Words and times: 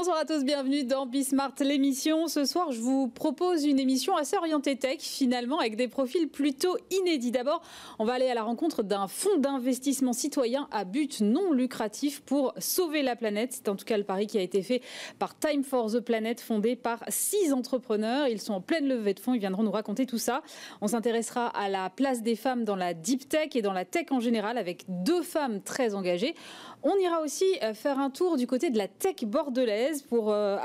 Bonsoir 0.00 0.16
à 0.16 0.24
tous, 0.24 0.46
bienvenue 0.46 0.84
dans 0.84 1.04
Bismart 1.04 1.52
l'émission. 1.60 2.26
Ce 2.26 2.46
soir, 2.46 2.72
je 2.72 2.80
vous 2.80 3.06
propose 3.06 3.66
une 3.66 3.78
émission 3.78 4.16
assez 4.16 4.34
orientée 4.34 4.74
tech, 4.74 5.00
finalement, 5.00 5.58
avec 5.58 5.76
des 5.76 5.88
profils 5.88 6.26
plutôt 6.26 6.74
inédits. 6.90 7.32
D'abord, 7.32 7.60
on 7.98 8.06
va 8.06 8.14
aller 8.14 8.30
à 8.30 8.32
la 8.32 8.42
rencontre 8.42 8.82
d'un 8.82 9.08
fonds 9.08 9.36
d'investissement 9.36 10.14
citoyen 10.14 10.68
à 10.70 10.84
but 10.84 11.20
non 11.20 11.52
lucratif 11.52 12.22
pour 12.22 12.54
sauver 12.56 13.02
la 13.02 13.14
planète. 13.14 13.52
C'est 13.52 13.68
en 13.68 13.76
tout 13.76 13.84
cas 13.84 13.98
le 13.98 14.04
pari 14.04 14.26
qui 14.26 14.38
a 14.38 14.40
été 14.40 14.62
fait 14.62 14.80
par 15.18 15.38
Time 15.38 15.62
for 15.62 15.92
the 15.92 16.00
Planet, 16.00 16.40
fondé 16.40 16.76
par 16.76 17.04
six 17.08 17.52
entrepreneurs. 17.52 18.26
Ils 18.26 18.40
sont 18.40 18.54
en 18.54 18.62
pleine 18.62 18.88
levée 18.88 19.12
de 19.12 19.20
fonds, 19.20 19.34
ils 19.34 19.40
viendront 19.40 19.64
nous 19.64 19.70
raconter 19.70 20.06
tout 20.06 20.16
ça. 20.16 20.40
On 20.80 20.86
s'intéressera 20.86 21.48
à 21.48 21.68
la 21.68 21.90
place 21.90 22.22
des 22.22 22.36
femmes 22.36 22.64
dans 22.64 22.76
la 22.76 22.94
deep 22.94 23.28
tech 23.28 23.54
et 23.54 23.60
dans 23.60 23.74
la 23.74 23.84
tech 23.84 24.06
en 24.12 24.20
général, 24.20 24.56
avec 24.56 24.84
deux 24.88 25.20
femmes 25.20 25.60
très 25.60 25.94
engagées. 25.94 26.34
On 26.82 26.96
ira 26.96 27.20
aussi 27.20 27.44
euh, 27.62 27.74
faire 27.74 27.98
un 27.98 28.08
tour 28.08 28.38
du 28.38 28.46
côté 28.46 28.70
de 28.70 28.78
la 28.78 28.88
tech 28.88 29.24
bordelaise 29.24 30.02
pour, 30.02 30.32
euh, 30.32 30.56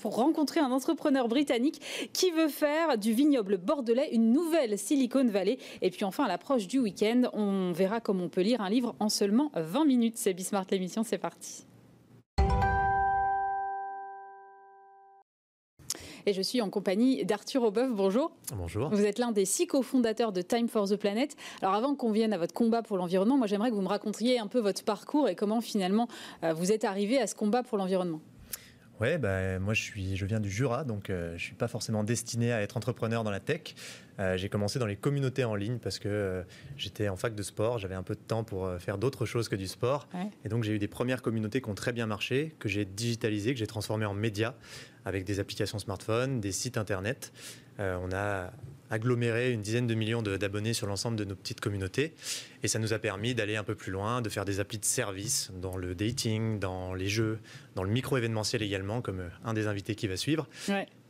pour 0.00 0.16
rencontrer 0.16 0.58
un 0.58 0.72
entrepreneur 0.72 1.28
britannique 1.28 1.80
qui 2.12 2.32
veut 2.32 2.48
faire 2.48 2.98
du 2.98 3.12
vignoble 3.12 3.56
bordelais 3.56 4.10
une 4.12 4.32
nouvelle 4.32 4.78
Silicon 4.78 5.26
Valley. 5.26 5.58
Et 5.80 5.90
puis 5.90 6.04
enfin, 6.04 6.24
à 6.24 6.28
l'approche 6.28 6.66
du 6.66 6.80
week-end, 6.80 7.22
on 7.34 7.70
verra 7.72 8.00
comment 8.00 8.24
on 8.24 8.28
peut 8.28 8.40
lire 8.40 8.60
un 8.60 8.70
livre 8.70 8.96
en 8.98 9.08
seulement 9.08 9.52
20 9.54 9.84
minutes. 9.84 10.14
C'est 10.16 10.34
Bismart 10.34 10.66
l'émission, 10.70 11.04
c'est 11.04 11.18
parti. 11.18 11.64
Et 16.26 16.32
je 16.32 16.42
suis 16.42 16.60
en 16.60 16.70
compagnie 16.70 17.24
d'Arthur 17.24 17.62
Aubeuf. 17.62 17.90
Bonjour. 17.92 18.32
Bonjour. 18.54 18.88
Vous 18.90 19.04
êtes 19.04 19.18
l'un 19.18 19.32
des 19.32 19.44
six 19.44 19.66
cofondateurs 19.66 20.32
de 20.32 20.42
Time 20.42 20.68
for 20.68 20.88
the 20.88 20.96
Planet. 20.96 21.36
Alors 21.62 21.74
avant 21.74 21.94
qu'on 21.94 22.12
vienne 22.12 22.32
à 22.32 22.38
votre 22.38 22.54
combat 22.54 22.82
pour 22.82 22.96
l'environnement, 22.96 23.36
moi 23.36 23.46
j'aimerais 23.46 23.70
que 23.70 23.74
vous 23.74 23.82
me 23.82 23.88
racontiez 23.88 24.38
un 24.38 24.46
peu 24.46 24.60
votre 24.60 24.84
parcours 24.84 25.28
et 25.28 25.34
comment 25.34 25.60
finalement 25.60 26.08
euh, 26.44 26.52
vous 26.52 26.72
êtes 26.72 26.84
arrivé 26.84 27.20
à 27.20 27.26
ce 27.26 27.34
combat 27.34 27.62
pour 27.62 27.78
l'environnement. 27.78 28.20
Ouais, 29.00 29.16
bah, 29.16 29.58
moi 29.58 29.72
je, 29.72 29.80
suis, 29.80 30.14
je 30.14 30.26
viens 30.26 30.40
du 30.40 30.50
Jura, 30.50 30.84
donc 30.84 31.08
euh, 31.08 31.30
je 31.30 31.32
ne 31.32 31.38
suis 31.38 31.54
pas 31.54 31.68
forcément 31.68 32.04
destiné 32.04 32.52
à 32.52 32.60
être 32.60 32.76
entrepreneur 32.76 33.24
dans 33.24 33.30
la 33.30 33.40
tech. 33.40 33.74
Euh, 34.18 34.36
j'ai 34.36 34.50
commencé 34.50 34.78
dans 34.78 34.84
les 34.84 34.96
communautés 34.96 35.42
en 35.44 35.54
ligne 35.54 35.78
parce 35.78 35.98
que 35.98 36.08
euh, 36.08 36.42
j'étais 36.76 37.08
en 37.08 37.16
fac 37.16 37.34
de 37.34 37.42
sport, 37.42 37.78
j'avais 37.78 37.94
un 37.94 38.02
peu 38.02 38.14
de 38.14 38.20
temps 38.20 38.44
pour 38.44 38.70
faire 38.78 38.98
d'autres 38.98 39.24
choses 39.24 39.48
que 39.48 39.56
du 39.56 39.66
sport. 39.66 40.06
Et 40.44 40.50
donc 40.50 40.64
j'ai 40.64 40.74
eu 40.74 40.78
des 40.78 40.88
premières 40.88 41.22
communautés 41.22 41.62
qui 41.62 41.70
ont 41.70 41.74
très 41.74 41.94
bien 41.94 42.04
marché, 42.04 42.54
que 42.58 42.68
j'ai 42.68 42.84
digitalisées, 42.84 43.54
que 43.54 43.58
j'ai 43.58 43.66
transformées 43.66 44.04
en 44.04 44.12
médias 44.12 44.52
avec 45.04 45.24
des 45.24 45.40
applications 45.40 45.78
smartphone, 45.78 46.40
des 46.40 46.52
sites 46.52 46.76
internet. 46.76 47.32
on 47.78 48.12
a 48.12 48.50
aggloméré 48.90 49.52
une 49.52 49.62
dizaine 49.62 49.86
de 49.86 49.94
millions 49.94 50.20
d'abonnés 50.20 50.74
sur 50.74 50.86
l'ensemble 50.86 51.16
de 51.16 51.24
nos 51.24 51.36
petites 51.36 51.60
communautés. 51.60 52.12
Et 52.62 52.68
ça 52.68 52.78
nous 52.78 52.92
a 52.92 52.98
permis 52.98 53.34
d'aller 53.34 53.56
un 53.56 53.64
peu 53.64 53.76
plus 53.76 53.92
loin, 53.92 54.20
de 54.20 54.28
faire 54.28 54.44
des 54.44 54.60
applis 54.60 54.78
de 54.78 54.84
service 54.84 55.50
dans 55.54 55.76
le 55.76 55.94
dating, 55.94 56.58
dans 56.58 56.92
les 56.92 57.08
jeux, 57.08 57.38
dans 57.76 57.84
le 57.84 57.90
micro-événementiel 57.90 58.62
également, 58.62 59.00
comme 59.00 59.20
euh, 59.20 59.28
un 59.44 59.54
des 59.54 59.68
invités 59.68 59.94
qui 59.94 60.08
va 60.08 60.16
suivre. 60.16 60.48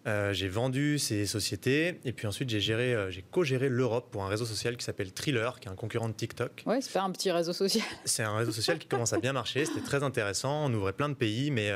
Euh, 0.07 0.33
j'ai 0.33 0.49
vendu 0.49 0.99
ces 0.99 1.27
sociétés 1.27 2.01
et 2.07 2.13
puis 2.15 2.27
ensuite 2.27 2.49
j'ai 2.49 2.61
géré, 2.61 2.95
euh, 2.95 3.11
j'ai 3.11 3.21
co-géré 3.21 3.69
l'Europe 3.69 4.11
pour 4.11 4.25
un 4.25 4.29
réseau 4.29 4.47
social 4.47 4.79
qui 4.79 4.85
s'appelle 4.85 5.13
Thriller, 5.13 5.61
qui 5.61 5.69
est 5.69 5.71
un 5.71 5.75
concurrent 5.75 6.09
de 6.09 6.15
TikTok. 6.15 6.63
Ouais, 6.65 6.81
c'est 6.81 6.93
pas 6.93 7.03
un 7.03 7.11
petit 7.11 7.31
réseau 7.31 7.53
social. 7.53 7.85
C'est 8.07 8.23
un 8.23 8.35
réseau 8.35 8.53
social 8.53 8.79
qui 8.79 8.87
commence 8.87 9.13
à 9.13 9.19
bien 9.19 9.35
marcher. 9.35 9.67
C'était 9.67 9.83
très 9.83 10.03
intéressant. 10.03 10.65
On 10.67 10.73
ouvrait 10.73 10.95
plein 10.95 11.11
de 11.11 11.15
pays, 11.15 11.51
mais 11.51 11.71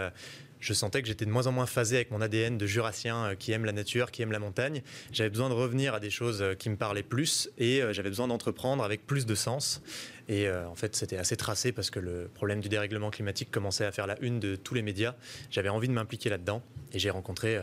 je 0.65 0.73
sentais 0.73 1.03
que 1.03 1.09
j'étais 1.09 1.27
de 1.27 1.31
moins 1.31 1.47
en 1.47 1.53
moins 1.53 1.67
phasé 1.67 1.97
avec 1.97 2.11
mon 2.11 2.23
ADN 2.23 2.57
de 2.57 2.67
jurassien 2.67 3.27
euh, 3.27 3.35
qui 3.35 3.53
aime 3.53 3.67
la 3.67 3.73
nature, 3.73 4.11
qui 4.11 4.23
aime 4.23 4.33
la 4.33 4.39
montagne. 4.39 4.83
J'avais 5.13 5.29
besoin 5.29 5.51
de 5.51 5.55
revenir 5.55 5.93
à 5.93 6.01
des 6.01 6.09
choses 6.09 6.41
euh, 6.41 6.55
qui 6.55 6.71
me 6.71 6.77
parlaient 6.77 7.03
plus 7.03 7.51
et 7.59 7.83
euh, 7.83 7.93
j'avais 7.93 8.09
besoin 8.09 8.29
d'entreprendre 8.29 8.83
avec 8.83 9.07
plus 9.07 9.27
de 9.27 9.35
sens. 9.35 9.83
Et 10.27 10.51
en 10.51 10.75
fait, 10.75 10.97
c'était 10.97 11.19
assez 11.19 11.37
tracé 11.37 11.71
parce 11.71 11.91
que 11.91 12.01
le 12.01 12.31
problème 12.33 12.63
du 12.63 12.71
dérèglement 12.71 13.11
climatique 13.11 13.51
commençait 13.51 13.85
à 13.85 13.93
faire 13.93 14.07
la 14.07 14.19
une 14.23 14.41
de 14.41 14.57
tous 14.57 14.73
les 14.73 14.81
médias. 14.81 15.15
J'avais 15.51 15.69
envie 15.69 15.87
de 15.87 15.93
m'impliquer 15.93 16.31
là-dedans 16.31 16.63
et 16.95 16.99
j'ai 16.99 17.11
rencontré 17.11 17.61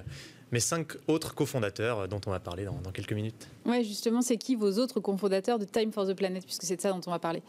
mes 0.52 0.60
cinq 0.60 0.92
autres 1.08 1.34
cofondateurs 1.34 2.08
dont 2.08 2.22
on 2.28 2.30
va 2.30 2.40
parler 2.40 2.66
dans, 2.66 2.80
dans 2.80 2.92
quelques 2.92 3.14
minutes. 3.14 3.48
Ouais, 3.66 3.84
justement, 3.84 4.22
c'est 4.22 4.38
qui 4.38 4.56
vos 4.56 4.74
autres 4.74 5.00
cofondateurs 5.00 5.58
de 5.58 5.66
Time 5.66 5.92
for 5.92 6.08
the 6.08 6.14
Planet, 6.14 6.46
puisque 6.46 6.62
c'est 6.62 6.76
de 6.76 6.82
ça 6.82 6.92
dont 6.92 7.02
on 7.08 7.10
va 7.10 7.18
parler? 7.18 7.42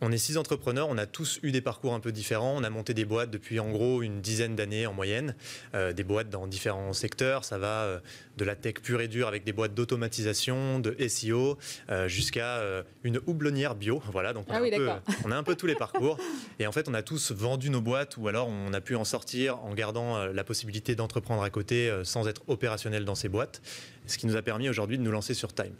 On 0.00 0.12
est 0.12 0.18
six 0.18 0.36
entrepreneurs, 0.36 0.88
on 0.90 0.98
a 0.98 1.06
tous 1.06 1.40
eu 1.42 1.52
des 1.52 1.60
parcours 1.60 1.94
un 1.94 2.00
peu 2.00 2.12
différents. 2.12 2.54
On 2.56 2.64
a 2.64 2.70
monté 2.70 2.92
des 2.92 3.04
boîtes 3.04 3.30
depuis 3.30 3.60
en 3.60 3.70
gros 3.70 4.02
une 4.02 4.20
dizaine 4.20 4.54
d'années 4.54 4.86
en 4.86 4.92
moyenne, 4.92 5.34
euh, 5.74 5.92
des 5.92 6.04
boîtes 6.04 6.28
dans 6.28 6.46
différents 6.46 6.92
secteurs. 6.92 7.44
Ça 7.44 7.58
va 7.58 7.84
euh, 7.84 8.00
de 8.36 8.44
la 8.44 8.56
tech 8.56 8.74
pure 8.74 9.00
et 9.00 9.08
dure 9.08 9.26
avec 9.26 9.44
des 9.44 9.52
boîtes 9.52 9.74
d'automatisation, 9.74 10.78
de 10.80 10.94
SEO, 11.08 11.56
euh, 11.88 12.08
jusqu'à 12.08 12.62
une 13.04 13.20
houblonnière 13.26 13.74
bio. 13.74 14.02
Voilà, 14.16 14.32
donc 14.32 14.46
on, 14.48 14.54
ah 14.54 14.58
a 14.58 15.02
on, 15.24 15.30
a 15.30 15.36
un 15.36 15.42
peu 15.42 15.56
tous 15.56 15.66
les 15.66 15.74
parcours. 15.74 16.16
Et 16.58 16.66
en 16.66 16.72
fait, 16.72 16.88
on 16.88 16.94
a 16.94 17.02
tous 17.02 17.32
vendu 17.32 17.68
nos 17.68 17.82
boîtes 17.82 18.16
ou 18.16 18.28
alors 18.28 18.48
on 18.48 18.72
a 18.72 18.80
pu 18.80 18.96
en 18.96 19.04
sortir 19.04 19.62
en 19.62 19.74
gardant 19.74 20.26
la 20.26 20.44
possibilité 20.44 20.94
d'entreprendre 20.94 21.42
à 21.42 21.50
côté 21.50 21.92
sans 22.02 22.28
être 22.28 22.42
opérationnel 22.46 23.04
dans 23.04 23.14
ces 23.14 23.28
boîtes. 23.28 23.60
Ce 24.06 24.16
qui 24.16 24.26
nous 24.26 24.36
a 24.36 24.42
permis 24.42 24.70
aujourd'hui 24.70 24.96
de 24.96 25.02
nous 25.02 25.10
lancer 25.10 25.34
sur 25.34 25.52
Time. 25.52 25.74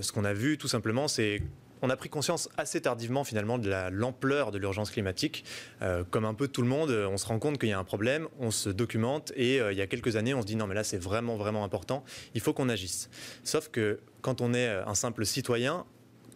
ce 0.00 0.12
qu'on 0.12 0.24
a 0.24 0.32
vu 0.32 0.56
tout 0.56 0.68
simplement, 0.68 1.08
c'est 1.08 1.42
on 1.82 1.90
a 1.90 1.96
pris 1.96 2.08
conscience 2.08 2.48
assez 2.56 2.80
tardivement 2.80 3.24
finalement 3.24 3.58
de 3.58 3.70
l'ampleur 3.90 4.50
de 4.50 4.58
l'urgence 4.58 4.90
climatique. 4.90 5.44
Euh, 5.82 6.04
comme 6.10 6.24
un 6.24 6.34
peu 6.34 6.48
tout 6.48 6.62
le 6.62 6.68
monde, 6.68 6.90
on 6.90 7.16
se 7.16 7.26
rend 7.26 7.38
compte 7.38 7.58
qu'il 7.58 7.68
y 7.68 7.72
a 7.72 7.78
un 7.78 7.84
problème, 7.84 8.28
on 8.38 8.50
se 8.50 8.68
documente 8.70 9.32
et 9.36 9.60
euh, 9.60 9.72
il 9.72 9.78
y 9.78 9.82
a 9.82 9.86
quelques 9.86 10.16
années, 10.16 10.34
on 10.34 10.42
se 10.42 10.46
dit 10.46 10.56
non 10.56 10.66
mais 10.66 10.74
là 10.74 10.84
c'est 10.84 10.98
vraiment 10.98 11.36
vraiment 11.36 11.64
important, 11.64 12.04
il 12.34 12.40
faut 12.40 12.52
qu'on 12.52 12.68
agisse. 12.68 13.10
Sauf 13.44 13.68
que 13.68 14.00
quand 14.20 14.40
on 14.40 14.54
est 14.54 14.68
euh, 14.68 14.86
un 14.86 14.94
simple 14.94 15.24
citoyen, 15.24 15.84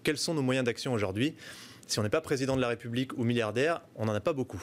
quels 0.02 0.18
sont 0.18 0.34
nos 0.34 0.42
moyens 0.42 0.64
d'action 0.64 0.92
aujourd'hui? 0.92 1.34
Si 1.86 1.98
on 1.98 2.02
n'est 2.02 2.08
pas 2.08 2.20
président 2.20 2.56
de 2.56 2.60
la 2.60 2.68
République 2.68 3.12
ou 3.18 3.24
milliardaire, 3.24 3.82
on 3.96 4.06
n'en 4.06 4.14
a 4.14 4.20
pas 4.20 4.32
beaucoup. 4.32 4.62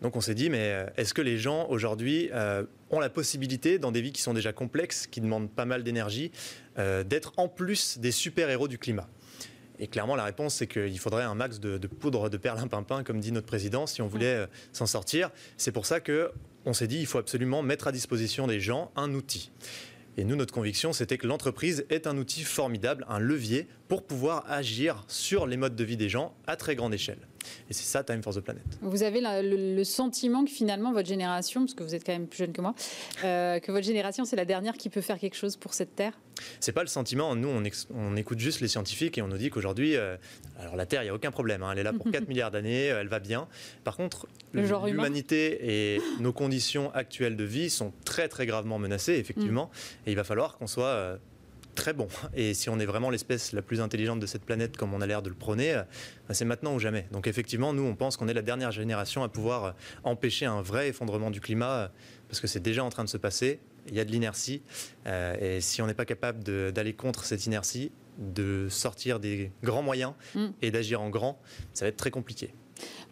Donc 0.00 0.16
on 0.16 0.20
s'est 0.20 0.34
dit, 0.34 0.50
mais 0.50 0.86
est-ce 0.96 1.14
que 1.14 1.22
les 1.22 1.38
gens 1.38 1.68
aujourd'hui 1.68 2.30
ont 2.90 2.98
la 2.98 3.10
possibilité, 3.10 3.78
dans 3.78 3.92
des 3.92 4.00
vies 4.00 4.12
qui 4.12 4.22
sont 4.22 4.34
déjà 4.34 4.52
complexes, 4.52 5.06
qui 5.06 5.20
demandent 5.20 5.50
pas 5.50 5.66
mal 5.66 5.84
d'énergie, 5.84 6.32
d'être 6.76 7.32
en 7.36 7.46
plus 7.46 7.98
des 7.98 8.10
super-héros 8.10 8.66
du 8.66 8.78
climat? 8.78 9.08
Et 9.82 9.88
clairement, 9.88 10.14
la 10.14 10.22
réponse, 10.22 10.54
c'est 10.54 10.68
qu'il 10.68 10.96
faudrait 11.00 11.24
un 11.24 11.34
max 11.34 11.58
de, 11.58 11.76
poudre 11.88 12.30
de 12.30 12.36
perlimpinpin, 12.36 13.02
comme 13.02 13.18
dit 13.18 13.32
notre 13.32 13.48
président, 13.48 13.88
si 13.88 14.00
on 14.00 14.06
voulait 14.06 14.36
euh, 14.36 14.46
s'en 14.72 14.86
sortir. 14.86 15.30
C'est 15.56 15.72
pour 15.72 15.86
ça 15.86 15.98
qu'on 15.98 16.72
s'est 16.72 16.86
dit, 16.86 17.00
il 17.00 17.06
faut 17.06 17.18
absolument 17.18 17.62
mettre 17.62 17.88
à 17.88 17.92
disposition 17.92 18.46
des 18.46 18.60
gens 18.60 18.92
un 18.94 19.12
outil. 19.12 19.50
Et 20.16 20.22
nous, 20.22 20.36
notre 20.36 20.54
conviction, 20.54 20.92
c'était 20.92 21.18
que 21.18 21.26
l'entreprise 21.26 21.84
est 21.90 22.06
un 22.06 22.16
outil 22.16 22.44
formidable, 22.44 23.04
un 23.08 23.18
levier 23.18 23.66
pour 23.88 24.04
pouvoir 24.04 24.44
agir 24.48 25.04
sur 25.08 25.48
les 25.48 25.56
modes 25.56 25.74
de 25.74 25.82
vie 25.82 25.96
des 25.96 26.08
gens 26.08 26.32
à 26.46 26.54
très 26.54 26.76
grande 26.76 26.94
échelle. 26.94 27.18
Et 27.68 27.72
c'est 27.72 27.82
ça, 27.82 28.04
Time 28.04 28.22
for 28.22 28.32
the 28.32 28.40
Planet. 28.40 28.62
Vous 28.82 29.02
avez 29.02 29.20
le, 29.20 29.82
sentiment 29.82 30.44
que 30.44 30.50
finalement, 30.50 30.92
votre 30.92 31.08
génération, 31.08 31.62
parce 31.62 31.74
que 31.74 31.82
vous 31.82 31.96
êtes 31.96 32.06
quand 32.06 32.12
même 32.12 32.28
plus 32.28 32.38
jeune 32.38 32.52
que 32.52 32.60
moi, 32.60 32.76
euh, 33.24 33.58
que 33.58 33.72
votre 33.72 33.86
génération, 33.86 34.24
c'est 34.24 34.36
la 34.36 34.44
dernière 34.44 34.76
qui 34.76 34.90
peut 34.90 35.00
faire 35.00 35.18
quelque 35.18 35.34
chose 35.34 35.56
pour 35.56 35.74
cette 35.74 35.96
Terre? 35.96 36.12
C'est 36.60 36.72
pas 36.72 36.82
le 36.82 36.88
sentiment. 36.88 37.34
Nous, 37.36 37.48
on, 37.94 38.16
écoute 38.16 38.38
juste 38.38 38.60
les 38.60 38.68
scientifiques 38.68 39.18
et 39.18 39.22
on 39.22 39.28
nous 39.28 39.36
dit 39.36 39.50
qu'aujourd'hui, 39.50 39.96
euh, 39.96 40.16
alors 40.58 40.76
la 40.76 40.86
Terre, 40.86 41.02
il 41.02 41.06
n'y 41.06 41.10
a 41.10 41.14
aucun 41.14 41.30
problème. 41.30 41.62
Hein. 41.62 41.70
elle 41.72 41.78
est 41.78 41.82
là 41.82 41.92
pour 41.92 42.10
4 42.10 42.28
milliards 42.28 42.50
d'années, 42.50 42.86
elle 42.86 43.08
va 43.08 43.18
bien. 43.18 43.48
Par 43.84 43.96
contre, 43.96 44.26
l'humanité 44.52 45.94
et 45.94 46.00
nos 46.20 46.32
conditions 46.32 46.92
actuelles 46.94 47.36
de 47.36 47.44
vie 47.44 47.70
sont 47.70 47.92
très, 48.04 48.28
très 48.28 48.46
gravement 48.46 48.78
menacées, 48.78 49.14
effectivement. 49.14 49.66
Mm. 49.66 50.08
Et 50.08 50.12
il 50.12 50.16
va 50.16 50.24
falloir 50.24 50.58
qu'on 50.58 50.66
soit 50.66 50.86
euh, 50.86 51.16
très 51.74 51.92
bon. 51.92 52.08
Et 52.34 52.54
si 52.54 52.68
on 52.68 52.78
est 52.78 52.86
vraiment 52.86 53.10
l'espèce 53.10 53.52
la 53.52 53.62
plus 53.62 53.80
intelligente 53.80 54.20
de 54.20 54.26
cette 54.26 54.44
planète, 54.44 54.76
comme 54.76 54.94
on 54.94 55.00
a 55.00 55.06
l'air 55.06 55.22
de 55.22 55.28
le 55.28 55.34
prôner, 55.34 55.74
euh, 55.74 55.82
bah, 56.28 56.34
c'est 56.34 56.44
maintenant 56.44 56.74
ou 56.74 56.78
jamais. 56.78 57.06
Donc 57.12 57.26
effectivement, 57.26 57.72
nous, 57.72 57.82
on 57.82 57.94
pense 57.94 58.16
qu'on 58.16 58.28
est 58.28 58.34
la 58.34 58.42
dernière 58.42 58.70
génération 58.70 59.22
à 59.22 59.28
pouvoir 59.28 59.64
euh, 59.64 59.72
empêcher 60.04 60.46
un 60.46 60.62
vrai 60.62 60.88
effondrement 60.88 61.30
du 61.30 61.40
climat, 61.40 61.72
euh, 61.72 61.88
parce 62.28 62.40
que 62.40 62.46
c'est 62.46 62.60
déjà 62.60 62.84
en 62.84 62.90
train 62.90 63.04
de 63.04 63.08
se 63.08 63.16
passer. 63.16 63.60
Il 63.88 63.94
y 63.94 64.00
a 64.00 64.04
de 64.04 64.10
l'inertie. 64.10 64.62
et 65.06 65.60
si 65.60 65.82
on 65.82 65.86
n'est 65.86 65.94
pas 65.94 66.04
capable 66.04 66.42
d'aller 66.72 66.92
contre 66.92 67.24
cette 67.24 67.46
inertie, 67.46 67.90
de 68.18 68.68
sortir 68.68 69.20
des 69.20 69.50
grands 69.62 69.82
moyens 69.82 70.12
mm. 70.34 70.46
et 70.60 70.70
d'agir 70.70 71.00
en 71.00 71.10
grand, 71.10 71.38
ça 71.72 71.84
va 71.84 71.88
être 71.88 71.96
très 71.96 72.10
compliqué. 72.10 72.54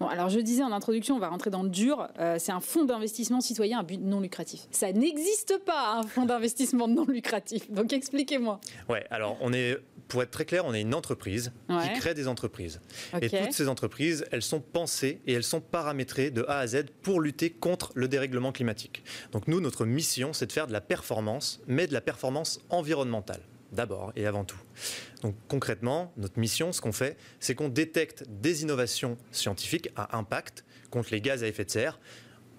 Bon, 0.01 0.09
alors 0.09 0.29
je 0.29 0.41
disais 0.41 0.63
en 0.63 0.73
introduction, 0.73 1.17
on 1.17 1.19
va 1.19 1.29
rentrer 1.29 1.51
dans 1.51 1.63
le 1.63 1.69
dur. 1.69 2.09
Euh, 2.19 2.37
c'est 2.39 2.53
un 2.53 2.61
fonds 2.61 2.85
d'investissement 2.85 3.41
citoyen 3.41 3.79
à 3.79 3.83
but 3.83 4.01
non 4.01 4.21
lucratif. 4.21 4.67
Ça 4.71 4.91
n'existe 4.93 5.59
pas 5.65 5.99
un 5.99 6.03
fonds 6.03 6.25
d'investissement 6.25 6.89
non 6.89 7.05
lucratif. 7.07 7.71
Donc 7.71 7.93
expliquez-moi. 7.93 8.61
Ouais, 8.89 9.07
alors 9.11 9.37
on 9.41 9.53
est, 9.53 9.79
pour 10.11 10.23
être 10.23 10.31
très 10.31 10.45
clair, 10.45 10.67
on 10.67 10.75
est 10.75 10.83
une 10.83 10.95
entreprise 10.95 11.53
qui 11.69 11.99
crée 11.99 12.15
des 12.15 12.29
entreprises. 12.29 12.81
Et 13.23 13.31
toutes 13.31 13.53
ces 13.53 13.69
entreprises, 13.69 14.25
elles 14.31 14.43
sont 14.43 14.61
pensées 14.61 15.21
et 15.27 15.33
elles 15.33 15.45
sont 15.45 15.61
paramétrées 15.61 16.31
de 16.31 16.45
A 16.49 16.59
à 16.59 16.67
Z 16.67 16.85
pour 17.03 17.21
lutter 17.21 17.51
contre 17.51 17.93
le 17.95 18.09
dérèglement 18.09 18.53
climatique. 18.53 19.03
Donc 19.33 19.49
nous, 19.49 19.61
notre 19.61 19.87
mission, 19.87 20.33
c'est 20.33 20.47
de 20.47 20.53
faire 20.53 20.67
de 20.67 20.73
la 20.73 20.81
performance, 20.81 21.61
mais 21.67 21.87
de 21.87 21.95
la 21.95 22.01
performance 22.01 22.61
environnementale 22.69 23.41
d'abord 23.73 24.13
et 24.17 24.27
avant 24.27 24.45
tout. 24.45 24.59
Donc 25.23 25.37
concrètement, 25.49 26.13
notre 26.17 26.39
mission, 26.41 26.73
ce 26.73 26.81
qu'on 26.81 26.93
fait, 26.93 27.17
c'est 27.39 27.55
qu'on 27.55 27.69
détecte 27.69 28.25
des 28.29 28.63
innovations 28.63 29.17
scientifiques 29.31 29.91
à 29.95 30.19
impact 30.19 30.65
contre 30.91 31.11
les 31.13 31.21
gaz 31.21 31.45
à 31.45 31.47
effet 31.47 31.65
de 31.65 31.71
serre. 31.71 32.01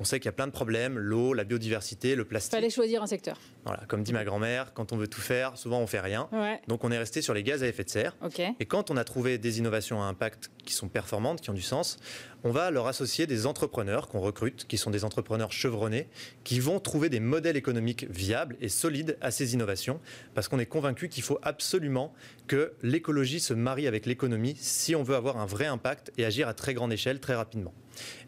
On 0.01 0.03
sait 0.03 0.19
qu'il 0.19 0.25
y 0.25 0.29
a 0.29 0.31
plein 0.31 0.47
de 0.47 0.51
problèmes, 0.51 0.97
l'eau, 0.97 1.35
la 1.35 1.43
biodiversité, 1.43 2.15
le 2.15 2.25
plastique. 2.25 2.53
Fallait 2.53 2.71
choisir 2.71 3.03
un 3.03 3.05
secteur. 3.05 3.37
Voilà, 3.65 3.83
comme 3.87 4.01
dit 4.01 4.13
ma 4.13 4.23
grand-mère, 4.23 4.73
quand 4.73 4.93
on 4.93 4.97
veut 4.97 5.07
tout 5.07 5.21
faire, 5.21 5.59
souvent 5.59 5.79
on 5.79 5.85
fait 5.85 5.99
rien. 5.99 6.27
Donc 6.67 6.83
on 6.83 6.91
est 6.91 6.97
resté 6.97 7.21
sur 7.21 7.35
les 7.35 7.43
gaz 7.43 7.61
à 7.61 7.67
effet 7.67 7.83
de 7.83 7.89
serre. 7.91 8.17
Et 8.59 8.65
quand 8.65 8.89
on 8.89 8.97
a 8.97 9.03
trouvé 9.03 9.37
des 9.37 9.59
innovations 9.59 10.01
à 10.01 10.05
impact 10.05 10.49
qui 10.65 10.73
sont 10.73 10.87
performantes, 10.87 11.39
qui 11.41 11.51
ont 11.51 11.53
du 11.53 11.61
sens, 11.61 11.99
on 12.43 12.51
va 12.51 12.71
leur 12.71 12.87
associer 12.87 13.27
des 13.27 13.45
entrepreneurs 13.45 14.07
qu'on 14.07 14.19
recrute, 14.19 14.65
qui 14.67 14.77
sont 14.77 14.89
des 14.89 15.05
entrepreneurs 15.05 15.51
chevronnés, 15.51 16.07
qui 16.43 16.59
vont 16.59 16.79
trouver 16.79 17.09
des 17.09 17.19
modèles 17.19 17.57
économiques 17.57 18.07
viables 18.09 18.57
et 18.61 18.69
solides 18.69 19.17
à 19.21 19.31
ces 19.31 19.53
innovations, 19.53 19.99
parce 20.33 20.47
qu'on 20.47 20.59
est 20.59 20.65
convaincu 20.65 21.09
qu'il 21.09 21.23
faut 21.23 21.39
absolument 21.43 22.13
que 22.47 22.73
l'écologie 22.81 23.39
se 23.39 23.53
marie 23.53 23.87
avec 23.87 24.05
l'économie 24.05 24.55
si 24.59 24.95
on 24.95 25.03
veut 25.03 25.15
avoir 25.15 25.37
un 25.37 25.45
vrai 25.45 25.67
impact 25.67 26.11
et 26.17 26.25
agir 26.25 26.47
à 26.47 26.53
très 26.53 26.73
grande 26.73 26.91
échelle 26.91 27.19
très 27.19 27.35
rapidement. 27.35 27.73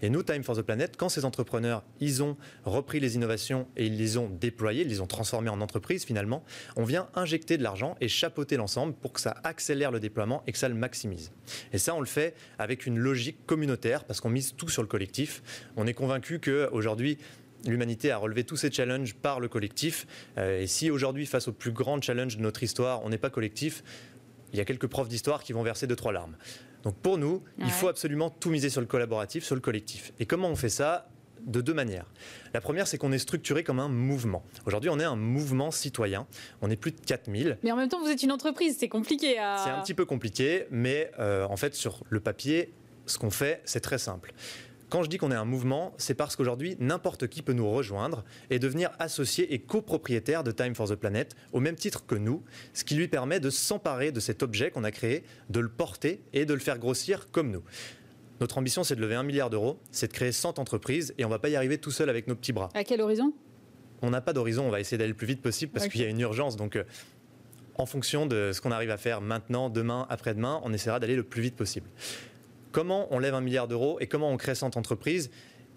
Et 0.01 0.09
nous, 0.09 0.23
Time 0.23 0.43
for 0.43 0.55
the 0.55 0.61
Planet, 0.61 0.95
quand 0.97 1.09
ces 1.09 1.25
entrepreneurs, 1.25 1.83
ils 1.99 2.21
ont 2.21 2.37
repris 2.65 2.99
les 2.99 3.15
innovations 3.15 3.67
et 3.77 3.85
ils 3.85 3.97
les 3.97 4.17
ont 4.17 4.29
déployées, 4.29 4.83
ils 4.83 4.89
les 4.89 5.01
ont 5.01 5.07
transformées 5.07 5.49
en 5.49 5.61
entreprises 5.61 6.05
finalement, 6.05 6.43
on 6.75 6.83
vient 6.83 7.07
injecter 7.15 7.57
de 7.57 7.63
l'argent 7.63 7.95
et 8.01 8.07
chapeauter 8.07 8.57
l'ensemble 8.57 8.93
pour 8.93 9.13
que 9.13 9.21
ça 9.21 9.35
accélère 9.43 9.91
le 9.91 9.99
déploiement 9.99 10.43
et 10.47 10.51
que 10.51 10.57
ça 10.57 10.69
le 10.69 10.75
maximise. 10.75 11.31
Et 11.71 11.77
ça, 11.77 11.95
on 11.95 11.99
le 11.99 12.05
fait 12.05 12.35
avec 12.59 12.85
une 12.85 12.97
logique 12.97 13.45
communautaire 13.45 14.02
parce 14.03 14.21
qu'on 14.21 14.29
mise 14.29 14.55
tout 14.55 14.69
sur 14.69 14.81
le 14.81 14.87
collectif. 14.87 15.41
On 15.77 15.87
est 15.87 15.93
convaincu 15.93 16.39
qu'aujourd'hui, 16.39 17.17
l'humanité 17.65 18.11
a 18.11 18.17
relevé 18.17 18.43
tous 18.43 18.57
ces 18.57 18.71
challenges 18.71 19.15
par 19.15 19.39
le 19.39 19.47
collectif. 19.47 20.07
Euh, 20.37 20.61
et 20.61 20.67
si 20.67 20.91
aujourd'hui, 20.91 21.25
face 21.25 21.47
au 21.47 21.53
plus 21.53 21.71
grand 21.71 22.01
challenge 22.01 22.37
de 22.37 22.41
notre 22.41 22.63
histoire, 22.63 23.03
on 23.03 23.09
n'est 23.09 23.17
pas 23.17 23.29
collectif, 23.29 23.83
il 24.51 24.59
y 24.59 24.61
a 24.61 24.65
quelques 24.65 24.87
profs 24.87 25.09
d'histoire 25.09 25.43
qui 25.43 25.53
vont 25.53 25.63
verser 25.63 25.87
deux, 25.87 25.95
trois 25.95 26.11
larmes. 26.11 26.35
Donc 26.83 26.95
pour 26.95 27.17
nous, 27.17 27.41
il 27.59 27.71
faut 27.71 27.87
absolument 27.87 28.29
tout 28.29 28.49
miser 28.49 28.69
sur 28.69 28.81
le 28.81 28.87
collaboratif, 28.87 29.43
sur 29.43 29.55
le 29.55 29.61
collectif. 29.61 30.11
Et 30.19 30.25
comment 30.25 30.49
on 30.49 30.55
fait 30.55 30.69
ça? 30.69 31.07
De 31.41 31.59
deux 31.59 31.73
manières. 31.73 32.05
La 32.53 32.61
première, 32.61 32.87
c'est 32.87 32.97
qu'on 32.97 33.11
est 33.11 33.19
structuré 33.19 33.65
comme 33.65 33.79
un 33.79 33.89
mouvement. 33.89 34.45
Aujourd'hui, 34.65 34.89
on 34.89 34.97
est 34.97 35.03
un 35.03 35.17
mouvement 35.17 35.71
citoyen. 35.71 36.25
On 36.61 36.69
est 36.69 36.77
plus 36.77 36.91
de 36.91 36.99
4000. 37.01 37.57
Mais 37.63 37.71
en 37.73 37.75
même 37.75 37.89
temps, 37.89 38.01
vous 38.01 38.09
êtes 38.09 38.23
une 38.23 38.31
entreprise, 38.31 38.77
c'est 38.79 38.87
compliqué 38.87 39.37
à... 39.39 39.57
C'est 39.61 39.69
un 39.69 39.81
petit 39.81 39.93
peu 39.93 40.05
compliqué, 40.05 40.67
mais 40.71 41.11
euh, 41.19 41.45
en 41.45 41.57
fait, 41.57 41.75
sur 41.75 42.05
le 42.09 42.21
papier, 42.21 42.73
ce 43.05 43.17
qu'on 43.17 43.31
fait, 43.31 43.61
c'est 43.65 43.79
très 43.79 43.97
simple. 43.97 44.33
Quand 44.89 45.01
je 45.01 45.09
dis 45.09 45.17
qu'on 45.17 45.31
est 45.31 45.35
un 45.35 45.43
mouvement, 45.43 45.93
c'est 45.97 46.13
parce 46.13 46.35
qu'aujourd'hui, 46.35 46.77
n'importe 46.79 47.27
qui 47.27 47.41
peut 47.41 47.53
nous 47.53 47.67
rejoindre 47.67 48.23
et 48.51 48.59
devenir 48.59 48.91
associé 48.99 49.51
et 49.51 49.57
copropriétaire 49.57 50.43
de 50.43 50.51
Time 50.51 50.75
for 50.75 50.87
the 50.87 50.93
Planet 50.93 51.35
au 51.51 51.59
même 51.59 51.75
titre 51.75 52.05
que 52.05 52.13
nous, 52.13 52.43
ce 52.73 52.83
qui 52.83 52.93
lui 52.93 53.07
permet 53.07 53.39
de 53.39 53.49
s'emparer 53.49 54.11
de 54.11 54.19
cet 54.19 54.43
objet 54.43 54.69
qu'on 54.69 54.83
a 54.83 54.91
créé, 54.91 55.23
de 55.49 55.59
le 55.59 55.69
porter 55.69 56.21
et 56.31 56.45
de 56.45 56.53
le 56.53 56.59
faire 56.59 56.77
grossir 56.77 57.31
comme 57.31 57.49
nous. 57.49 57.63
Notre 58.39 58.59
ambition, 58.59 58.83
c'est 58.83 58.95
de 58.95 59.01
lever 59.01 59.15
un 59.15 59.23
milliard 59.23 59.49
d'euros, 59.49 59.79
c'est 59.89 60.09
de 60.09 60.13
créer 60.13 60.31
100 60.31 60.59
entreprises 60.59 61.15
et 61.17 61.25
on 61.25 61.27
ne 61.27 61.33
va 61.33 61.39
pas 61.39 61.49
y 61.49 61.55
arriver 61.55 61.79
tout 61.79 61.89
seul 61.89 62.07
avec 62.09 62.27
nos 62.27 62.35
petits 62.35 62.53
bras. 62.53 62.69
À 62.75 62.83
quel 62.83 63.01
horizon? 63.01 63.33
On 64.03 64.11
n'a 64.11 64.21
pas 64.21 64.33
d'horizon, 64.33 64.67
on 64.67 64.69
va 64.69 64.79
essayer 64.79 64.99
d'aller 64.99 65.09
le 65.09 65.15
plus 65.15 65.25
vite 65.25 65.41
possible 65.41 65.71
parce 65.71 65.87
qu'il 65.87 66.01
y 66.01 66.03
a 66.03 66.07
une 66.07 66.19
urgence. 66.19 66.55
Donc, 66.55 66.75
euh, 66.75 66.83
en 67.75 67.87
fonction 67.87 68.27
de 68.27 68.51
ce 68.53 68.61
qu'on 68.61 68.71
arrive 68.71 68.91
à 68.91 68.97
faire 68.97 69.21
maintenant, 69.21 69.71
demain, 69.71 70.05
après-demain, 70.11 70.61
on 70.63 70.71
essaiera 70.71 70.99
d'aller 70.99 71.15
le 71.15 71.23
plus 71.23 71.41
vite 71.41 71.55
possible. 71.55 71.89
Comment 72.73 73.07
on 73.11 73.19
lève 73.19 73.35
un 73.35 73.41
milliard 73.41 73.67
d'euros 73.67 73.99
et 73.99 74.07
comment 74.07 74.31
on 74.31 74.35
crée 74.35 74.55
cette 74.55 74.75
entreprise 74.75 75.29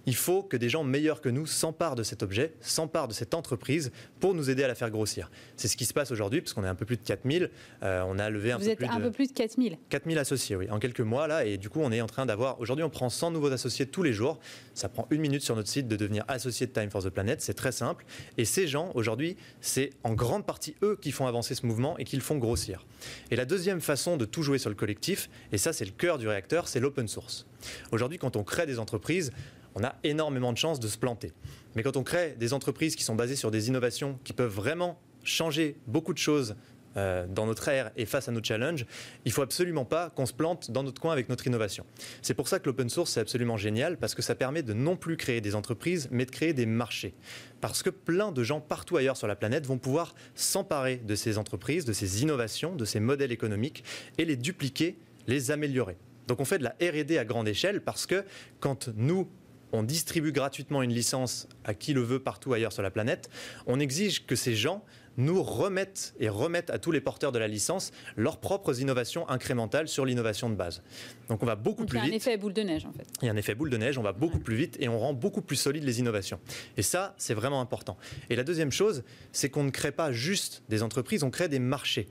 il 0.06 0.14
faut 0.14 0.42
que 0.42 0.56
des 0.56 0.68
gens 0.68 0.84
meilleurs 0.84 1.20
que 1.20 1.28
nous 1.28 1.46
s'emparent 1.46 1.96
de 1.96 2.02
cet 2.02 2.22
objet, 2.22 2.54
s'emparent 2.60 3.08
de 3.08 3.12
cette 3.12 3.34
entreprise 3.34 3.90
pour 4.20 4.34
nous 4.34 4.50
aider 4.50 4.62
à 4.62 4.68
la 4.68 4.74
faire 4.74 4.90
grossir. 4.90 5.30
C'est 5.56 5.68
ce 5.68 5.76
qui 5.76 5.84
se 5.84 5.92
passe 5.92 6.12
aujourd'hui, 6.12 6.40
parce 6.40 6.52
qu'on 6.52 6.64
est 6.64 6.68
un 6.68 6.74
peu 6.74 6.86
plus 6.86 6.96
de 6.96 7.02
4000. 7.02 7.50
Euh, 7.82 8.02
on 8.06 8.18
a 8.18 8.30
levé 8.30 8.52
un 8.52 8.58
Vous 8.58 8.68
êtes 8.68 8.82
un 8.82 9.00
peu 9.00 9.10
plus 9.10 9.26
de 9.28 9.32
4000 9.32 9.78
4000 9.88 10.18
associés, 10.18 10.56
oui, 10.56 10.70
en 10.70 10.78
quelques 10.78 11.00
mois, 11.00 11.26
là. 11.26 11.44
Et 11.44 11.58
du 11.58 11.68
coup, 11.68 11.80
on 11.82 11.90
est 11.90 12.00
en 12.00 12.06
train 12.06 12.24
d'avoir. 12.24 12.60
Aujourd'hui, 12.60 12.84
on 12.84 12.90
prend 12.90 13.10
100 13.10 13.32
nouveaux 13.32 13.52
associés 13.52 13.86
tous 13.86 14.02
les 14.02 14.12
jours. 14.12 14.38
Ça 14.74 14.88
prend 14.88 15.06
une 15.10 15.20
minute 15.20 15.42
sur 15.42 15.56
notre 15.56 15.68
site 15.68 15.88
de 15.88 15.96
devenir 15.96 16.24
associé 16.28 16.66
de 16.66 16.72
Time 16.72 16.90
for 16.90 17.02
the 17.02 17.10
Planet. 17.10 17.40
C'est 17.40 17.54
très 17.54 17.72
simple. 17.72 18.04
Et 18.38 18.44
ces 18.44 18.68
gens, 18.68 18.92
aujourd'hui, 18.94 19.36
c'est 19.60 19.90
en 20.04 20.14
grande 20.14 20.46
partie 20.46 20.76
eux 20.82 20.96
qui 21.00 21.10
font 21.10 21.26
avancer 21.26 21.54
ce 21.54 21.66
mouvement 21.66 21.98
et 21.98 22.04
qui 22.04 22.16
le 22.16 22.22
font 22.22 22.36
grossir. 22.36 22.86
Et 23.30 23.36
la 23.36 23.44
deuxième 23.44 23.80
façon 23.80 24.16
de 24.16 24.24
tout 24.24 24.42
jouer 24.42 24.58
sur 24.58 24.70
le 24.70 24.76
collectif, 24.76 25.28
et 25.52 25.58
ça, 25.58 25.72
c'est 25.72 25.84
le 25.84 25.90
cœur 25.90 26.18
du 26.18 26.28
réacteur, 26.28 26.68
c'est 26.68 26.80
l'open 26.80 27.08
source. 27.08 27.46
Aujourd'hui, 27.90 28.18
quand 28.18 28.36
on 28.36 28.44
crée 28.44 28.66
des 28.66 28.78
entreprises, 28.78 29.32
on 29.76 29.84
a 29.84 29.94
énormément 30.02 30.52
de 30.52 30.58
chances 30.58 30.80
de 30.80 30.88
se 30.88 30.98
planter. 30.98 31.32
Mais 31.76 31.82
quand 31.82 31.96
on 31.96 32.02
crée 32.02 32.34
des 32.38 32.54
entreprises 32.54 32.96
qui 32.96 33.04
sont 33.04 33.14
basées 33.14 33.36
sur 33.36 33.50
des 33.50 33.68
innovations 33.68 34.18
qui 34.24 34.32
peuvent 34.32 34.52
vraiment 34.52 34.98
changer 35.22 35.76
beaucoup 35.86 36.14
de 36.14 36.18
choses 36.18 36.56
euh, 36.96 37.26
dans 37.28 37.44
notre 37.44 37.68
ère 37.68 37.90
et 37.98 38.06
face 38.06 38.26
à 38.26 38.32
nos 38.32 38.42
challenges, 38.42 38.86
il 39.26 39.32
faut 39.32 39.42
absolument 39.42 39.84
pas 39.84 40.08
qu'on 40.08 40.24
se 40.24 40.32
plante 40.32 40.70
dans 40.70 40.82
notre 40.82 41.02
coin 41.02 41.12
avec 41.12 41.28
notre 41.28 41.46
innovation. 41.46 41.84
C'est 42.22 42.32
pour 42.32 42.48
ça 42.48 42.58
que 42.58 42.64
l'open 42.64 42.88
source 42.88 43.10
c'est 43.10 43.20
absolument 43.20 43.58
génial 43.58 43.98
parce 43.98 44.14
que 44.14 44.22
ça 44.22 44.34
permet 44.34 44.62
de 44.62 44.72
non 44.72 44.96
plus 44.96 45.18
créer 45.18 45.42
des 45.42 45.54
entreprises 45.54 46.08
mais 46.10 46.24
de 46.24 46.30
créer 46.30 46.54
des 46.54 46.64
marchés. 46.64 47.12
Parce 47.60 47.82
que 47.82 47.90
plein 47.90 48.32
de 48.32 48.42
gens 48.42 48.62
partout 48.62 48.96
ailleurs 48.96 49.18
sur 49.18 49.26
la 49.26 49.36
planète 49.36 49.66
vont 49.66 49.76
pouvoir 49.76 50.14
s'emparer 50.34 50.96
de 50.96 51.14
ces 51.14 51.36
entreprises, 51.36 51.84
de 51.84 51.92
ces 51.92 52.22
innovations, 52.22 52.74
de 52.74 52.86
ces 52.86 53.00
modèles 53.00 53.32
économiques 53.32 53.84
et 54.16 54.24
les 54.24 54.36
dupliquer, 54.36 54.96
les 55.26 55.50
améliorer. 55.50 55.98
Donc 56.28 56.40
on 56.40 56.46
fait 56.46 56.58
de 56.58 56.64
la 56.64 56.76
R&D 56.80 57.18
à 57.18 57.26
grande 57.26 57.46
échelle 57.46 57.82
parce 57.82 58.06
que 58.06 58.24
quand 58.58 58.88
nous 58.96 59.28
on 59.72 59.82
distribue 59.82 60.32
gratuitement 60.32 60.82
une 60.82 60.92
licence 60.92 61.48
à 61.64 61.74
qui 61.74 61.92
le 61.92 62.02
veut 62.02 62.18
partout 62.18 62.52
ailleurs 62.52 62.72
sur 62.72 62.82
la 62.82 62.90
planète, 62.90 63.30
on 63.66 63.80
exige 63.80 64.26
que 64.26 64.36
ces 64.36 64.54
gens 64.54 64.84
nous 65.16 65.42
remettent 65.42 66.14
et 66.20 66.28
remettent 66.28 66.70
à 66.70 66.78
tous 66.78 66.92
les 66.92 67.00
porteurs 67.00 67.32
de 67.32 67.38
la 67.38 67.48
licence 67.48 67.92
leurs 68.16 68.38
propres 68.38 68.80
innovations 68.80 69.28
incrémentales 69.28 69.88
sur 69.88 70.04
l'innovation 70.04 70.50
de 70.50 70.54
base. 70.54 70.82
Donc 71.28 71.42
on 71.42 71.46
va 71.46 71.56
beaucoup 71.56 71.86
plus 71.86 71.98
vite. 71.98 72.06
Il 72.06 72.10
y 72.10 72.12
a 72.12 72.14
un 72.14 72.16
effet 72.16 72.36
boule 72.36 72.52
de 72.52 72.62
neige 72.62 72.84
en 72.84 72.92
fait. 72.92 73.06
Il 73.22 73.26
y 73.26 73.28
a 73.28 73.32
un 73.32 73.36
effet 73.36 73.54
boule 73.54 73.70
de 73.70 73.76
neige, 73.76 73.98
on 73.98 74.02
va 74.02 74.12
beaucoup 74.12 74.38
plus 74.38 74.56
vite 74.56 74.76
et 74.80 74.88
on 74.88 74.98
rend 74.98 75.14
beaucoup 75.14 75.40
plus 75.40 75.56
solides 75.56 75.84
les 75.84 76.00
innovations. 76.00 76.38
Et 76.76 76.82
ça, 76.82 77.14
c'est 77.16 77.34
vraiment 77.34 77.60
important. 77.60 77.96
Et 78.30 78.36
la 78.36 78.44
deuxième 78.44 78.72
chose, 78.72 79.04
c'est 79.32 79.48
qu'on 79.48 79.64
ne 79.64 79.70
crée 79.70 79.92
pas 79.92 80.12
juste 80.12 80.62
des 80.68 80.82
entreprises, 80.82 81.22
on 81.22 81.30
crée 81.30 81.48
des 81.48 81.58
marchés 81.60 82.08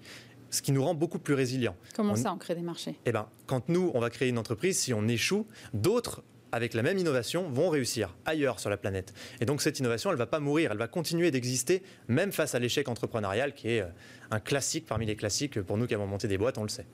ce 0.52 0.62
qui 0.62 0.72
nous 0.72 0.84
rend 0.86 0.94
beaucoup 0.94 1.20
plus 1.20 1.34
résilients. 1.34 1.76
Comment 1.96 2.16
ça, 2.16 2.32
on 2.32 2.38
crée 2.38 2.56
des 2.56 2.62
marchés? 2.62 2.96
Eh 3.06 3.12
ben, 3.12 3.28
quand 3.46 3.68
nous, 3.68 3.92
on 3.94 4.00
va 4.00 4.10
créer 4.10 4.30
une 4.30 4.38
entreprise, 4.38 4.80
si 4.80 4.94
on 4.94 5.06
échoue, 5.06 5.48
d'autres 5.74 6.24
avec 6.56 6.74
la 6.74 6.84
même 6.84 6.98
innovation, 6.98 7.50
vont 7.50 7.68
réussir 7.68 8.16
ailleurs 8.26 8.62
sur 8.62 8.70
la 8.70 8.78
planète. 8.78 9.14
Et 9.42 9.46
donc 9.46 9.62
cette 9.62 9.78
innovation, 9.80 10.10
elle 10.10 10.16
ne 10.16 10.20
va 10.20 10.26
pas 10.26 10.40
mourir, 10.40 10.72
elle 10.72 10.78
va 10.78 10.88
continuer 10.88 11.30
d'exister, 11.30 11.84
même 12.08 12.32
face 12.32 12.56
à 12.56 12.60
l'échec 12.60 12.88
entrepreneurial, 12.88 13.54
qui 13.54 13.68
est 13.72 13.82
euh, 13.82 13.88
un 14.32 14.40
classique 14.40 14.86
parmi 14.86 15.06
les 15.06 15.18
classiques 15.18 15.62
pour 15.62 15.76
nous 15.76 15.86
qui 15.86 15.94
avons 15.94 16.08
monté 16.08 16.30
des 16.30 16.38
boîtes, 16.38 16.58
on 16.58 16.64
le 16.64 16.70
sait. 16.70 16.86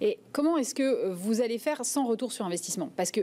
Et 0.00 0.18
comment 0.32 0.58
est-ce 0.58 0.74
que 0.74 1.12
vous 1.12 1.40
allez 1.40 1.58
faire 1.58 1.84
sans 1.84 2.08
retour 2.08 2.32
sur 2.32 2.44
investissement? 2.44 2.90
Parce 2.96 3.12
que 3.12 3.20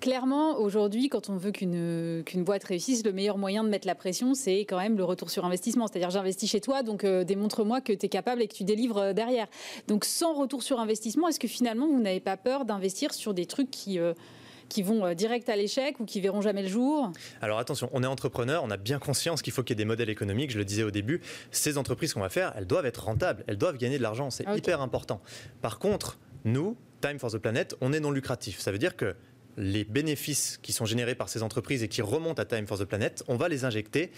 clairement, 0.00 0.58
aujourd'hui, 0.58 1.08
quand 1.08 1.30
on 1.30 1.36
veut 1.36 1.52
qu'une 1.52 2.24
qu'une 2.26 2.42
boîte 2.42 2.64
réussisse, 2.64 3.04
le 3.04 3.12
meilleur 3.12 3.38
moyen 3.38 3.62
de 3.62 3.68
mettre 3.68 3.86
la 3.86 3.94
pression, 3.94 4.34
c'est 4.34 4.62
quand 4.62 4.78
même 4.78 4.96
le 4.96 5.04
retour 5.04 5.30
sur 5.30 5.44
investissement. 5.44 5.86
C'est-à-dire, 5.86 6.10
j'investis 6.10 6.50
chez 6.50 6.60
toi, 6.60 6.82
donc 6.82 7.04
euh, 7.04 7.22
démontre-moi 7.22 7.80
que 7.80 7.92
tu 7.92 8.06
es 8.06 8.08
capable 8.08 8.42
et 8.42 8.48
que 8.48 8.54
tu 8.54 8.64
délivres 8.64 8.98
euh, 8.98 9.12
derrière. 9.12 9.46
Donc 9.86 10.04
sans 10.04 10.34
retour 10.34 10.64
sur 10.64 10.80
investissement, 10.80 11.28
est-ce 11.28 11.38
que 11.38 11.46
finalement, 11.46 11.86
vous 11.86 12.00
n'avez 12.00 12.18
pas 12.18 12.36
peur 12.36 12.64
d'investir 12.64 13.14
sur 13.14 13.34
des 13.34 13.46
trucs 13.46 13.70
qui 13.70 14.00
qui 14.68 14.82
vont 14.82 15.04
euh, 15.04 15.14
direct 15.14 15.48
à 15.48 15.56
l'échec 15.56 16.00
ou 16.00 16.04
qui 16.04 16.20
verront 16.20 16.40
jamais 16.40 16.62
le 16.62 16.68
jour? 16.68 17.12
Alors 17.40 17.58
attention, 17.58 17.88
on 17.92 18.02
est 18.02 18.06
entrepreneur, 18.06 18.62
on 18.64 18.70
a 18.70 18.76
bien 18.76 18.98
conscience 18.98 19.42
qu'il 19.42 19.52
faut 19.52 19.62
qu'il 19.62 19.74
y 19.74 19.76
ait 19.76 19.84
des 19.84 19.84
modèles 19.84 20.10
économiques, 20.10 20.50
je 20.50 20.58
le 20.58 20.64
disais 20.64 20.82
au 20.82 20.90
début, 20.90 21.20
ces 21.50 21.78
entreprises 21.78 22.14
qu'on 22.14 22.20
va 22.20 22.28
faire, 22.28 22.52
elles 22.56 22.66
doivent 22.66 22.86
être 22.86 23.04
rentables, 23.04 23.44
elles 23.46 23.58
doivent 23.58 23.78
gagner 23.78 23.98
de 23.98 24.02
l'argent, 24.02 24.30
c'est 24.30 24.46
hyper 24.56 24.80
important. 24.80 25.20
Par 25.60 25.78
contre, 25.78 26.18
nous, 26.44 26.76
Time 27.00 27.18
for 27.18 27.30
the 27.30 27.38
Planet, 27.38 27.76
on 27.80 27.92
est 27.92 28.00
non 28.00 28.10
lucratif. 28.10 28.58
Ça 28.60 28.72
veut 28.72 28.78
dire 28.78 28.96
que 28.96 29.14
les 29.56 29.84
bénéfices 29.84 30.58
qui 30.62 30.72
sont 30.72 30.84
générés 30.84 31.14
par 31.14 31.28
ces 31.28 31.42
entreprises 31.42 31.82
et 31.82 31.88
qui 31.88 32.00
remontent 32.00 32.40
à 32.40 32.44
Time 32.44 32.66
for 32.66 32.78
the 32.78 32.84
Planet, 32.84 33.24
on 33.28 33.36
va 33.36 33.48
les 33.48 33.64
injecter 33.64 34.10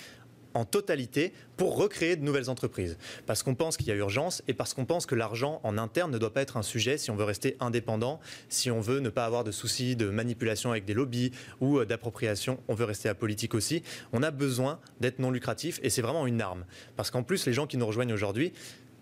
en 0.55 0.65
totalité 0.65 1.33
pour 1.57 1.77
recréer 1.77 2.17
de 2.17 2.23
nouvelles 2.23 2.51
entreprises. 2.51 2.97
Parce 3.27 3.43
qu'on 3.43 3.55
pense 3.55 3.77
qu'il 3.77 3.87
y 3.87 3.91
a 3.93 3.95
urgence 3.95 4.43
et 4.49 4.55
parce 4.55 4.75
qu'on 4.75 4.85
pense 4.85 5.07
que 5.07 5.15
l'argent 5.15 5.61
en 5.63 5.79
interne 5.79 6.11
ne 6.11 6.19
doit 6.19 6.33
pas 6.33 6.43
être 6.43 6.57
un 6.57 6.63
sujet 6.63 6.99
si 6.99 7.11
on 7.11 7.17
veut 7.17 7.25
rester 7.25 7.57
indépendant, 7.61 8.21
si 8.49 8.71
on 8.71 8.81
veut 8.81 9.01
ne 9.01 9.11
pas 9.11 9.25
avoir 9.25 9.45
de 9.45 9.53
soucis 9.53 9.97
de 9.97 10.09
manipulation 10.11 10.71
avec 10.71 10.85
des 10.85 10.95
lobbies 10.95 11.33
ou 11.61 11.79
euh, 11.79 11.87
d'appropriation, 11.87 12.61
on 12.69 12.75
veut 12.75 12.85
rester 12.85 13.09
apolitique 13.09 13.55
aussi. 13.55 13.83
On 14.13 14.23
a 14.23 14.31
besoin 14.31 14.81
d'être 15.01 15.19
non 15.19 15.31
lucratif 15.31 15.81
et 15.83 15.91
c'est 15.91 16.03
vraiment 16.03 16.27
une 16.27 16.41
arme. 16.41 16.65
Parce 16.97 17.11
qu'en 17.11 17.23
plus, 17.23 17.47
les 17.47 17.53
gens 17.53 17.67
qui 17.67 17.77
nous 17.77 17.87
rejoignent 17.87 18.13
aujourd'hui, 18.13 18.53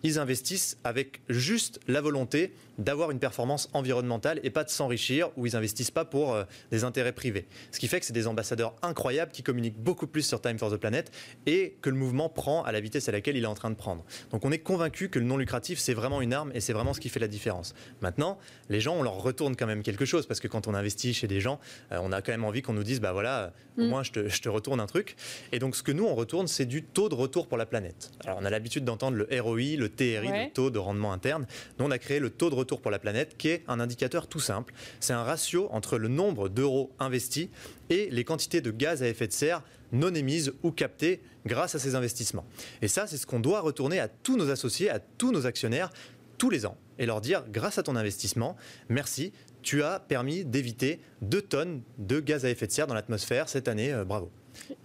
ils 0.02 0.18
investissent 0.18 0.78
avec 0.84 1.20
juste 1.28 1.80
la 1.88 2.00
volonté 2.00 2.52
d'avoir 2.78 3.10
une 3.10 3.18
performance 3.18 3.68
environnementale 3.72 4.40
et 4.42 4.50
pas 4.50 4.64
de 4.64 4.70
s'enrichir, 4.70 5.30
ou 5.36 5.46
ils 5.46 5.56
investissent 5.56 5.90
pas 5.90 6.04
pour 6.04 6.34
euh, 6.34 6.44
des 6.70 6.84
intérêts 6.84 7.12
privés. 7.12 7.46
Ce 7.72 7.78
qui 7.78 7.88
fait 7.88 8.00
que 8.00 8.06
c'est 8.06 8.12
des 8.12 8.26
ambassadeurs 8.26 8.74
incroyables 8.82 9.32
qui 9.32 9.42
communiquent 9.42 9.78
beaucoup 9.78 10.06
plus 10.06 10.22
sur 10.22 10.40
Time 10.40 10.58
for 10.58 10.70
the 10.70 10.76
Planet 10.76 11.10
et 11.46 11.76
que 11.82 11.90
le 11.90 11.96
mouvement 11.96 12.28
prend 12.28 12.62
à 12.62 12.72
la 12.72 12.80
vitesse 12.80 13.08
à 13.08 13.12
laquelle 13.12 13.36
il 13.36 13.44
est 13.44 13.48
en 13.48 13.54
train 13.54 13.70
de 13.70 13.74
prendre. 13.76 14.04
Donc 14.30 14.44
on 14.44 14.52
est 14.52 14.58
convaincu 14.58 15.08
que 15.08 15.18
le 15.18 15.24
non 15.24 15.36
lucratif, 15.36 15.78
c'est 15.78 15.94
vraiment 15.94 16.20
une 16.20 16.32
arme 16.32 16.52
et 16.54 16.60
c'est 16.60 16.72
vraiment 16.72 16.94
ce 16.94 17.00
qui 17.00 17.08
fait 17.08 17.20
la 17.20 17.28
différence. 17.28 17.74
Maintenant, 18.00 18.38
les 18.68 18.80
gens, 18.80 18.94
on 18.94 19.02
leur 19.02 19.20
retourne 19.20 19.56
quand 19.56 19.66
même 19.66 19.82
quelque 19.82 20.04
chose 20.04 20.26
parce 20.26 20.40
que 20.40 20.48
quand 20.48 20.68
on 20.68 20.74
investit 20.74 21.14
chez 21.14 21.26
des 21.26 21.40
gens, 21.40 21.58
euh, 21.92 21.98
on 22.02 22.12
a 22.12 22.22
quand 22.22 22.32
même 22.32 22.44
envie 22.44 22.62
qu'on 22.62 22.72
nous 22.72 22.84
dise, 22.84 23.00
bah 23.00 23.12
voilà, 23.12 23.52
mm. 23.76 23.88
moins 23.88 24.02
je 24.02 24.12
te, 24.12 24.28
je 24.28 24.40
te, 24.40 24.48
retourne 24.48 24.80
un 24.80 24.86
truc. 24.86 25.16
Et 25.52 25.58
donc 25.58 25.76
ce 25.76 25.82
que 25.82 25.92
nous, 25.92 26.04
on 26.04 26.14
retourne, 26.14 26.46
c'est 26.46 26.66
du 26.66 26.82
taux 26.84 27.08
de 27.08 27.14
retour 27.14 27.48
pour 27.48 27.58
la 27.58 27.66
planète. 27.66 28.10
Alors 28.24 28.38
on 28.40 28.44
a 28.44 28.50
l'habitude 28.50 28.84
d'entendre 28.84 29.16
le 29.16 29.40
ROI, 29.40 29.76
le 29.76 29.88
TRI, 29.88 30.28
le 30.28 30.52
taux 30.52 30.70
de 30.70 30.78
rendement 30.78 31.12
interne. 31.12 31.46
Nous, 31.78 31.84
on 31.84 31.90
a 31.90 31.98
créé 31.98 32.20
le 32.20 32.30
taux 32.30 32.50
de 32.50 32.54
retour 32.54 32.67
pour 32.76 32.90
la 32.90 32.98
planète, 32.98 33.36
qui 33.36 33.48
est 33.48 33.64
un 33.68 33.80
indicateur 33.80 34.26
tout 34.26 34.40
simple. 34.40 34.74
C'est 35.00 35.12
un 35.12 35.22
ratio 35.22 35.68
entre 35.70 35.98
le 35.98 36.08
nombre 36.08 36.48
d'euros 36.48 36.92
investis 36.98 37.48
et 37.90 38.08
les 38.10 38.24
quantités 38.24 38.60
de 38.60 38.70
gaz 38.70 39.02
à 39.02 39.08
effet 39.08 39.26
de 39.26 39.32
serre 39.32 39.62
non 39.92 40.14
émises 40.14 40.52
ou 40.62 40.70
captées 40.70 41.22
grâce 41.46 41.74
à 41.74 41.78
ces 41.78 41.94
investissements. 41.94 42.44
Et 42.82 42.88
ça, 42.88 43.06
c'est 43.06 43.16
ce 43.16 43.26
qu'on 43.26 43.40
doit 43.40 43.60
retourner 43.60 43.98
à 43.98 44.08
tous 44.08 44.36
nos 44.36 44.50
associés, 44.50 44.90
à 44.90 44.98
tous 44.98 45.32
nos 45.32 45.46
actionnaires 45.46 45.90
tous 46.36 46.50
les 46.50 46.66
ans 46.66 46.76
et 46.98 47.06
leur 47.06 47.20
dire, 47.20 47.44
grâce 47.48 47.78
à 47.78 47.82
ton 47.82 47.96
investissement, 47.96 48.56
merci, 48.88 49.32
tu 49.62 49.82
as 49.82 50.00
permis 50.00 50.44
d'éviter 50.44 51.00
2 51.22 51.42
tonnes 51.42 51.82
de 51.98 52.20
gaz 52.20 52.44
à 52.44 52.50
effet 52.50 52.66
de 52.66 52.72
serre 52.72 52.86
dans 52.86 52.94
l'atmosphère 52.94 53.48
cette 53.48 53.68
année, 53.68 53.92
euh, 53.92 54.04
bravo. 54.04 54.30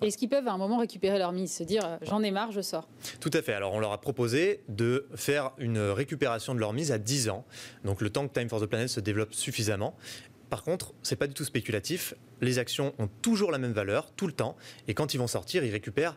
Est-ce 0.02 0.18
qu'ils 0.18 0.30
peuvent 0.30 0.48
à 0.48 0.52
un 0.52 0.58
moment 0.58 0.78
récupérer 0.78 1.18
leur 1.18 1.32
mise, 1.32 1.52
se 1.54 1.64
dire 1.64 1.98
j'en 2.02 2.22
ai 2.24 2.32
marre, 2.32 2.52
je 2.52 2.62
sors? 2.62 2.88
Tout 3.20 3.32
à 3.34 3.42
fait. 3.42 3.54
Alors 3.54 3.74
on 3.74 3.80
leur 3.80 3.92
a 3.92 4.02
proposé 4.02 4.62
de 4.70 5.08
faire 5.16 5.52
une 5.58 5.80
récupération 5.80 6.56
de 6.56 6.60
leur 6.60 6.74
mise 6.74 6.92
à 6.92 6.98
10 6.98 7.30
ans. 7.30 7.46
Donc 7.84 8.02
le 8.02 8.10
temps 8.10 8.28
que 8.28 8.34
Time 8.38 8.50
for 8.50 8.62
the 8.62 8.66
Planet 8.66 8.90
se 8.90 9.00
développe 9.00 9.34
suffisamment. 9.34 9.96
Par 10.50 10.64
contre, 10.64 10.94
c'est 11.02 11.16
pas 11.16 11.28
du 11.28 11.34
tout 11.34 11.46
spéculatif. 11.46 12.14
Les 12.42 12.60
actions 12.60 12.94
ont 13.00 13.10
toujours 13.22 13.52
la 13.52 13.58
même 13.58 13.72
valeur, 13.72 14.12
tout 14.12 14.28
le 14.28 14.34
temps. 14.34 14.56
Et 14.88 14.94
quand 14.94 15.14
ils 15.14 15.18
vont 15.18 15.28
sortir, 15.28 15.64
ils 15.64 15.72
récupèrent 15.72 16.16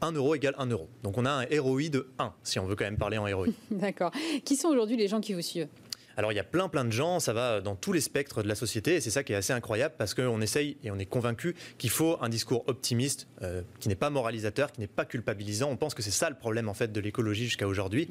1 0.00 0.12
euro 0.12 0.34
égale 0.34 0.54
1 0.58 0.66
euro. 0.66 0.88
Donc 1.02 1.18
on 1.18 1.24
a 1.24 1.30
un 1.30 1.46
ROI 1.60 1.88
de 1.88 2.08
1, 2.18 2.32
si 2.42 2.58
on 2.58 2.66
veut 2.66 2.74
quand 2.74 2.84
même 2.84 2.96
parler 2.96 3.18
en 3.18 3.24
ROI. 3.24 3.48
D'accord. 3.70 4.10
Qui 4.44 4.56
sont 4.56 4.68
aujourd'hui 4.68 4.96
les 4.96 5.08
gens 5.08 5.20
qui 5.20 5.34
vous 5.34 5.42
suivent? 5.42 5.68
Alors 6.20 6.32
il 6.32 6.36
y 6.36 6.38
a 6.40 6.44
plein 6.44 6.68
plein 6.68 6.84
de 6.84 6.92
gens, 6.92 7.18
ça 7.18 7.32
va 7.32 7.62
dans 7.62 7.76
tous 7.76 7.94
les 7.94 8.02
spectres 8.02 8.42
de 8.42 8.48
la 8.48 8.54
société 8.54 8.94
et 8.96 9.00
c'est 9.00 9.08
ça 9.08 9.24
qui 9.24 9.32
est 9.32 9.36
assez 9.36 9.54
incroyable 9.54 9.94
parce 9.96 10.12
qu'on 10.12 10.42
essaye 10.42 10.76
et 10.84 10.90
on 10.90 10.98
est 10.98 11.06
convaincu 11.06 11.56
qu'il 11.78 11.88
faut 11.88 12.18
un 12.20 12.28
discours 12.28 12.62
optimiste 12.66 13.26
euh, 13.40 13.62
qui 13.78 13.88
n'est 13.88 13.94
pas 13.94 14.10
moralisateur, 14.10 14.70
qui 14.70 14.82
n'est 14.82 14.86
pas 14.86 15.06
culpabilisant. 15.06 15.70
On 15.70 15.78
pense 15.78 15.94
que 15.94 16.02
c'est 16.02 16.10
ça 16.10 16.28
le 16.28 16.36
problème 16.36 16.68
en 16.68 16.74
fait 16.74 16.92
de 16.92 17.00
l'écologie 17.00 17.44
jusqu'à 17.44 17.66
aujourd'hui 17.66 18.06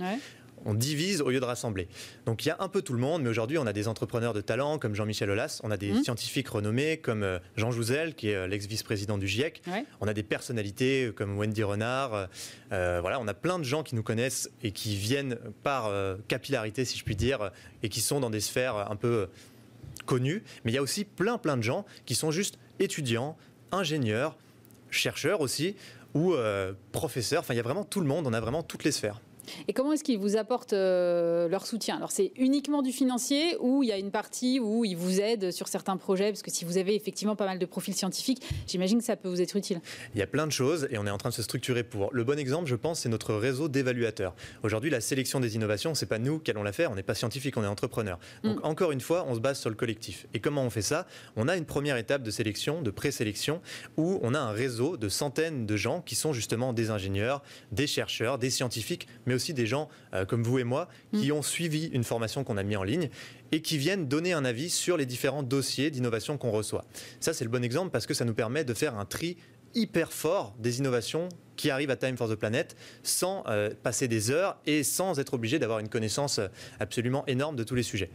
on 0.65 0.73
divise 0.73 1.21
au 1.21 1.29
lieu 1.29 1.39
de 1.39 1.45
rassembler. 1.45 1.87
Donc 2.25 2.45
il 2.45 2.49
y 2.49 2.51
a 2.51 2.57
un 2.59 2.67
peu 2.67 2.81
tout 2.81 2.93
le 2.93 2.99
monde, 2.99 3.23
mais 3.23 3.29
aujourd'hui 3.29 3.57
on 3.57 3.67
a 3.67 3.73
des 3.73 3.87
entrepreneurs 3.87 4.33
de 4.33 4.41
talent 4.41 4.77
comme 4.77 4.95
Jean-Michel 4.95 5.29
Aulas, 5.29 5.59
on 5.63 5.71
a 5.71 5.77
des 5.77 5.91
mmh. 5.91 6.03
scientifiques 6.03 6.49
renommés 6.49 6.97
comme 6.97 7.23
euh, 7.23 7.39
Jean 7.55 7.71
Jouzel, 7.71 8.15
qui 8.15 8.29
est 8.29 8.35
euh, 8.35 8.47
l'ex-vice-président 8.47 9.17
du 9.17 9.27
GIEC, 9.27 9.61
on 10.01 10.07
a 10.07 10.13
des 10.13 10.23
personnalités 10.23 11.05
euh, 11.05 11.11
comme 11.11 11.37
Wendy 11.37 11.63
Renard, 11.63 12.27
voilà, 12.69 13.19
on 13.19 13.27
a 13.27 13.33
plein 13.33 13.59
de 13.59 13.63
gens 13.63 13.83
qui 13.83 13.95
nous 13.95 14.03
connaissent 14.03 14.49
et 14.63 14.71
qui 14.71 14.95
viennent 14.95 15.37
par 15.63 15.91
capillarité, 16.27 16.85
si 16.85 16.97
je 16.97 17.03
puis 17.03 17.15
dire, 17.15 17.51
et 17.83 17.89
qui 17.89 18.01
sont 18.01 18.19
dans 18.19 18.29
des 18.29 18.39
sphères 18.39 18.91
un 18.91 18.95
peu 18.95 19.27
connues, 20.05 20.43
mais 20.63 20.71
il 20.71 20.75
y 20.75 20.77
a 20.77 20.81
aussi 20.81 21.05
plein 21.05 21.37
plein 21.37 21.57
de 21.57 21.63
gens 21.63 21.85
qui 22.05 22.15
sont 22.15 22.31
juste 22.31 22.57
étudiants, 22.79 23.37
ingénieurs, 23.71 24.37
chercheurs 24.89 25.41
aussi, 25.41 25.75
ou 26.13 26.33
professeurs, 26.91 27.41
enfin 27.41 27.53
il 27.53 27.57
y 27.57 27.61
a 27.61 27.63
vraiment 27.63 27.85
tout 27.85 28.01
le 28.01 28.07
monde, 28.07 28.27
on 28.27 28.33
a 28.33 28.39
vraiment 28.39 28.63
toutes 28.63 28.83
les 28.83 28.91
sphères. 28.91 29.21
Et 29.67 29.73
comment 29.73 29.93
est-ce 29.93 30.03
qu'ils 30.03 30.19
vous 30.19 30.37
apportent 30.37 30.73
euh, 30.73 31.47
leur 31.47 31.65
soutien? 31.65 31.95
Alors 31.95 32.11
c'est 32.11 32.31
uniquement 32.37 32.81
du 32.81 32.91
financier 32.91 33.57
ou 33.59 33.83
il 33.83 33.89
y 33.89 33.91
a 33.91 33.97
une 33.97 34.11
partie 34.11 34.59
où 34.59 34.85
ils 34.85 34.97
vous 34.97 35.19
aident 35.19 35.51
sur 35.51 35.67
certains 35.67 35.97
projets? 35.97 36.31
Parce 36.31 36.41
que 36.41 36.51
si 36.51 36.65
vous 36.65 36.77
avez 36.77 36.95
effectivement 36.95 37.35
pas 37.35 37.45
mal 37.45 37.59
de 37.59 37.65
profils 37.65 37.93
scientifiques, 37.93 38.41
j'imagine 38.67 38.99
que 38.99 39.05
ça 39.05 39.15
peut 39.15 39.29
vous 39.29 39.41
être 39.41 39.55
utile. 39.55 39.81
Il 40.13 40.19
y 40.19 40.23
a 40.23 40.27
plein 40.27 40.47
de 40.47 40.51
choses 40.51 40.87
et 40.91 40.97
on 40.97 41.05
est 41.05 41.11
en 41.11 41.17
train 41.17 41.29
de 41.29 41.33
se 41.33 41.43
structurer 41.43 41.83
pour. 41.83 42.09
Le 42.13 42.23
bon 42.23 42.37
exemple, 42.37 42.67
je 42.67 42.75
pense, 42.75 43.01
c'est 43.01 43.09
notre 43.09 43.33
réseau 43.33 43.67
d'évaluateurs. 43.67 44.35
Aujourd'hui, 44.63 44.89
la 44.89 45.01
sélection 45.01 45.39
des 45.39 45.55
innovations, 45.55 45.95
c'est 45.95 46.05
pas 46.05 46.19
nous 46.19 46.39
qui 46.39 46.51
allons 46.51 46.63
la 46.63 46.73
faire. 46.73 46.91
On 46.91 46.95
n'est 46.95 47.03
pas 47.03 47.15
scientifique, 47.15 47.57
on 47.57 47.63
est 47.63 47.67
entrepreneur. 47.67 48.19
Donc 48.43 48.59
mm. 48.59 48.65
encore 48.65 48.91
une 48.91 49.01
fois, 49.01 49.25
on 49.27 49.35
se 49.35 49.39
base 49.39 49.59
sur 49.59 49.69
le 49.69 49.75
collectif. 49.75 50.27
Et 50.33 50.39
comment 50.39 50.63
on 50.63 50.69
fait 50.69 50.81
ça? 50.81 51.07
On 51.35 51.47
a 51.47 51.55
une 51.55 51.65
première 51.65 51.97
étape 51.97 52.23
de 52.23 52.31
sélection, 52.31 52.81
de 52.81 52.91
présélection, 52.91 53.61
où 53.97 54.19
on 54.21 54.33
a 54.33 54.39
un 54.39 54.51
réseau 54.51 54.97
de 54.97 55.09
centaines 55.09 55.65
de 55.65 55.75
gens 55.75 56.01
qui 56.01 56.15
sont 56.15 56.33
justement 56.33 56.73
des 56.73 56.89
ingénieurs, 56.91 57.41
des 57.71 57.87
chercheurs, 57.87 58.37
des 58.37 58.49
scientifiques, 58.49 59.07
mais 59.25 59.33
aussi 59.33 59.38
des 59.53 59.65
gens 59.65 59.89
euh, 60.13 60.25
comme 60.25 60.43
vous 60.43 60.59
et 60.59 60.63
moi 60.63 60.87
qui 61.13 61.29
mm. 61.29 61.35
ont 61.35 61.41
suivi 61.41 61.87
une 61.87 62.03
formation 62.03 62.43
qu'on 62.43 62.57
a 62.57 62.63
mis 62.63 62.75
en 62.75 62.83
ligne 62.83 63.09
et 63.51 63.61
qui 63.61 63.77
viennent 63.77 64.07
donner 64.07 64.33
un 64.33 64.45
avis 64.45 64.69
sur 64.69 64.97
les 64.97 65.05
différents 65.05 65.43
dossiers 65.43 65.89
d'innovation 65.89 66.37
qu'on 66.37 66.51
reçoit. 66.51 66.85
Ça, 67.19 67.33
c'est 67.33 67.43
le 67.43 67.49
bon 67.49 67.63
exemple 67.63 67.89
parce 67.91 68.05
que 68.05 68.13
ça 68.13 68.25
nous 68.25 68.33
permet 68.33 68.63
de 68.63 68.73
faire 68.73 68.97
un 68.97 69.05
tri 69.05 69.37
hyper 69.75 70.11
fort 70.11 70.55
des 70.59 70.79
innovations 70.79 71.29
qui 71.55 71.69
arrivent 71.69 71.91
à 71.91 71.95
Time 71.95 72.17
for 72.17 72.29
the 72.29 72.35
Planet 72.35 72.75
sans 73.03 73.43
euh, 73.47 73.69
passer 73.83 74.07
des 74.07 74.31
heures 74.31 74.57
et 74.65 74.83
sans 74.83 75.19
être 75.19 75.33
obligé 75.33 75.59
d'avoir 75.59 75.79
une 75.79 75.89
connaissance 75.89 76.39
absolument 76.79 77.25
énorme 77.27 77.55
de 77.55 77.63
tous 77.63 77.75
les 77.75 77.83
sujets. 77.83 78.09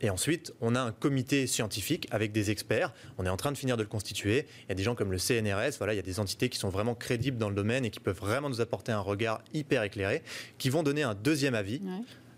Et 0.00 0.10
ensuite, 0.10 0.52
on 0.60 0.74
a 0.74 0.80
un 0.80 0.92
comité 0.92 1.46
scientifique 1.46 2.08
avec 2.10 2.32
des 2.32 2.50
experts. 2.50 2.92
On 3.18 3.26
est 3.26 3.30
en 3.30 3.36
train 3.36 3.52
de 3.52 3.56
finir 3.56 3.76
de 3.76 3.82
le 3.82 3.88
constituer. 3.88 4.46
Il 4.64 4.68
y 4.68 4.72
a 4.72 4.74
des 4.74 4.82
gens 4.82 4.94
comme 4.94 5.12
le 5.12 5.18
CNRS, 5.18 5.78
voilà, 5.78 5.94
il 5.94 5.96
y 5.96 6.00
a 6.00 6.02
des 6.02 6.20
entités 6.20 6.48
qui 6.48 6.58
sont 6.58 6.68
vraiment 6.68 6.94
crédibles 6.94 7.38
dans 7.38 7.48
le 7.48 7.54
domaine 7.54 7.84
et 7.84 7.90
qui 7.90 8.00
peuvent 8.00 8.18
vraiment 8.18 8.48
nous 8.48 8.60
apporter 8.60 8.92
un 8.92 9.00
regard 9.00 9.42
hyper 9.52 9.82
éclairé, 9.82 10.22
qui 10.58 10.70
vont 10.70 10.82
donner 10.82 11.02
un 11.02 11.14
deuxième 11.14 11.54
avis. 11.54 11.80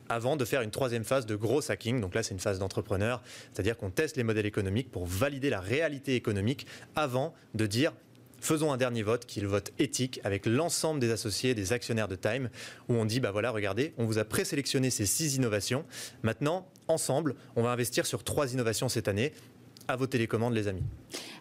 avant 0.08 0.36
de 0.36 0.44
faire 0.44 0.62
une 0.62 0.70
troisième 0.70 1.02
phase 1.02 1.26
de 1.26 1.34
gros 1.34 1.68
hacking. 1.68 2.00
Donc 2.00 2.14
là, 2.14 2.22
c'est 2.22 2.32
une 2.32 2.38
phase 2.38 2.60
d'entrepreneur, 2.60 3.22
c'est-à-dire 3.52 3.76
qu'on 3.76 3.90
teste 3.90 4.16
les 4.16 4.22
modèles 4.22 4.46
économiques 4.46 4.88
pour 4.92 5.04
valider 5.04 5.50
la 5.50 5.58
réalité 5.58 6.14
économique 6.14 6.64
avant 6.94 7.34
de 7.54 7.66
dire 7.66 7.92
faisons 8.40 8.72
un 8.72 8.76
dernier 8.76 9.02
vote, 9.02 9.26
qui 9.26 9.40
est 9.40 9.42
le 9.42 9.48
vote 9.48 9.72
éthique, 9.78 10.20
avec 10.22 10.46
l'ensemble 10.46 11.00
des 11.00 11.10
associés, 11.10 11.54
des 11.54 11.72
actionnaires 11.72 12.08
de 12.08 12.16
Time, 12.16 12.48
où 12.88 12.94
on 12.94 13.04
dit, 13.04 13.18
bah 13.18 13.32
voilà, 13.32 13.50
regardez, 13.50 13.92
on 13.98 14.04
vous 14.04 14.18
a 14.18 14.24
présélectionné 14.24 14.90
ces 14.90 15.06
six 15.06 15.36
innovations. 15.36 15.84
Maintenant, 16.22 16.68
ensemble, 16.88 17.34
on 17.56 17.62
va 17.62 17.70
investir 17.70 18.06
sur 18.06 18.24
trois 18.24 18.52
innovations 18.52 18.88
cette 18.88 19.08
année 19.08 19.32
à 19.88 19.96
vos 19.96 20.06
télécommandes, 20.06 20.54
les 20.54 20.68
amis. 20.68 20.82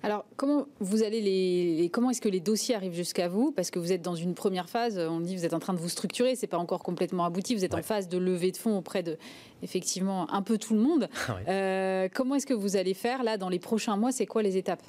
Alors, 0.04 0.26
comment 0.36 0.68
vous 0.80 1.04
allez 1.04 1.22
les, 1.22 1.90
comment 1.90 2.12
est-ce 2.12 2.22
que 2.22 2.30
les 2.30 2.40
dossiers 2.40 2.76
arrivent 2.76 2.94
jusqu'à 2.94 3.28
vous? 3.28 3.52
Parce 3.52 3.72
que 3.72 3.80
vous 3.80 3.92
êtes 3.92 4.02
dans 4.02 4.16
une 4.16 4.36
première 4.36 4.70
phase. 4.70 5.00
On 5.00 5.20
dit 5.20 5.36
vous 5.36 5.46
êtes 5.46 5.54
en 5.54 5.60
train 5.60 5.74
de 5.74 5.80
vous 5.80 5.90
structurer. 5.90 6.36
C'est 6.36 6.48
pas 6.48 6.58
encore 6.58 6.84
complètement 6.84 7.26
abouti. 7.26 7.56
Vous 7.56 7.66
êtes 7.66 7.74
en 7.74 7.82
phase 7.82 8.08
de 8.08 8.18
levée 8.18 8.52
de 8.52 8.58
fonds 8.58 8.78
auprès 8.78 9.02
de, 9.02 9.18
effectivement, 9.64 10.32
un 10.32 10.42
peu 10.42 10.58
tout 10.58 10.74
le 10.74 10.82
monde. 10.82 11.10
Ah 11.28 11.38
euh, 11.50 12.08
comment 12.14 12.36
est-ce 12.36 12.46
que 12.46 12.54
vous 12.54 12.76
allez 12.76 12.94
faire 12.94 13.24
là 13.24 13.38
dans 13.38 13.50
les 13.50 13.58
prochains 13.58 13.98
mois? 13.98 14.12
C'est 14.12 14.28
quoi 14.28 14.44
les 14.44 14.58
étapes? 14.58 14.84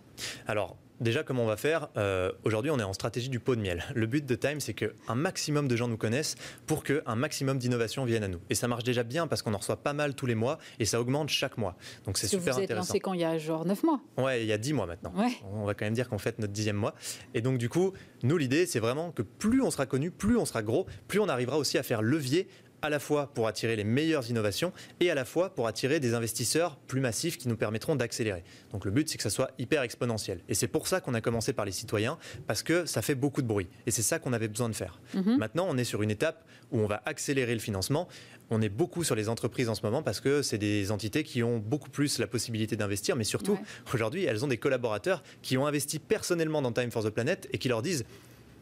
Alors, 0.46 0.76
Déjà, 1.00 1.22
comment 1.22 1.42
on 1.42 1.46
va 1.46 1.58
faire 1.58 1.88
euh, 1.98 2.32
Aujourd'hui, 2.44 2.70
on 2.70 2.78
est 2.78 2.82
en 2.82 2.94
stratégie 2.94 3.28
du 3.28 3.38
pot 3.38 3.54
de 3.54 3.60
miel. 3.60 3.84
Le 3.94 4.06
but 4.06 4.24
de 4.24 4.34
Time, 4.34 4.60
c'est 4.60 4.72
qu'un 4.72 5.14
maximum 5.14 5.68
de 5.68 5.76
gens 5.76 5.88
nous 5.88 5.98
connaissent 5.98 6.36
pour 6.66 6.84
qu'un 6.84 7.14
maximum 7.14 7.58
d'innovations 7.58 8.04
viennent 8.06 8.24
à 8.24 8.28
nous. 8.28 8.40
Et 8.48 8.54
ça 8.54 8.66
marche 8.66 8.84
déjà 8.84 9.02
bien 9.02 9.26
parce 9.26 9.42
qu'on 9.42 9.52
en 9.52 9.58
reçoit 9.58 9.76
pas 9.76 9.92
mal 9.92 10.14
tous 10.14 10.24
les 10.24 10.34
mois 10.34 10.58
et 10.78 10.86
ça 10.86 10.98
augmente 10.98 11.28
chaque 11.28 11.58
mois. 11.58 11.76
Donc 12.06 12.16
c'est 12.16 12.28
super 12.28 12.54
vous 12.54 12.60
êtes 12.60 12.70
lancé 12.70 12.98
quand? 13.00 13.12
Il 13.12 13.20
y 13.20 13.24
a 13.24 13.36
genre 13.36 13.66
9 13.66 13.82
mois 13.82 14.00
Ouais, 14.16 14.42
il 14.42 14.46
y 14.46 14.52
a 14.52 14.58
10 14.58 14.72
mois 14.72 14.86
maintenant. 14.86 15.12
On 15.52 15.64
va 15.64 15.74
quand 15.74 15.84
même 15.84 15.94
dire 15.94 16.08
qu'on 16.08 16.18
fête 16.18 16.38
notre 16.38 16.52
dixième 16.52 16.76
mois. 16.76 16.94
Et 17.34 17.42
donc 17.42 17.58
du 17.58 17.68
coup, 17.68 17.92
nous, 18.22 18.38
l'idée, 18.38 18.64
c'est 18.64 18.80
vraiment 18.80 19.12
que 19.12 19.22
plus 19.22 19.60
on 19.60 19.70
sera 19.70 19.84
connu, 19.84 20.10
plus 20.10 20.38
on 20.38 20.46
sera 20.46 20.62
gros, 20.62 20.86
plus 21.08 21.20
on 21.20 21.28
arrivera 21.28 21.58
aussi 21.58 21.76
à 21.76 21.82
faire 21.82 22.00
levier 22.00 22.48
à 22.82 22.90
la 22.90 22.98
fois 22.98 23.28
pour 23.34 23.48
attirer 23.48 23.76
les 23.76 23.84
meilleures 23.84 24.28
innovations 24.30 24.72
et 25.00 25.10
à 25.10 25.14
la 25.14 25.24
fois 25.24 25.50
pour 25.54 25.66
attirer 25.66 26.00
des 26.00 26.14
investisseurs 26.14 26.76
plus 26.76 27.00
massifs 27.00 27.38
qui 27.38 27.48
nous 27.48 27.56
permettront 27.56 27.96
d'accélérer. 27.96 28.44
Donc 28.72 28.84
le 28.84 28.90
but, 28.90 29.08
c'est 29.08 29.16
que 29.16 29.22
ça 29.22 29.30
soit 29.30 29.50
hyper 29.58 29.82
exponentiel. 29.82 30.40
Et 30.48 30.54
c'est 30.54 30.68
pour 30.68 30.88
ça 30.88 31.00
qu'on 31.00 31.14
a 31.14 31.20
commencé 31.20 31.52
par 31.52 31.64
les 31.64 31.72
citoyens, 31.72 32.18
parce 32.46 32.62
que 32.62 32.86
ça 32.86 33.02
fait 33.02 33.14
beaucoup 33.14 33.42
de 33.42 33.46
bruit. 33.46 33.68
Et 33.86 33.90
c'est 33.90 34.02
ça 34.02 34.18
qu'on 34.18 34.32
avait 34.32 34.48
besoin 34.48 34.68
de 34.68 34.74
faire. 34.74 35.00
Mhm. 35.14 35.36
Maintenant, 35.38 35.66
on 35.68 35.76
est 35.76 35.84
sur 35.84 36.02
une 36.02 36.10
étape 36.10 36.44
où 36.72 36.80
on 36.80 36.86
va 36.86 37.02
accélérer 37.06 37.54
le 37.54 37.60
financement. 37.60 38.08
On 38.50 38.62
est 38.62 38.68
beaucoup 38.68 39.04
sur 39.04 39.14
les 39.14 39.28
entreprises 39.28 39.68
en 39.68 39.74
ce 39.74 39.82
moment 39.82 40.02
parce 40.02 40.20
que 40.20 40.42
c'est 40.42 40.58
des 40.58 40.90
entités 40.92 41.24
qui 41.24 41.42
ont 41.42 41.58
beaucoup 41.58 41.90
plus 41.90 42.18
la 42.18 42.26
possibilité 42.26 42.76
d'investir, 42.76 43.16
mais 43.16 43.24
surtout, 43.24 43.58
aujourd'hui, 43.92 44.24
elles 44.24 44.44
ont 44.44 44.48
des 44.48 44.58
collaborateurs 44.58 45.22
qui 45.42 45.58
ont 45.58 45.66
investi 45.66 45.98
personnellement 45.98 46.62
dans 46.62 46.72
Time 46.72 46.90
for 46.90 47.02
the 47.02 47.10
Planet 47.10 47.48
et 47.52 47.58
qui 47.58 47.68
leur 47.68 47.82
disent 47.82 48.04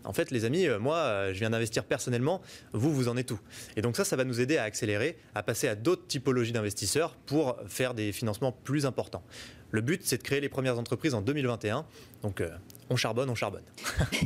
en 0.05 0.13
fait, 0.13 0.31
les 0.31 0.45
amis, 0.45 0.67
euh, 0.67 0.79
moi, 0.79 0.97
euh, 0.97 1.35
je 1.35 1.39
viens 1.39 1.51
d'investir 1.51 1.85
personnellement, 1.85 2.41
vous, 2.73 2.93
vous 2.93 3.09
en 3.09 3.17
êtes 3.17 3.27
tout. 3.27 3.41
Et 3.77 3.83
donc 3.83 3.97
ça, 3.97 4.05
ça 4.05 4.17
va 4.17 4.25
nous 4.25 4.41
aider 4.41 4.57
à 4.57 4.65
accélérer, 4.65 5.17
à 5.35 5.43
passer 5.43 5.69
à 5.69 5.75
d'autres 5.75 6.07
typologies 6.07 6.53
d'investisseurs 6.53 7.17
pour 7.27 7.57
faire 7.67 7.95
des 7.95 8.13
financements 8.13 8.53
plus 8.53 8.87
importants. 8.87 9.23
Le 9.71 9.81
but, 9.81 10.03
c'est 10.05 10.19
de 10.19 10.23
créer 10.23 10.41
les 10.41 10.49
premières 10.49 10.79
entreprises 10.79 11.15
en 11.15 11.21
2021. 11.21 11.85
Donc, 12.23 12.41
euh, 12.41 12.49
on 12.91 12.97
charbonne, 12.97 13.29
on 13.29 13.35
charbonne. 13.35 13.65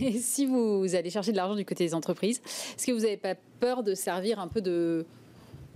Et 0.01 0.13
si 0.19 0.45
vous 0.45 0.95
allez 0.95 1.09
chercher 1.09 1.33
de 1.33 1.37
l'argent 1.37 1.57
du 1.57 1.65
côté 1.65 1.85
des 1.85 1.95
entreprises, 1.95 2.43
est-ce 2.77 2.87
que 2.87 2.93
vous 2.93 3.01
n'avez 3.01 3.17
pas 3.17 3.35
peur 3.59 3.83
de 3.83 3.95
servir 3.95 4.41
un 4.41 4.49
peu 4.49 4.61
de 4.61 5.07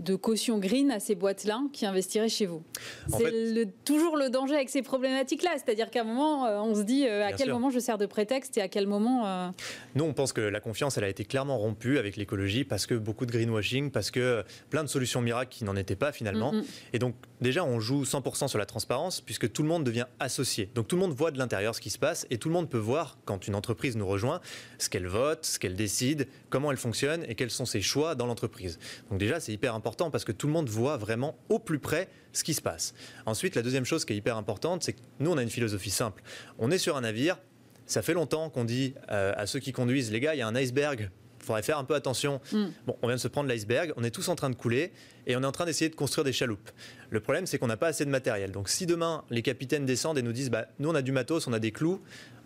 de 0.03 0.15
caution 0.17 0.59
green 0.59 0.91
à 0.91 1.01
ces 1.01 1.15
boîtes-là 1.15 1.63
qui 1.73 1.87
investiraient 1.87 2.29
chez 2.29 2.47
vous. 2.47 2.63
C'est 3.09 3.69
toujours 3.85 4.17
le 4.17 4.31
danger 4.31 4.55
avec 4.55 4.69
ces 4.69 4.83
problématiques-là. 4.83 5.53
C'est-à-dire 5.57 5.91
qu'à 5.91 6.03
un 6.03 6.05
moment, 6.05 6.47
euh, 6.47 6.59
on 6.61 6.75
se 6.75 6.83
dit 6.83 7.07
euh, 7.07 7.25
à 7.25 7.33
quel 7.33 7.51
moment 7.51 7.71
je 7.71 7.79
sers 7.79 7.99
de 7.99 8.07
prétexte 8.07 8.57
et 8.59 8.61
à 8.61 8.69
quel 8.69 8.87
moment. 8.87 9.27
Euh, 9.27 9.49
Nous, 9.95 10.05
on 10.05 10.13
pense 10.13 10.33
que 10.33 10.41
la 10.41 10.61
confiance, 10.61 10.99
elle 10.99 11.05
a 11.05 11.09
été 11.09 11.25
clairement 11.25 11.59
rompue 11.59 11.99
avec 11.99 12.17
l'écologie 12.17 12.65
parce 12.65 12.87
que 12.87 12.95
beaucoup 12.95 13.27
de 13.27 13.33
greenwashing, 13.33 13.91
parce 13.91 14.11
que 14.11 14.45
plein 14.71 14.83
de 14.83 14.89
solutions 14.89 15.21
miracles 15.21 15.51
qui 15.53 15.65
n'en 15.65 15.77
étaient 15.77 15.97
pas 15.97 16.13
finalement. 16.13 16.53
Mm. 16.53 16.63
Et 16.93 16.99
donc, 16.99 17.15
déjà, 17.41 17.65
on 17.65 17.81
joue 17.81 18.05
100% 18.05 18.49
sur 18.49 18.59
la 18.59 18.67
transparence 18.67 19.21
puisque 19.21 19.53
tout 19.53 19.63
le 19.63 19.69
monde 19.69 19.85
devient 19.85 20.07
associé. 20.21 20.71
Donc, 20.75 20.89
tout 20.89 20.97
le 20.97 21.03
monde 21.03 21.13
voit 21.13 21.31
de 21.31 21.39
l'intérieur 21.39 21.75
ce 21.75 21.81
qui 21.81 21.91
se 21.91 21.99
passe 21.99 22.27
et 22.31 22.39
tout 22.39 22.49
le 22.49 22.55
monde 22.55 22.69
peut 22.69 22.79
voir 22.79 23.19
quand 23.25 23.47
une 23.47 23.55
entreprise 23.55 23.97
nous 23.97 24.07
rejoint 24.07 24.41
ce 24.79 24.89
qu'elle 24.89 25.07
vote, 25.07 25.45
ce 25.45 25.59
qu'elle 25.59 25.77
décide, 25.77 26.27
comment 26.51 26.71
elle 26.71 26.77
fonctionne 26.77 27.25
et 27.29 27.35
quels 27.35 27.51
sont 27.51 27.67
ses 27.67 27.83
choix 27.83 28.15
dans 28.15 28.27
l'entreprise. 28.27 28.79
Donc, 29.11 29.19
déjà, 29.19 29.41
c'est 29.41 29.53
hyper 29.53 29.75
important 29.75 29.92
parce 29.97 30.25
que 30.25 30.33
tout 30.33 30.47
le 30.47 30.53
monde 30.53 30.69
voit 30.69 30.97
vraiment 30.97 31.37
au 31.49 31.59
plus 31.59 31.79
près 31.79 32.09
ce 32.33 32.45
qui 32.45 32.55
se 32.55 32.63
passe. 32.63 32.95
Ensuite, 33.27 33.55
la 33.55 33.63
deuxième 33.63 33.85
chose 33.85 34.05
qui 34.05 34.13
est 34.13 34.17
hyper 34.17 34.37
importante, 34.37 34.83
c'est 34.83 34.95
que 34.95 35.01
nous, 35.21 35.31
on 35.31 35.39
a 35.39 35.43
une 35.43 35.51
philosophie 35.51 35.91
simple. 35.91 36.23
On 36.59 36.71
est 36.71 36.79
sur 36.79 36.97
un 36.97 37.03
navire, 37.03 37.39
ça 37.87 38.03
fait 38.03 38.15
longtemps 38.15 38.49
qu'on 38.51 38.65
dit 38.65 38.95
euh, 39.11 39.33
à 39.37 39.47
ceux 39.47 39.61
qui 39.61 39.73
conduisent, 39.73 40.11
les 40.11 40.21
gars, 40.21 40.35
il 40.35 40.39
y 40.39 40.43
a 40.43 40.47
un 40.47 40.55
iceberg 40.55 41.11
faudrait 41.43 41.63
faire 41.63 41.79
un 41.79 41.85
peu 41.85 41.95
attention. 41.95 42.41
Mm. 42.53 42.67
Bon, 42.87 42.97
on 43.03 43.09
vient 43.09 43.17
de 43.17 43.21
se 43.21 43.29
prendre 43.29 43.49
l'iceberg, 43.49 43.93
on 43.97 44.05
est 44.05 44.11
tous 44.11 44.29
en 44.29 44.37
train 44.37 44.51
de 44.51 44.55
couler 44.55 44.93
et 45.27 45.37
on 45.37 45.43
est 45.43 45.47
en 45.47 45.53
train 45.53 45.65
d'essayer 45.65 45.91
de 45.91 45.95
construire 45.95 46.25
des 46.25 46.33
chaloupes. 46.33 46.71
Le 47.11 47.21
problème, 47.21 47.47
c'est 47.47 47.59
qu'on 47.59 47.67
n'a 47.67 47.77
pas 47.77 47.89
assez 47.89 48.05
de 48.05 48.11
matériel. 48.11 48.53
Donc 48.53 48.69
si 48.69 48.87
demain 48.87 49.25
les 49.31 49.43
capitaines 49.43 49.85
descendent 49.85 50.19
et 50.19 50.23
nous 50.23 50.33
disent, 50.33 50.51
bah, 50.51 50.67
nous 50.79 50.89
on 50.89 50.95
a 50.95 51.03
du 51.03 51.13
matos, 51.13 51.47
on 51.47 51.53
a 51.53 51.59
des 51.59 51.73
clous, 51.73 52.01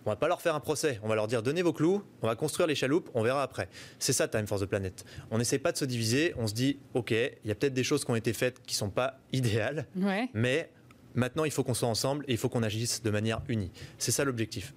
on 0.07 0.11
va 0.11 0.17
pas 0.17 0.29
leur 0.29 0.41
faire 0.41 0.55
un 0.55 0.61
procès. 0.61 1.01
On 1.03 1.09
va 1.09 1.17
leur 1.17 1.27
dire 1.27 1.43
donnez 1.43 1.63
vos 1.63 1.73
clous, 1.73 2.03
on 2.23 2.27
va 2.27 2.37
construire 2.37 2.67
les 2.67 2.75
chaloupes, 2.75 3.11
on 3.15 3.23
verra 3.23 3.43
après. 3.43 3.69
C'est 3.99 4.13
ça 4.13 4.29
Time 4.29 4.47
for 4.47 4.61
the 4.61 4.67
Planet. 4.67 5.05
On 5.31 5.39
n'essaie 5.39 5.59
pas 5.59 5.73
de 5.73 5.77
se 5.77 5.85
diviser, 5.85 6.33
on 6.39 6.47
se 6.47 6.55
dit 6.55 6.79
ok, 6.95 7.11
il 7.11 7.49
y 7.49 7.51
a 7.51 7.55
peut-être 7.55 7.75
des 7.75 7.85
choses 7.85 8.05
qui 8.05 8.11
ont 8.11 8.17
été 8.17 8.33
faites 8.33 8.63
qui 8.65 8.75
sont 8.75 8.91
pas 8.91 9.19
idéales, 9.33 9.87
mais 10.33 10.71
maintenant 11.15 11.45
il 11.45 11.51
faut 11.51 11.65
qu'on 11.65 11.75
soit 11.75 11.89
ensemble 11.89 12.25
et 12.29 12.33
il 12.33 12.39
faut 12.39 12.49
qu'on 12.49 12.63
agisse 12.63 13.03
de 13.03 13.11
manière 13.11 13.43
unie. 13.49 13.73
C'est 13.99 14.13
ça 14.13 14.25
l'objectif. 14.25 14.75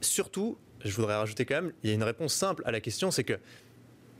Surtout, 0.00 0.58
je 0.84 0.94
voudrais 0.94 1.16
rajouter 1.16 1.44
quand 1.44 1.56
même, 1.56 1.72
il 1.82 1.90
y 1.90 1.92
a 1.92 1.94
une 1.94 2.02
réponse 2.02 2.34
simple 2.34 2.62
à 2.66 2.72
la 2.72 2.80
question, 2.80 3.10
c'est 3.10 3.24
que 3.24 3.38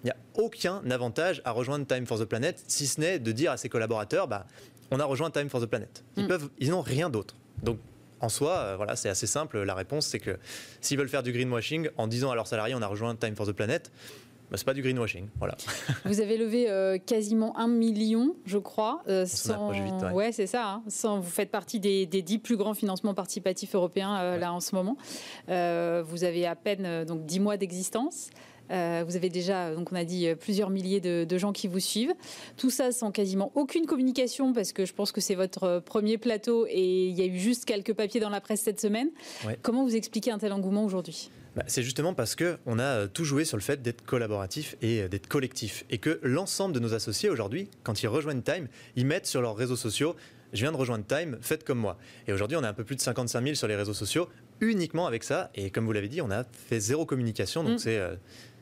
il 0.05 0.07
n'y 0.07 0.11
a 0.13 0.17
aucun 0.35 0.89
avantage 0.89 1.43
à 1.45 1.51
rejoindre 1.51 1.85
Time 1.85 2.07
for 2.07 2.21
the 2.21 2.25
Planet, 2.25 2.63
si 2.69 2.87
ce 2.87 3.01
n'est 3.01 3.19
de 3.19 3.33
dire 3.33 3.51
à 3.51 3.57
ses 3.57 3.69
collaborateurs, 3.69 4.29
bah, 4.29 4.47
on 4.93 5.01
a 5.01 5.05
rejoint 5.05 5.33
Time 5.33 5.49
for 5.49 5.61
the 5.61 5.67
Planet. 5.67 6.05
Ils 6.17 6.25
mm. 6.25 6.29
peuvent, 6.29 6.51
ils 6.59 6.71
n'ont 6.71 6.83
rien 6.83 7.11
d'autre. 7.11 7.35
Donc 7.65 7.79
en 8.21 8.29
soi, 8.29 8.57
euh, 8.57 8.77
voilà, 8.77 8.97
c'est 8.97 9.09
assez 9.09 9.27
simple. 9.27 9.63
La 9.63 9.75
réponse, 9.75 10.07
c'est 10.07 10.19
que 10.19 10.39
s'ils 10.81 10.99
veulent 10.99 11.09
faire 11.09 11.23
du 11.23 11.33
greenwashing 11.33 11.89
en 11.97 12.07
disant 12.07 12.31
à 12.31 12.35
leurs 12.35 12.47
salariés 12.47 12.75
on 12.75 12.83
a 12.83 12.87
rejoint 12.87 13.15
Time 13.15 13.37
for 13.37 13.47
the 13.47 13.53
Planet, 13.53 13.91
bah, 14.51 14.57
c'est 14.57 14.65
pas 14.65 14.75
du 14.75 14.83
greenwashing, 14.83 15.29
voilà. 15.39 15.57
Vous 16.05 16.21
avez 16.21 16.39
levé 16.39 16.71
euh, 16.71 16.97
quasiment 16.99 17.57
un 17.59 17.69
million, 17.69 18.35
je 18.47 18.59
crois. 18.59 19.03
Euh, 19.09 19.27
sans... 19.27 19.73
ouais, 20.13 20.33
c'est 20.33 20.47
ça. 20.47 20.69
Hein. 20.69 20.83
Sans... 20.89 21.21
Vous 21.21 21.31
faites 21.31 21.51
partie 21.51 21.81
des, 21.81 22.07
dix 22.07 22.39
plus 22.39 22.57
grands 22.57 22.75
financements 22.75 23.15
participatifs 23.15 23.75
européens 23.75 24.37
là 24.39 24.53
en 24.53 24.61
ce 24.61 24.75
moment. 24.75 24.97
vous 25.47 26.25
avez 26.25 26.47
à 26.47 26.57
peine 26.57 27.05
donc 27.05 27.27
dix 27.27 27.41
mois 27.41 27.57
d'existence. 27.57 28.31
Euh, 28.71 29.05
vous 29.07 29.17
avez 29.17 29.29
déjà, 29.29 29.75
donc 29.75 29.93
on 29.93 29.97
a 29.97 30.05
dit, 30.05 30.27
euh, 30.27 30.35
plusieurs 30.35 30.71
milliers 30.71 31.01
de, 31.01 31.39
gens 31.39 31.53
qui 31.53 31.69
vous 31.69 31.81
suivent. 31.81 32.15
Tout 32.57 32.71
ça 32.71 32.91
sans 32.91 33.13
quasiment 33.13 33.53
aucune 33.55 33.87
communication, 33.87 34.53
parce 34.53 34.73
que 34.73 34.85
je 34.85 34.93
pense 34.93 35.13
que 35.13 35.21
c'est 35.21 35.37
votre 35.37 35.65
euh, 35.65 35.81
premier 35.81 36.19
plateau 36.19 36.67
et 36.69 37.07
il 37.07 37.19
y 37.19 37.23
a 37.23 37.27
eu 37.27 37.39
juste 37.39 37.65
quelques 37.65 37.93
papiers 37.93 38.21
dans 38.21 38.31
la 38.31 38.41
presse 38.41 38.61
cette 38.63 38.81
semaine. 38.81 39.11
Comment 39.63 39.85
vous 39.85 39.95
expliquez 39.95 40.31
un 40.33 40.39
tel 40.39 40.53
engouement 40.53 40.85
aujourd'hui? 40.85 41.31
Bah, 41.55 41.65
c'est 41.67 41.83
justement 41.83 42.13
parce 42.13 42.35
qu'on 42.37 42.79
a 42.79 43.07
tout 43.09 43.25
joué 43.25 43.45
sur 43.45 43.57
le 43.57 43.63
fait 43.63 43.83
d'être 43.83 44.05
collaboratif 44.05 44.77
et 44.83 45.09
d'être 45.09 45.29
collectif. 45.29 45.85
Et 45.91 45.99
que 45.99 46.19
l'ensemble 46.23 46.75
de 46.75 46.81
nos 46.81 46.95
associés 46.95 47.31
aujourd'hui, 47.31 47.69
quand 47.85 48.03
ils 48.03 48.09
rejoignent 48.09 48.43
Time, 48.43 48.69
ils 48.97 49.07
mettent 49.07 49.27
sur 49.27 49.41
leurs 49.41 49.57
réseaux 49.57 49.77
sociaux 49.77 50.17
je 50.53 50.63
viens 50.63 50.73
de 50.73 50.77
rejoindre 50.77 51.05
Time, 51.05 51.37
faites 51.41 51.65
comme 51.65 51.79
moi. 51.79 51.99
Et 52.27 52.33
aujourd'hui, 52.33 52.57
on 52.57 52.63
a 52.63 52.69
un 52.69 52.73
peu 52.73 52.85
plus 52.85 52.97
de 52.97 53.01
55 53.01 53.43
000 53.43 53.55
sur 53.55 53.69
les 53.69 53.77
réseaux 53.77 53.95
sociaux, 53.95 54.29
uniquement 54.61 55.07
avec 55.07 55.25
ça. 55.25 55.51
Et 55.55 55.71
comme 55.71 55.85
vous 55.85 55.93
l'avez 55.93 56.09
dit, 56.09 56.23
on 56.23 56.31
a 56.31 56.45
fait 56.45 56.81
zéro 56.81 57.05
communication. 57.05 57.63
Donc 57.63 57.75
mm. 57.75 57.79
c'est 57.79 58.01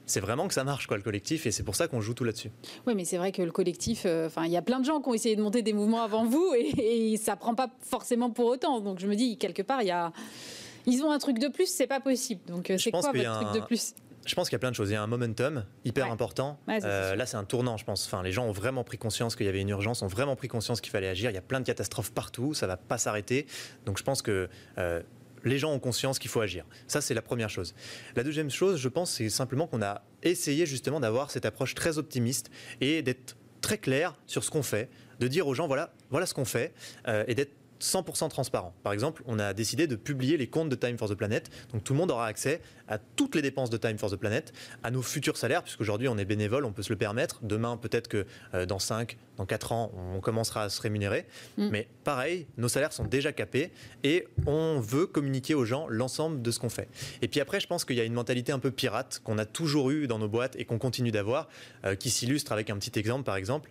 c'est 0.06 0.20
vraiment 0.20 0.48
que 0.48 0.54
ça 0.54 0.64
marche, 0.64 0.86
quoi, 0.86 0.96
le 0.96 1.02
collectif, 1.02 1.46
et 1.46 1.50
c'est 1.50 1.62
pour 1.62 1.74
ça 1.74 1.88
qu'on 1.88 2.00
joue 2.00 2.14
tout 2.14 2.24
là-dessus. 2.24 2.50
Oui, 2.86 2.94
mais 2.94 3.04
c'est 3.04 3.18
vrai 3.18 3.32
que 3.32 3.42
le 3.42 3.50
collectif, 3.50 4.04
euh, 4.06 4.26
enfin, 4.26 4.46
il 4.46 4.52
y 4.52 4.56
a 4.56 4.62
plein 4.62 4.80
de 4.80 4.84
gens 4.84 5.00
qui 5.00 5.08
ont 5.08 5.14
essayé 5.14 5.36
de 5.36 5.42
monter 5.42 5.62
des 5.62 5.72
mouvements 5.72 6.02
avant 6.02 6.24
vous, 6.24 6.54
et, 6.56 7.12
et 7.12 7.16
ça 7.16 7.36
prend 7.36 7.54
pas 7.54 7.68
forcément 7.80 8.30
pour 8.30 8.46
autant. 8.46 8.80
Donc 8.80 9.00
je 9.00 9.06
me 9.06 9.14
dis, 9.14 9.36
quelque 9.36 9.62
part, 9.62 9.82
il 9.82 9.88
y 9.88 9.92
a, 9.92 10.12
ils 10.86 11.02
ont 11.02 11.10
un 11.10 11.18
truc 11.18 11.38
de 11.38 11.48
plus, 11.48 11.66
c'est 11.66 11.86
pas 11.86 12.00
possible. 12.00 12.40
Donc 12.46 12.70
euh, 12.70 12.78
c'est 12.78 12.90
quoi 12.90 13.00
votre 13.00 13.40
truc 13.40 13.60
de 13.60 13.66
plus? 13.66 13.94
je 14.26 14.34
pense 14.34 14.48
qu'il 14.48 14.54
y 14.54 14.56
a 14.56 14.58
plein 14.58 14.70
de 14.70 14.76
choses. 14.76 14.90
Il 14.90 14.94
y 14.94 14.96
a 14.96 15.02
un 15.02 15.06
momentum 15.06 15.64
hyper 15.84 16.10
important. 16.10 16.58
Euh, 16.68 17.14
là, 17.14 17.26
c'est 17.26 17.36
un 17.36 17.44
tournant, 17.44 17.76
je 17.76 17.84
pense. 17.84 18.06
Enfin, 18.06 18.22
les 18.22 18.32
gens 18.32 18.44
ont 18.44 18.52
vraiment 18.52 18.82
pris 18.82 18.98
conscience 18.98 19.36
qu'il 19.36 19.46
y 19.46 19.48
avait 19.48 19.60
une 19.60 19.68
urgence, 19.68 20.02
ont 20.02 20.08
vraiment 20.08 20.34
pris 20.34 20.48
conscience 20.48 20.80
qu'il 20.80 20.90
fallait 20.90 21.08
agir. 21.08 21.30
Il 21.30 21.34
y 21.34 21.38
a 21.38 21.42
plein 21.42 21.60
de 21.60 21.64
catastrophes 21.64 22.10
partout, 22.10 22.52
ça 22.52 22.66
va 22.66 22.76
pas 22.76 22.98
s'arrêter. 22.98 23.46
Donc, 23.86 23.98
je 23.98 24.02
pense 24.02 24.22
que 24.22 24.48
les 25.46 25.58
gens 25.58 25.72
ont 25.72 25.78
conscience 25.78 26.18
qu'il 26.18 26.30
faut 26.30 26.40
agir. 26.40 26.64
Ça, 26.88 27.00
c'est 27.00 27.14
la 27.14 27.22
première 27.22 27.50
chose. 27.50 27.74
La 28.14 28.24
deuxième 28.24 28.50
chose, 28.50 28.78
je 28.78 28.88
pense, 28.88 29.12
c'est 29.12 29.30
simplement 29.30 29.66
qu'on 29.66 29.82
a 29.82 30.02
essayé 30.22 30.66
justement 30.66 31.00
d'avoir 31.00 31.30
cette 31.30 31.46
approche 31.46 31.74
très 31.74 31.98
optimiste 31.98 32.50
et 32.80 33.02
d'être 33.02 33.36
très 33.60 33.78
clair 33.78 34.14
sur 34.26 34.44
ce 34.44 34.50
qu'on 34.50 34.62
fait, 34.62 34.90
de 35.20 35.28
dire 35.28 35.46
aux 35.46 35.54
gens, 35.54 35.66
voilà, 35.66 35.92
voilà 36.10 36.26
ce 36.26 36.34
qu'on 36.34 36.44
fait, 36.44 36.74
euh, 37.08 37.24
et 37.26 37.34
d'être 37.34 37.52
100% 37.80 38.28
transparent. 38.28 38.74
Par 38.82 38.92
exemple, 38.92 39.22
on 39.26 39.38
a 39.38 39.52
décidé 39.52 39.86
de 39.86 39.96
publier 39.96 40.36
les 40.36 40.46
comptes 40.46 40.68
de 40.68 40.74
Time 40.74 40.98
for 40.98 41.08
the 41.08 41.14
Planet. 41.14 41.50
Donc 41.72 41.84
tout 41.84 41.92
le 41.92 41.98
monde 41.98 42.10
aura 42.10 42.26
accès 42.26 42.60
à 42.88 42.98
toutes 42.98 43.34
les 43.34 43.42
dépenses 43.42 43.70
de 43.70 43.76
Time 43.76 43.98
for 43.98 44.10
the 44.10 44.16
Planet, 44.16 44.52
à 44.82 44.90
nos 44.90 45.02
futurs 45.02 45.36
salaires, 45.36 45.62
puisqu'aujourd'hui 45.62 46.08
on 46.08 46.18
est 46.18 46.24
bénévole, 46.24 46.64
on 46.64 46.72
peut 46.72 46.82
se 46.82 46.92
le 46.92 46.98
permettre. 46.98 47.40
Demain, 47.42 47.76
peut-être 47.76 48.08
que 48.08 48.26
euh, 48.54 48.66
dans 48.66 48.78
5, 48.78 49.16
dans 49.36 49.46
4 49.46 49.72
ans, 49.72 49.92
on 50.14 50.20
commencera 50.20 50.64
à 50.64 50.68
se 50.68 50.80
rémunérer. 50.80 51.26
Mm. 51.56 51.68
Mais 51.70 51.88
pareil, 52.04 52.46
nos 52.56 52.68
salaires 52.68 52.92
sont 52.92 53.04
déjà 53.04 53.32
capés 53.32 53.72
et 54.04 54.26
on 54.46 54.80
veut 54.80 55.06
communiquer 55.06 55.54
aux 55.54 55.64
gens 55.64 55.86
l'ensemble 55.88 56.42
de 56.42 56.50
ce 56.50 56.58
qu'on 56.58 56.68
fait. 56.68 56.88
Et 57.22 57.28
puis 57.28 57.40
après, 57.40 57.60
je 57.60 57.66
pense 57.66 57.84
qu'il 57.84 57.96
y 57.96 58.00
a 58.00 58.04
une 58.04 58.14
mentalité 58.14 58.52
un 58.52 58.58
peu 58.58 58.70
pirate 58.70 59.20
qu'on 59.24 59.38
a 59.38 59.44
toujours 59.44 59.90
eu 59.90 60.06
dans 60.06 60.18
nos 60.18 60.28
boîtes 60.28 60.56
et 60.56 60.64
qu'on 60.64 60.78
continue 60.78 61.10
d'avoir, 61.10 61.48
euh, 61.84 61.94
qui 61.94 62.10
s'illustre 62.10 62.52
avec 62.52 62.70
un 62.70 62.76
petit 62.78 62.98
exemple, 62.98 63.24
par 63.24 63.36
exemple 63.36 63.70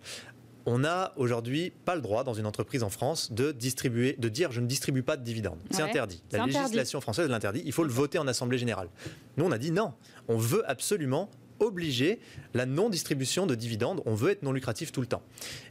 on 0.66 0.80
n'a 0.80 1.12
aujourd'hui 1.16 1.72
pas 1.84 1.94
le 1.94 2.00
droit 2.00 2.24
dans 2.24 2.34
une 2.34 2.44
entreprise 2.44 2.82
en 2.82 2.90
France 2.90 3.32
de 3.32 3.52
distribuer, 3.52 4.16
de 4.18 4.28
dire 4.28 4.50
je 4.50 4.60
ne 4.60 4.66
distribue 4.66 5.02
pas 5.02 5.16
de 5.16 5.22
dividendes. 5.22 5.60
C'est 5.70 5.82
interdit. 5.82 6.22
La 6.32 6.44
législation 6.44 7.00
française 7.00 7.28
l'interdit. 7.28 7.62
Il 7.64 7.72
faut 7.72 7.84
le 7.84 7.90
voter 7.90 8.18
en 8.18 8.26
assemblée 8.26 8.58
générale. 8.58 8.88
Nous, 9.36 9.44
on 9.44 9.52
a 9.52 9.58
dit 9.58 9.70
non. 9.70 9.94
On 10.28 10.36
veut 10.36 10.68
absolument 10.68 11.30
obliger 11.60 12.18
la 12.52 12.66
non-distribution 12.66 13.46
de 13.46 13.54
dividendes. 13.54 14.02
On 14.04 14.14
veut 14.14 14.30
être 14.30 14.42
non 14.42 14.52
lucratif 14.52 14.92
tout 14.92 15.00
le 15.00 15.06
temps. 15.06 15.22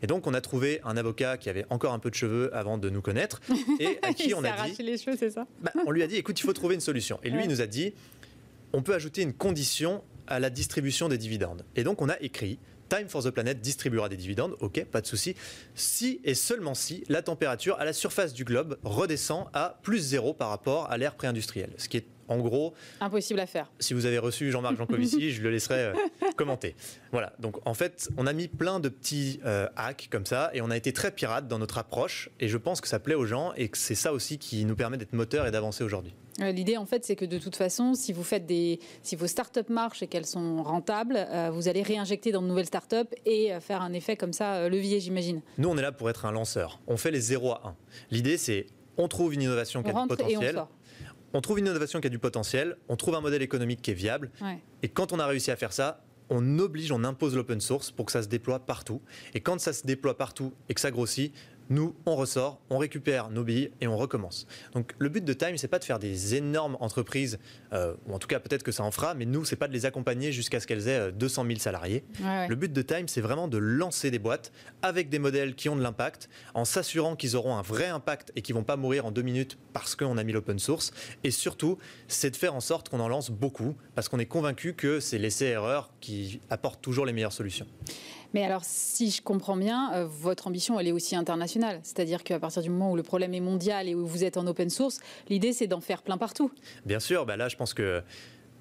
Et 0.01 0.07
donc, 0.07 0.25
on 0.27 0.33
a 0.33 0.41
trouvé 0.41 0.79
un 0.83 0.97
avocat 0.97 1.37
qui 1.37 1.49
avait 1.49 1.65
encore 1.69 1.93
un 1.93 1.99
peu 1.99 2.09
de 2.09 2.15
cheveux 2.15 2.55
avant 2.55 2.77
de 2.77 2.89
nous 2.89 3.01
connaître 3.01 3.41
et 3.79 3.99
à 4.01 4.13
qui 4.13 4.33
on 4.33 4.43
a 4.43 4.67
dit. 4.67 4.81
Les 4.81 4.97
cheveux, 4.97 5.29
ça? 5.29 5.45
Bah, 5.61 5.71
On 5.85 5.91
lui 5.91 6.03
a 6.03 6.07
dit 6.07 6.15
écoute, 6.15 6.39
il 6.39 6.43
faut 6.43 6.53
trouver 6.53 6.75
une 6.75 6.81
solution. 6.81 7.19
Et 7.21 7.29
lui, 7.29 7.43
il 7.43 7.49
nous 7.49 7.61
a 7.61 7.67
dit 7.67 7.93
on 8.73 8.81
peut 8.81 8.95
ajouter 8.95 9.21
une 9.21 9.33
condition 9.33 10.03
à 10.27 10.39
la 10.39 10.49
distribution 10.49 11.07
des 11.09 11.17
dividendes. 11.17 11.63
Et 11.75 11.83
donc, 11.83 12.01
on 12.01 12.09
a 12.09 12.19
écrit 12.19 12.59
Time 12.89 13.07
for 13.07 13.23
the 13.23 13.29
Planet 13.29 13.59
distribuera 13.59 14.09
des 14.09 14.17
dividendes, 14.17 14.55
ok, 14.59 14.85
pas 14.85 15.01
de 15.01 15.07
souci. 15.07 15.35
Si 15.73 16.21
et 16.23 16.35
seulement 16.35 16.75
si 16.75 17.03
la 17.09 17.21
température 17.21 17.79
à 17.79 17.85
la 17.85 17.93
surface 17.93 18.33
du 18.33 18.43
globe 18.43 18.77
redescend 18.83 19.47
à 19.53 19.79
plus 19.81 19.99
zéro 19.99 20.33
par 20.33 20.49
rapport 20.49 20.89
à 20.91 20.97
l'ère 20.97 21.15
pré-industrielle, 21.15 21.73
ce 21.77 21.89
qui 21.89 21.97
est 21.97 22.05
en 22.27 22.37
gros. 22.39 22.73
Impossible 23.01 23.39
à 23.39 23.45
faire. 23.45 23.71
Si 23.79 23.93
vous 23.93 24.05
avez 24.05 24.17
reçu 24.17 24.51
Jean-Marc 24.51 24.77
Jancovici, 24.77 25.31
je 25.33 25.41
le 25.41 25.51
laisserai 25.51 25.85
euh, 25.85 25.93
commenter. 26.35 26.75
Voilà. 27.11 27.33
Donc, 27.39 27.55
en 27.65 27.73
fait, 27.73 28.09
on 28.17 28.27
a 28.27 28.33
mis 28.33 28.47
plein 28.47 28.79
de 28.79 28.89
petits 28.89 29.39
euh, 29.45 29.67
hacks 29.75 30.07
comme 30.11 30.25
ça 30.25 30.51
et 30.53 30.61
on 30.61 30.69
a 30.69 30.77
été 30.77 30.93
très 30.93 31.11
pirate 31.11 31.47
dans 31.47 31.59
notre 31.59 31.77
approche. 31.77 32.29
Et 32.39 32.47
je 32.47 32.57
pense 32.57 32.81
que 32.81 32.87
ça 32.87 32.99
plaît 32.99 33.15
aux 33.15 33.25
gens 33.25 33.53
et 33.55 33.69
que 33.69 33.77
c'est 33.77 33.95
ça 33.95 34.13
aussi 34.13 34.37
qui 34.37 34.65
nous 34.65 34.75
permet 34.75 34.97
d'être 34.97 35.13
moteur 35.13 35.47
et 35.47 35.51
d'avancer 35.51 35.83
aujourd'hui. 35.83 36.13
Euh, 36.41 36.51
l'idée, 36.51 36.75
en 36.75 36.85
fait, 36.85 37.05
c'est 37.05 37.15
que 37.15 37.23
de 37.23 37.37
toute 37.37 37.55
façon, 37.55 37.93
si 37.93 38.11
vous 38.11 38.23
faites 38.23 38.45
des, 38.45 38.79
si 39.01 39.15
vos 39.15 39.27
startups 39.27 39.69
marchent 39.69 40.03
et 40.03 40.07
qu'elles 40.07 40.25
sont 40.25 40.63
rentables, 40.63 41.25
vous 41.53 41.69
allez 41.69 41.81
réinjecter 41.81 42.33
dans 42.33 42.41
de 42.41 42.47
nouvelles 42.47 42.65
startups 42.65 43.15
et 43.25 43.51
faire 43.61 43.81
un 43.81 43.93
effet 43.93 44.17
comme 44.17 44.33
ça 44.33 44.67
levier, 44.67 44.99
j'imagine. 44.99 45.41
Nous, 45.57 45.69
on 45.69 45.77
est 45.77 45.81
là 45.81 45.93
pour 45.93 46.09
être 46.09 46.25
un 46.25 46.31
lanceur. 46.31 46.81
On 46.87 46.97
fait 46.97 47.11
les 47.11 47.21
0 47.21 47.51
à 47.51 47.61
1. 47.65 47.75
L'idée, 48.11 48.37
c'est 48.37 48.67
on 48.97 49.07
trouve 49.07 49.33
une 49.33 49.41
innovation 49.41 49.83
qui 49.83 49.89
a 49.89 49.93
du 49.93 50.07
potentiel 50.07 50.57
on 50.57 50.67
trouve 51.41 51.59
une 51.59 51.67
innovation 51.67 51.99
qui 52.01 52.07
a 52.07 52.09
du 52.09 52.19
potentiel, 52.19 52.77
on 52.89 52.95
trouve 52.95 53.15
un 53.15 53.21
modèle 53.21 53.41
économique 53.41 53.81
qui 53.81 53.91
est 53.91 53.95
viable. 53.95 54.31
Et 54.83 54.89
quand 54.89 55.13
on 55.13 55.19
a 55.19 55.25
réussi 55.25 55.51
à 55.51 55.55
faire 55.55 55.73
ça, 55.73 56.01
on 56.29 56.59
oblige, 56.59 56.91
on 56.91 57.03
impose 57.03 57.35
l'open 57.35 57.61
source 57.61 57.91
pour 57.91 58.05
que 58.07 58.11
ça 58.11 58.23
se 58.23 58.27
déploie 58.27 58.59
partout. 58.59 59.01
Et 59.33 59.41
quand 59.41 59.59
ça 59.59 59.73
se 59.73 59.85
déploie 59.85 60.17
partout 60.17 60.53
et 60.69 60.73
que 60.73 60.81
ça 60.81 60.91
grossit, 60.91 61.33
nous, 61.69 61.95
on 62.05 62.15
ressort, 62.15 62.61
on 62.69 62.77
récupère 62.77 63.29
nos 63.29 63.43
billes 63.43 63.71
et 63.81 63.87
on 63.87 63.97
recommence. 63.97 64.47
Donc 64.73 64.93
le 64.99 65.09
but 65.09 65.23
de 65.23 65.33
Time, 65.33 65.57
c'est 65.57 65.67
pas 65.67 65.79
de 65.79 65.83
faire 65.83 65.99
des 65.99 66.35
énormes 66.35 66.77
entreprises, 66.79 67.39
euh, 67.73 67.95
ou 68.07 68.13
en 68.13 68.19
tout 68.19 68.27
cas 68.27 68.39
peut-être 68.39 68.63
que 68.63 68.71
ça 68.71 68.83
en 68.83 68.91
fera, 68.91 69.13
mais 69.13 69.25
nous, 69.25 69.45
c'est 69.45 69.55
pas 69.55 69.67
de 69.67 69.73
les 69.73 69.85
accompagner 69.85 70.31
jusqu'à 70.31 70.59
ce 70.59 70.67
qu'elles 70.67 70.87
aient 70.87 71.11
200 71.11 71.43
euh, 71.43 71.47
000 71.47 71.59
salariés. 71.59 72.03
Le 72.47 72.55
but 72.55 72.71
de 72.71 72.81
Time, 72.81 73.07
c'est 73.07 73.21
vraiment 73.21 73.47
de 73.47 73.57
lancer 73.57 74.11
des 74.11 74.19
boîtes 74.19 74.51
avec 74.81 75.09
des 75.09 75.19
modèles 75.19 75.55
qui 75.55 75.69
ont 75.69 75.75
de 75.75 75.81
l'impact, 75.81 76.29
en 76.53 76.65
s'assurant 76.65 77.15
qu'ils 77.15 77.35
auront 77.35 77.55
un 77.55 77.61
vrai 77.61 77.87
impact 77.87 78.31
et 78.35 78.41
qu'ils 78.41 78.55
vont 78.55 78.63
pas 78.63 78.77
mourir 78.77 79.05
en 79.05 79.11
deux 79.11 79.21
minutes 79.21 79.57
parce 79.73 79.95
qu'on 79.95 80.17
a 80.17 80.23
mis 80.23 80.33
l'open 80.33 80.59
source. 80.59 80.91
Et 81.23 81.31
surtout, 81.31 81.77
c'est 82.07 82.31
de 82.31 82.35
faire 82.35 82.55
en 82.55 82.59
sorte 82.59 82.89
qu'on 82.89 82.99
en 82.99 83.07
lance 83.07 83.31
beaucoup, 83.31 83.75
parce 83.95 84.09
qu'on 84.09 84.19
est 84.19 84.25
convaincu 84.25 84.73
que 84.73 84.99
c'est 84.99 85.17
l'essai-erreur 85.17 85.91
qui 85.99 86.39
apporte 86.49 86.81
toujours 86.81 87.05
les 87.05 87.13
meilleures 87.13 87.33
solutions. 87.33 87.67
Mais 88.35 88.43
alors, 88.43 88.65
si 88.65 89.11
je 89.11 89.21
comprends 89.21 89.55
bien, 89.55 89.93
euh, 89.93 90.05
votre 90.05 90.47
ambition, 90.47 90.77
elle 90.77 90.89
est 90.89 90.91
aussi 90.91 91.15
internationale. 91.15 91.79
C'est-à-dire 91.83 92.21
qu'à 92.21 92.37
partir 92.37 92.61
du 92.61 92.69
moment 92.69 92.91
où 92.91 92.97
le 92.97 93.01
problème 93.01 93.33
est 93.33 93.39
mondial 93.39 93.87
et 93.87 93.95
où 93.95 94.05
vous 94.05 94.25
êtes 94.25 94.35
en 94.35 94.45
open 94.45 94.69
source, 94.69 94.99
l'idée, 95.29 95.53
c'est 95.53 95.67
d'en 95.67 95.79
faire 95.79 96.01
plein 96.01 96.17
partout. 96.17 96.51
Bien 96.85 96.99
sûr, 96.99 97.25
bah 97.25 97.37
là, 97.37 97.47
je 97.47 97.55
pense 97.55 97.73
que 97.73 98.03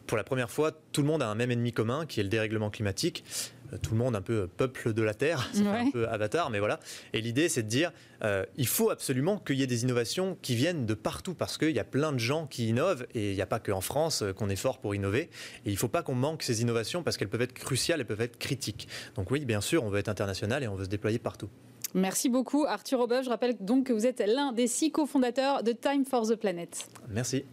pour 0.06 0.16
la 0.16 0.22
première 0.22 0.48
fois, 0.48 0.70
tout 0.92 1.00
le 1.00 1.08
monde 1.08 1.24
a 1.24 1.26
un 1.26 1.34
même 1.34 1.50
ennemi 1.50 1.72
commun, 1.72 2.06
qui 2.06 2.20
est 2.20 2.22
le 2.22 2.28
dérèglement 2.28 2.70
climatique. 2.70 3.24
Euh, 3.72 3.78
tout 3.78 3.92
le 3.92 3.98
monde 3.98 4.16
un 4.16 4.22
peu 4.22 4.42
euh, 4.42 4.46
peuple 4.46 4.92
de 4.92 5.02
la 5.02 5.14
Terre, 5.14 5.48
c'est 5.52 5.66
un 5.66 5.90
peu 5.90 6.08
avatar, 6.08 6.50
mais 6.50 6.58
voilà. 6.58 6.80
Et 7.12 7.20
l'idée, 7.20 7.48
c'est 7.48 7.62
de 7.62 7.68
dire, 7.68 7.92
euh, 8.22 8.44
il 8.56 8.66
faut 8.66 8.90
absolument 8.90 9.38
qu'il 9.38 9.56
y 9.56 9.62
ait 9.62 9.66
des 9.66 9.82
innovations 9.82 10.36
qui 10.42 10.54
viennent 10.54 10.86
de 10.86 10.94
partout, 10.94 11.34
parce 11.34 11.58
qu'il 11.58 11.70
y 11.70 11.78
a 11.78 11.84
plein 11.84 12.12
de 12.12 12.18
gens 12.18 12.46
qui 12.46 12.68
innovent, 12.68 13.06
et 13.14 13.30
il 13.30 13.34
n'y 13.34 13.42
a 13.42 13.46
pas 13.46 13.60
qu'en 13.60 13.80
France 13.80 14.24
qu'on 14.36 14.48
est 14.48 14.56
fort 14.56 14.78
pour 14.78 14.94
innover. 14.94 15.30
Et 15.64 15.70
il 15.70 15.72
ne 15.72 15.78
faut 15.78 15.88
pas 15.88 16.02
qu'on 16.02 16.14
manque 16.14 16.42
ces 16.42 16.62
innovations, 16.62 17.02
parce 17.02 17.16
qu'elles 17.16 17.28
peuvent 17.28 17.42
être 17.42 17.54
cruciales, 17.54 18.00
elles 18.00 18.06
peuvent 18.06 18.20
être 18.20 18.38
critiques. 18.38 18.88
Donc 19.14 19.30
oui, 19.30 19.44
bien 19.44 19.60
sûr, 19.60 19.84
on 19.84 19.90
veut 19.90 19.98
être 19.98 20.08
international 20.08 20.62
et 20.62 20.68
on 20.68 20.74
veut 20.74 20.84
se 20.84 20.90
déployer 20.90 21.18
partout. 21.18 21.48
Merci 21.94 22.28
beaucoup, 22.28 22.64
Arthur 22.66 23.00
Aubeuf. 23.00 23.24
Je 23.24 23.30
rappelle 23.30 23.56
donc 23.60 23.86
que 23.86 23.92
vous 23.92 24.04
êtes 24.04 24.20
l'un 24.26 24.52
des 24.52 24.66
six 24.66 24.90
cofondateurs 24.90 25.62
de 25.62 25.70
Time 25.70 26.04
for 26.04 26.26
the 26.26 26.34
Planet. 26.34 26.88
Merci. 27.08 27.44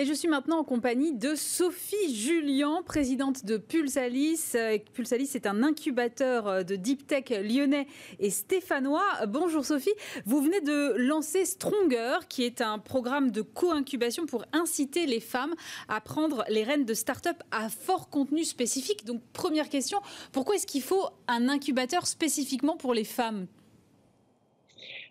Et 0.00 0.04
je 0.04 0.12
suis 0.12 0.28
maintenant 0.28 0.60
en 0.60 0.64
compagnie 0.64 1.12
de 1.12 1.34
Sophie 1.34 2.14
Julien, 2.14 2.82
présidente 2.86 3.44
de 3.44 3.56
Pulsalis. 3.56 4.52
Euh, 4.54 4.78
Pulsalis 4.94 5.32
est 5.34 5.44
un 5.44 5.64
incubateur 5.64 6.46
euh, 6.46 6.62
de 6.62 6.76
deep 6.76 7.08
tech 7.08 7.30
lyonnais 7.30 7.88
et 8.20 8.30
stéphanois. 8.30 9.02
Bonjour 9.26 9.64
Sophie, 9.64 9.90
vous 10.24 10.40
venez 10.40 10.60
de 10.60 10.94
lancer 10.98 11.44
Stronger, 11.44 12.18
qui 12.28 12.44
est 12.44 12.60
un 12.60 12.78
programme 12.78 13.32
de 13.32 13.42
co-incubation 13.42 14.26
pour 14.26 14.44
inciter 14.52 15.04
les 15.04 15.18
femmes 15.18 15.56
à 15.88 16.00
prendre 16.00 16.44
les 16.48 16.62
rênes 16.62 16.84
de 16.84 16.94
start-up 16.94 17.42
à 17.50 17.68
fort 17.68 18.08
contenu 18.08 18.44
spécifique. 18.44 19.04
Donc 19.04 19.20
première 19.32 19.68
question, 19.68 19.98
pourquoi 20.30 20.54
est-ce 20.54 20.68
qu'il 20.68 20.82
faut 20.82 21.08
un 21.26 21.48
incubateur 21.48 22.06
spécifiquement 22.06 22.76
pour 22.76 22.94
les 22.94 23.02
femmes? 23.02 23.48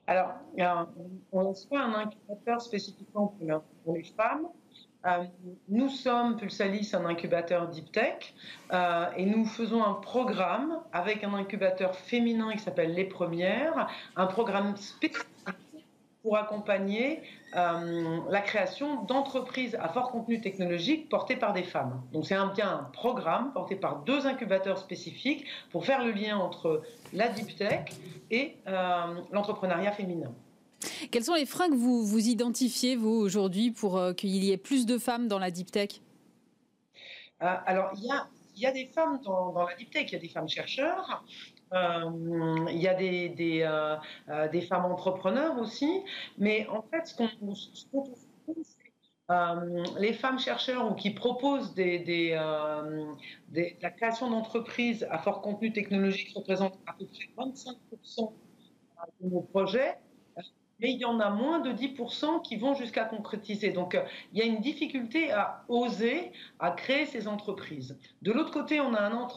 Alors, 0.09 0.35
on 1.33 1.41
lance 1.41 1.65
pas 1.65 1.81
un 1.81 1.93
incubateur 1.93 2.61
spécifiquement 2.61 3.35
pour 3.83 3.93
les 3.93 4.03
femmes. 4.03 4.47
Euh, 5.07 5.23
nous 5.69 5.89
sommes 5.89 6.35
Pulsalis, 6.35 6.91
un 6.93 7.05
incubateur 7.05 7.69
deep 7.69 7.91
tech, 7.91 8.33
euh, 8.73 9.05
et 9.15 9.25
nous 9.25 9.45
faisons 9.45 9.83
un 9.83 9.93
programme 9.93 10.79
avec 10.91 11.23
un 11.23 11.33
incubateur 11.33 11.95
féminin 11.95 12.51
qui 12.51 12.59
s'appelle 12.59 12.93
Les 12.93 13.05
Premières, 13.05 13.87
un 14.17 14.25
programme 14.25 14.75
spécifique 14.75 15.25
pour 16.23 16.35
accompagner 16.35 17.21
euh, 17.55 18.19
la 18.29 18.41
création 18.41 19.03
d'entreprises 19.03 19.75
à 19.75 19.87
fort 19.87 20.11
contenu 20.11 20.41
technologique 20.41 21.07
portées 21.07 21.37
par 21.37 21.53
des 21.53 21.63
femmes. 21.63 22.01
Donc 22.11 22.25
c'est 22.25 22.35
un, 22.35 22.47
bien 22.47 22.69
un 22.69 22.83
programme 22.91 23.53
porté 23.53 23.77
par 23.77 23.99
deux 23.99 24.27
incubateurs 24.27 24.77
spécifiques 24.77 25.45
pour 25.71 25.85
faire 25.85 26.03
le 26.03 26.11
lien 26.11 26.37
entre 26.37 26.83
la 27.13 27.29
deep 27.29 27.55
tech 27.55 27.85
et 28.29 28.57
l'entrepreneuriat 29.31 29.93
féminin. 29.93 30.33
Quels 31.11 31.23
sont 31.23 31.35
les 31.35 31.45
freins 31.45 31.69
que 31.69 31.75
vous, 31.75 32.05
vous 32.05 32.27
identifiez, 32.27 32.95
vous, 32.95 33.09
aujourd'hui, 33.09 33.71
pour 33.71 33.97
euh, 33.97 34.13
qu'il 34.13 34.43
y 34.43 34.51
ait 34.51 34.57
plus 34.57 34.85
de 34.85 34.97
femmes 34.97 35.27
dans 35.27 35.39
la 35.39 35.51
deep 35.51 35.71
tech? 35.71 36.01
Alors, 37.39 37.91
il 37.95 38.05
y 38.05 38.11
a, 38.11 38.27
y 38.55 38.65
a, 38.65 38.71
des 38.71 38.87
femmes 38.87 39.19
dans, 39.23 39.53
la 39.53 39.75
deep 39.75 39.91
tech, 39.91 40.05
il 40.09 40.13
y 40.13 40.15
a 40.15 40.19
des 40.19 40.29
femmes 40.29 40.49
chercheurs, 40.49 41.23
euh, 41.73 42.65
il 42.69 42.81
y 42.81 42.87
a 42.87 42.93
des, 42.93 43.29
des, 43.29 43.61
euh, 43.61 43.95
euh, 44.29 44.61
femmes 44.61 44.85
entrepreneurs 44.85 45.59
aussi, 45.59 46.01
mais 46.37 46.65
en 46.67 46.81
fait, 46.81 47.07
ce 47.07 47.15
qu'on 47.15 47.27
trouve, 47.27 48.09
c'est 48.63 48.77
les 49.99 50.13
femmes 50.13 50.39
chercheurs 50.39 50.89
ou 50.89 50.95
qui 50.95 51.11
proposent 51.11 51.73
des, 51.73 51.99
des, 51.99 52.29
la 53.81 53.91
création 53.91 54.29
d'entreprises 54.29 55.05
à 55.09 55.19
fort 55.19 55.41
contenu 55.41 55.73
technologique 55.73 56.33
représentent 56.33 56.79
à 56.87 56.93
peu 56.93 57.05
près 57.05 57.27
25% 57.37 58.31
de 59.21 59.29
nos 59.29 59.41
projets 59.41 59.97
mais 60.79 60.91
il 60.91 60.97
y 60.97 61.05
en 61.05 61.19
a 61.19 61.29
moins 61.29 61.59
de 61.59 61.71
10% 61.71 62.41
qui 62.41 62.55
vont 62.55 62.73
jusqu'à 62.73 63.03
concrétiser. 63.05 63.71
Donc 63.71 63.95
euh, 63.95 64.03
il 64.33 64.39
y 64.39 64.41
a 64.41 64.45
une 64.45 64.59
difficulté 64.59 65.31
à 65.31 65.63
oser, 65.67 66.31
à 66.59 66.71
créer 66.71 67.05
ces 67.05 67.27
entreprises. 67.27 67.97
De 68.21 68.31
l'autre 68.31 68.51
côté, 68.51 68.79
on 68.79 68.93
a 68.93 69.01
un, 69.01 69.27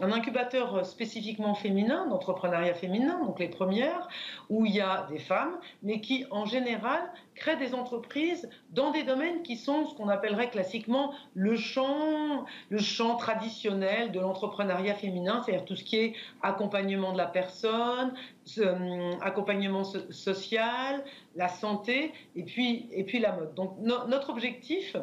un, 0.00 0.12
incubateur 0.12 0.84
spécifiquement 0.84 1.54
féminin, 1.54 2.06
d'entrepreneuriat 2.06 2.74
féminin, 2.74 3.24
donc 3.24 3.38
les 3.38 3.48
premières, 3.48 4.08
où 4.48 4.66
il 4.66 4.74
y 4.74 4.80
a 4.80 5.06
des 5.10 5.18
femmes, 5.18 5.58
mais 5.82 6.00
qui 6.00 6.24
en 6.30 6.44
général 6.44 7.00
créent 7.38 7.56
des 7.56 7.74
entreprises 7.74 8.48
dans 8.70 8.90
des 8.90 9.02
domaines 9.02 9.42
qui 9.42 9.56
sont 9.56 9.86
ce 9.86 9.94
qu'on 9.94 10.08
appellerait 10.08 10.50
classiquement 10.50 11.14
le 11.34 11.56
champ, 11.56 12.44
le 12.68 12.78
champ 12.78 13.16
traditionnel 13.16 14.12
de 14.12 14.20
l'entrepreneuriat 14.20 14.94
féminin, 14.94 15.42
c'est-à-dire 15.44 15.64
tout 15.64 15.76
ce 15.76 15.84
qui 15.84 15.96
est 15.96 16.14
accompagnement 16.42 17.12
de 17.12 17.18
la 17.18 17.26
personne, 17.26 18.14
euh, 18.58 19.12
accompagnement 19.22 19.84
social, 19.84 21.04
la 21.36 21.48
santé 21.48 22.12
et 22.36 22.42
puis 22.42 23.18
la 23.20 23.32
mode. 23.32 23.54
Donc 23.54 23.76
notre 23.78 24.30
objectif, 24.30 24.96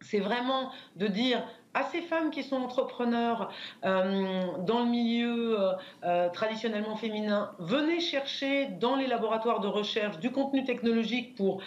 c'est 0.00 0.20
vraiment 0.20 0.70
de 0.96 1.06
dire 1.06 1.42
à 1.74 1.82
ces 1.84 2.00
femmes 2.00 2.30
qui 2.30 2.42
sont 2.42 2.56
entrepreneurs 2.56 3.50
euh, 3.84 4.46
dans 4.58 4.80
le 4.80 4.86
milieu 4.86 5.58
euh, 6.04 6.28
traditionnellement 6.30 6.96
féminin, 6.96 7.52
venez 7.58 8.00
chercher 8.00 8.66
dans 8.66 8.96
les 8.96 9.06
laboratoires 9.06 9.60
de 9.60 9.68
recherche 9.68 10.18
du 10.18 10.30
contenu 10.30 10.64
technologique 10.64 11.34
pour 11.34 11.60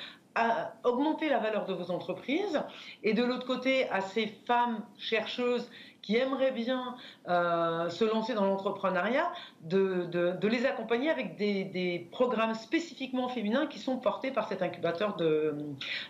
augmenter 0.84 1.30
la 1.30 1.40
valeur 1.40 1.66
de 1.66 1.74
vos 1.74 1.92
entreprises. 1.92 2.62
Et 3.04 3.14
de 3.14 3.24
l'autre 3.24 3.48
côté, 3.48 3.90
à 3.90 4.02
ces 4.02 4.28
femmes 4.46 4.84
chercheuses 4.98 5.70
qui 6.02 6.16
aimeraient 6.16 6.52
bien 6.52 6.96
euh, 7.28 7.90
se 7.90 8.06
lancer 8.06 8.34
dans 8.34 8.46
l'entrepreneuriat, 8.46 9.32
de, 9.64 10.06
de, 10.06 10.48
les 10.48 10.66
accompagner 10.66 11.10
avec 11.10 11.36
des, 11.36 11.66
des, 11.66 12.08
programmes 12.12 12.54
spécifiquement 12.54 13.28
féminins 13.28 13.68
qui 13.68 13.80
sont 13.80 13.98
portés 13.98 14.32
par 14.32 14.48
cet 14.48 14.62
incubateur 14.62 15.16
de 15.18 15.56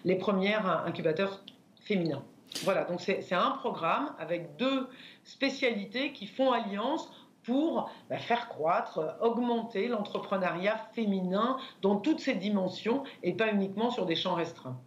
les 0.06 0.16
premières 0.16 0.86
incubateurs 0.86 1.42
féminins. 1.82 2.24
Voilà, 2.64 2.86
donc 2.86 3.02
c'est 3.02 3.34
un 3.34 3.52
programme 3.52 4.14
avec 4.20 4.56
deux 4.58 4.88
spécialités 5.24 6.12
qui 6.14 6.28
font 6.28 6.52
alliance 6.52 7.10
pour 7.44 7.90
bah, 8.10 8.18
faire 8.18 8.50
croître, 8.50 9.00
augmenter 9.22 9.88
l'entrepreneuriat 9.88 10.78
féminin 10.94 11.58
dans 11.82 11.96
toutes 11.96 12.20
ses 12.20 12.36
dimensions 12.36 13.04
et 13.24 13.34
pas 13.34 13.52
uniquement 13.52 13.90
sur 13.90 14.06
des 14.06 14.16
champs 14.16 14.36
restreints. 14.36 14.78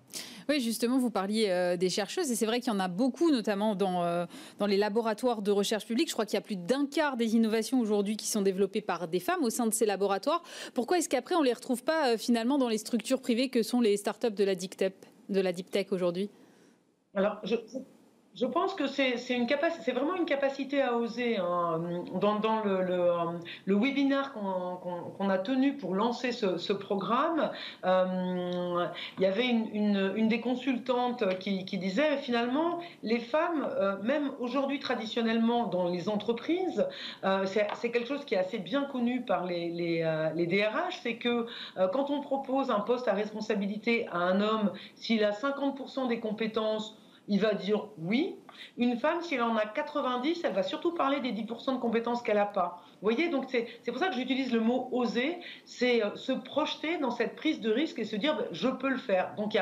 Oui, 0.50 0.60
justement, 0.60 0.98
vous 0.98 1.10
parliez 1.10 1.48
euh, 1.48 1.76
des 1.76 1.88
chercheuses 1.88 2.30
et 2.30 2.34
c'est 2.34 2.44
vrai 2.44 2.60
qu'il 2.60 2.72
y 2.72 2.76
en 2.76 2.80
a 2.80 2.88
beaucoup, 2.88 3.30
notamment 3.30 3.76
dans, 3.76 4.02
euh, 4.02 4.26
dans 4.58 4.66
les 4.66 4.76
laboratoires 4.76 5.42
de 5.42 5.50
recherche 5.52 5.86
publique. 5.86 6.08
Je 6.08 6.12
crois 6.12 6.26
qu'il 6.26 6.34
y 6.34 6.38
a 6.38 6.42
plus 6.42 6.56
d'un 6.56 6.86
quart 6.86 7.16
des 7.16 7.36
innovations 7.36 7.78
aujourd'hui 7.78 8.16
qui 8.16 8.26
sont 8.26 8.42
développées 8.42 8.80
par 8.80 9.06
des 9.06 9.20
femmes 9.20 9.44
au 9.44 9.50
sein 9.50 9.66
de 9.66 9.72
ces 9.72 9.86
laboratoires. 9.86 10.42
Pourquoi 10.74 10.98
est-ce 10.98 11.08
qu'après 11.08 11.36
on 11.36 11.40
ne 11.40 11.46
les 11.46 11.52
retrouve 11.52 11.84
pas 11.84 12.08
euh, 12.08 12.18
finalement 12.18 12.58
dans 12.58 12.68
les 12.68 12.78
structures 12.78 13.20
privées 13.20 13.48
que 13.48 13.62
sont 13.62 13.80
les 13.80 13.96
startups 13.96 14.32
de 14.32 14.44
la 14.44 14.56
tech, 14.56 14.92
de 15.28 15.40
la 15.40 15.52
tech 15.52 15.92
aujourd'hui? 15.92 16.30
Alors, 17.14 17.38
je, 17.44 17.54
je 18.40 18.46
pense 18.46 18.72
que 18.72 18.86
c'est 18.86 19.92
vraiment 19.92 20.14
une 20.14 20.24
capacité 20.24 20.80
à 20.80 20.96
oser. 20.96 21.36
Hein. 21.36 21.80
Dans, 22.14 22.62
le, 22.64 22.82
le, 22.82 23.10
le, 23.66 23.74
webinaire 23.74 24.32
qu'on 24.32 25.28
a 25.28 25.38
tenu 25.38 25.76
pour 25.76 25.94
lancer 25.94 26.32
ce, 26.32 26.72
programme, 26.72 27.50
euh, 27.84 28.86
il 29.18 29.22
y 29.22 29.26
avait 29.26 29.46
une, 29.46 30.28
des 30.28 30.40
consultantes 30.40 31.38
qui, 31.38 31.64
disait 31.64 32.16
finalement, 32.18 32.78
les 33.02 33.18
femmes, 33.18 33.68
euh, 33.78 33.96
même 34.02 34.30
aujourd'hui 34.40 34.78
traditionnellement 34.78 35.66
dans 35.66 35.88
les 35.88 36.08
entreprises, 36.08 36.86
euh, 37.24 37.44
c'est 37.44 37.90
quelque 37.90 38.08
chose 38.08 38.24
qui 38.24 38.34
est 38.34 38.38
assez 38.38 38.58
bien 38.58 38.84
connu 38.84 39.20
par 39.22 39.44
les, 39.44 40.00
DRH, 40.46 41.00
c'est 41.02 41.16
que 41.16 41.46
quand 41.92 42.10
on 42.10 42.20
propose 42.22 42.70
un 42.70 42.80
poste 42.80 43.06
à 43.06 43.12
responsabilité 43.12 44.08
à 44.08 44.18
un 44.18 44.40
homme, 44.40 44.72
s'il 44.96 45.22
a 45.24 45.32
50% 45.32 46.08
des 46.08 46.20
compétences, 46.20 46.96
il 47.30 47.40
va 47.40 47.54
dire 47.54 47.86
oui. 47.96 48.34
Une 48.76 48.98
femme, 48.98 49.22
si 49.22 49.36
elle 49.36 49.42
en 49.42 49.56
a 49.56 49.64
90, 49.64 50.42
elle 50.44 50.52
va 50.52 50.64
surtout 50.64 50.92
parler 50.92 51.20
des 51.20 51.32
10% 51.32 51.74
de 51.74 51.78
compétences 51.78 52.22
qu'elle 52.22 52.36
n'a 52.36 52.44
pas. 52.44 52.82
Vous 53.00 53.08
voyez, 53.08 53.28
donc 53.28 53.46
c'est 53.48 53.66
pour 53.86 53.98
ça 53.98 54.08
que 54.08 54.16
j'utilise 54.16 54.52
le 54.52 54.60
mot 54.60 54.88
oser, 54.92 55.38
c'est 55.64 56.04
euh, 56.04 56.14
se 56.16 56.32
projeter 56.32 56.98
dans 56.98 57.12
cette 57.12 57.36
prise 57.36 57.60
de 57.60 57.70
risque 57.70 57.98
et 58.00 58.04
se 58.04 58.16
dire 58.16 58.36
bah, 58.36 58.44
je 58.50 58.68
peux 58.68 58.90
le 58.90 58.98
faire. 58.98 59.34
Donc 59.36 59.56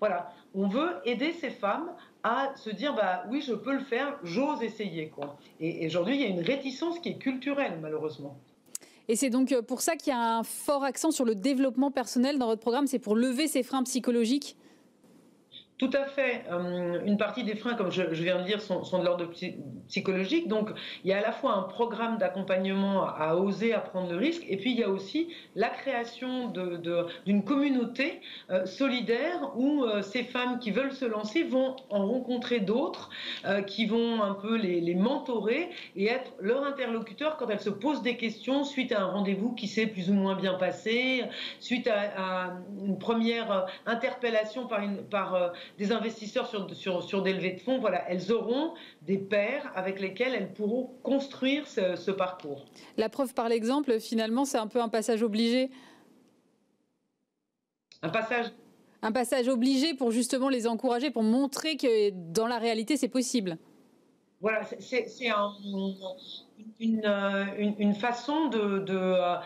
voilà, 0.00 0.32
on 0.54 0.66
veut 0.66 0.96
aider 1.04 1.32
ces 1.32 1.50
femmes 1.50 1.88
à 2.24 2.52
se 2.56 2.68
dire 2.68 2.94
bah 2.94 3.22
oui, 3.30 3.40
je 3.40 3.54
peux 3.54 3.72
le 3.72 3.84
faire, 3.84 4.18
j'ose 4.24 4.62
essayer 4.62 5.08
quoi. 5.08 5.36
Et, 5.60 5.84
et 5.84 5.86
aujourd'hui, 5.86 6.16
il 6.16 6.20
y 6.20 6.24
a 6.24 6.28
une 6.28 6.42
réticence 6.42 6.98
qui 6.98 7.10
est 7.10 7.18
culturelle 7.18 7.78
malheureusement. 7.80 8.36
Et 9.06 9.14
c'est 9.14 9.30
donc 9.30 9.52
euh, 9.52 9.62
pour 9.62 9.82
ça 9.82 9.94
qu'il 9.94 10.12
y 10.12 10.16
a 10.16 10.38
un 10.38 10.42
fort 10.42 10.82
accent 10.82 11.12
sur 11.12 11.24
le 11.24 11.36
développement 11.36 11.92
personnel 11.92 12.38
dans 12.38 12.46
votre 12.46 12.60
programme, 12.60 12.88
c'est 12.88 12.98
pour 12.98 13.14
lever 13.14 13.46
ces 13.46 13.62
freins 13.62 13.84
psychologiques 13.84 14.56
tout 15.76 15.90
à 15.92 16.04
fait. 16.04 16.44
Euh, 16.52 17.04
une 17.04 17.18
partie 17.18 17.42
des 17.42 17.56
freins, 17.56 17.74
comme 17.74 17.90
je, 17.90 18.02
viens 18.02 18.38
de 18.38 18.44
dire, 18.44 18.60
sont, 18.60 18.98
de 18.98 19.04
l'ordre 19.04 19.28
psychologique. 19.88 20.46
Donc, 20.46 20.70
il 21.02 21.10
y 21.10 21.12
a 21.12 21.18
à 21.18 21.20
la 21.20 21.32
fois 21.32 21.54
un 21.54 21.62
programme 21.62 22.16
d'accompagnement 22.16 23.08
à 23.08 23.34
oser 23.34 23.74
à 23.74 23.80
prendre 23.80 24.10
le 24.12 24.16
risque, 24.16 24.44
et 24.48 24.56
puis 24.56 24.70
il 24.70 24.78
y 24.78 24.84
a 24.84 24.88
aussi 24.88 25.34
la 25.56 25.68
création 25.68 26.52
d'une 27.24 27.44
communauté 27.44 28.20
euh, 28.50 28.66
solidaire 28.66 29.50
où 29.56 29.82
euh, 29.82 30.02
ces 30.02 30.22
femmes 30.22 30.60
qui 30.60 30.70
veulent 30.70 30.92
se 30.92 31.04
lancer 31.04 31.42
vont 31.42 31.74
en 31.90 32.06
rencontrer 32.06 32.60
d'autres, 32.60 33.10
qui 33.66 33.86
vont 33.86 34.22
un 34.22 34.34
peu 34.34 34.56
les, 34.56 34.94
mentorer 34.94 35.70
et 35.96 36.06
être 36.06 36.32
leur 36.40 36.64
interlocuteur 36.64 37.36
quand 37.36 37.48
elles 37.48 37.60
se 37.60 37.70
posent 37.70 38.02
des 38.02 38.16
questions 38.16 38.64
suite 38.64 38.92
à 38.92 39.02
un 39.02 39.06
rendez-vous 39.06 39.52
qui 39.52 39.66
s'est 39.66 39.86
plus 39.86 40.08
ou 40.08 40.14
moins 40.14 40.36
bien 40.36 40.54
passé, 40.54 41.24
suite 41.58 41.88
à, 41.88 42.54
une 42.84 42.98
première 42.98 43.66
interpellation 43.86 44.66
par, 44.66 44.80
une, 44.80 44.98
par 44.98 45.52
des 45.78 45.92
investisseurs 45.92 46.46
sur, 46.46 46.72
sur, 46.74 47.02
sur 47.02 47.22
des 47.22 47.32
levées 47.32 47.52
de 47.52 47.60
fonds, 47.60 47.78
voilà, 47.78 48.04
elles 48.08 48.32
auront 48.32 48.74
des 49.02 49.18
pairs 49.18 49.72
avec 49.74 50.00
lesquels 50.00 50.34
elles 50.34 50.52
pourront 50.52 50.90
construire 51.02 51.66
ce, 51.66 51.96
ce 51.96 52.10
parcours. 52.10 52.64
La 52.96 53.08
preuve 53.08 53.34
par 53.34 53.48
l'exemple, 53.48 54.00
finalement, 54.00 54.44
c'est 54.44 54.58
un 54.58 54.66
peu 54.66 54.80
un 54.80 54.88
passage 54.88 55.22
obligé. 55.22 55.70
Un 58.02 58.10
passage? 58.10 58.46
Un 59.02 59.12
passage 59.12 59.48
obligé 59.48 59.94
pour 59.94 60.10
justement 60.10 60.48
les 60.48 60.66
encourager, 60.66 61.10
pour 61.10 61.22
montrer 61.22 61.76
que 61.76 62.10
dans 62.10 62.46
la 62.46 62.58
réalité, 62.58 62.96
c'est 62.96 63.08
possible. 63.08 63.58
voilà, 64.40 64.60
c'est 64.78 65.28
un, 65.28 65.52
euh, 66.82 67.44
une, 67.78 67.94
façon 67.94 68.48
de, 68.48 68.84
euh, 68.88 69.36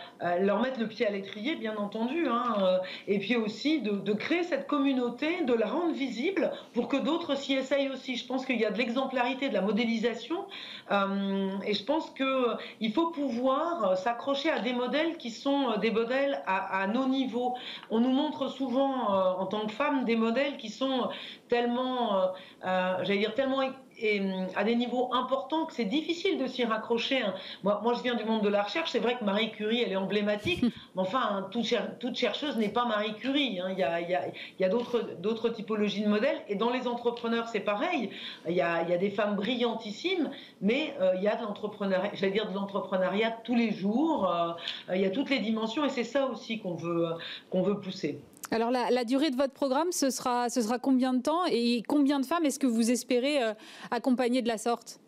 leur 0.40 0.60
mettre 0.60 0.80
le 0.80 0.88
pied 0.88 1.06
à 1.06 1.10
l'étrier, 1.10 1.56
bien 1.56 1.76
entendu, 1.76 2.26
hein, 2.26 2.56
euh, 2.60 2.78
et 3.06 3.18
puis 3.18 3.36
aussi 3.36 3.80
de, 3.80 3.92
de, 3.92 4.12
créer 4.12 4.42
cette 4.42 4.66
communauté, 4.66 5.44
de 5.44 5.52
la 5.52 5.66
rendre 5.66 5.92
visible 5.92 6.50
pour 6.72 6.88
que 6.88 6.96
d'autres 6.96 7.36
s'y 7.36 7.54
essayent 7.54 7.90
aussi. 7.90 8.16
Je 8.16 8.26
pense 8.26 8.44
qu'il 8.44 8.58
y 8.58 8.64
a 8.64 8.70
de 8.70 8.78
l'exemplarité, 8.78 9.50
de 9.50 9.54
la 9.54 9.60
modélisation, 9.60 10.46
et 10.90 11.74
je 11.74 11.84
pense 11.84 12.10
qu'il 12.10 12.92
faut 12.92 13.10
pouvoir 13.10 13.96
s'accrocher 13.96 14.50
à 14.50 14.60
des 14.60 14.72
modèles 14.72 15.18
qui 15.18 15.30
sont 15.30 15.76
des 15.78 15.90
modèles 15.90 16.42
à, 16.46 16.82
à 16.82 16.86
nos 16.86 17.06
niveaux. 17.06 17.54
On 17.90 18.00
nous 18.00 18.12
montre 18.12 18.48
souvent, 18.48 19.38
en 19.38 19.46
tant 19.46 19.66
que 19.66 19.72
femmes, 19.72 20.04
des 20.04 20.16
modèles 20.16 20.56
qui 20.56 20.70
sont 20.70 21.10
tellement, 21.48 22.32
j'allais 22.62 23.18
dire, 23.18 23.34
tellement 23.34 23.62
et 24.00 24.20
hum, 24.20 24.46
à 24.56 24.64
des 24.64 24.74
niveaux 24.74 25.12
importants 25.12 25.66
que 25.66 25.72
c'est 25.72 25.84
difficile 25.84 26.38
de 26.38 26.46
s'y 26.46 26.64
raccrocher. 26.64 27.22
Hein. 27.22 27.34
Moi, 27.62 27.80
moi, 27.82 27.94
je 27.94 28.02
viens 28.02 28.14
du 28.14 28.24
monde 28.24 28.42
de 28.42 28.48
la 28.48 28.62
recherche. 28.62 28.90
C'est 28.90 28.98
vrai 28.98 29.16
que 29.18 29.24
Marie 29.24 29.50
Curie, 29.50 29.82
elle 29.82 29.92
est 29.92 29.96
emblématique. 29.96 30.62
mais 30.94 31.02
enfin, 31.02 31.20
hein, 31.30 31.48
toute, 31.50 31.72
toute, 32.00 32.16
chercheuse 32.16 32.56
n'est 32.56 32.68
pas 32.68 32.84
Marie 32.84 33.14
Curie. 33.14 33.60
Hein. 33.60 33.68
Il 33.72 33.78
y 33.78 33.82
a, 33.82 34.00
il 34.00 34.08
y 34.08 34.14
a, 34.14 34.26
il 34.28 34.62
y 34.62 34.64
a 34.64 34.68
d'autres 34.68 35.48
typologies 35.50 36.02
de 36.02 36.08
modèles. 36.08 36.38
Et 36.48 36.54
dans 36.54 36.70
les 36.70 36.86
entrepreneurs, 36.86 37.48
c'est 37.48 37.60
pareil. 37.60 38.10
Il 38.48 38.54
y, 38.54 38.60
a, 38.60 38.82
il 38.82 38.90
y 38.90 38.92
a, 38.92 38.98
des 38.98 39.10
femmes 39.10 39.36
brillantissimes, 39.36 40.30
mais 40.60 40.94
euh, 41.00 41.14
il 41.16 41.22
y 41.22 41.28
a 41.28 41.36
de 41.36 41.42
l'entrepreneuriat, 41.42 42.10
j'allais 42.14 42.32
dire 42.32 42.48
de 42.48 42.54
l'entrepreneuriat 42.54 43.30
tous 43.44 43.54
les 43.54 43.72
jours. 43.72 44.30
Euh, 44.30 44.52
il 44.94 45.00
y 45.00 45.06
a 45.06 45.10
toutes 45.10 45.30
les 45.30 45.38
dimensions 45.38 45.84
et 45.84 45.88
c'est 45.88 46.04
ça 46.04 46.26
aussi 46.26 46.60
qu'on 46.60 46.74
veut, 46.74 47.08
qu'on 47.50 47.62
veut 47.62 47.78
pousser. 47.80 48.20
Alors 48.50 48.70
la, 48.70 49.04
durée 49.04 49.30
de 49.30 49.36
votre 49.36 49.52
programme, 49.52 49.92
ce 49.92 50.10
sera, 50.10 50.48
combien 50.80 51.12
de 51.12 51.20
temps 51.20 51.44
et 51.50 51.82
combien 51.86 52.18
de 52.18 52.26
femmes 52.26 52.46
est-ce 52.46 52.58
que 52.58 52.66
vous 52.66 52.90
espérez 52.90 53.42
euh, 53.42 53.52
accompagner 53.90 54.40
de 54.40 54.48
la 54.48 54.58
sorte? 54.58 55.00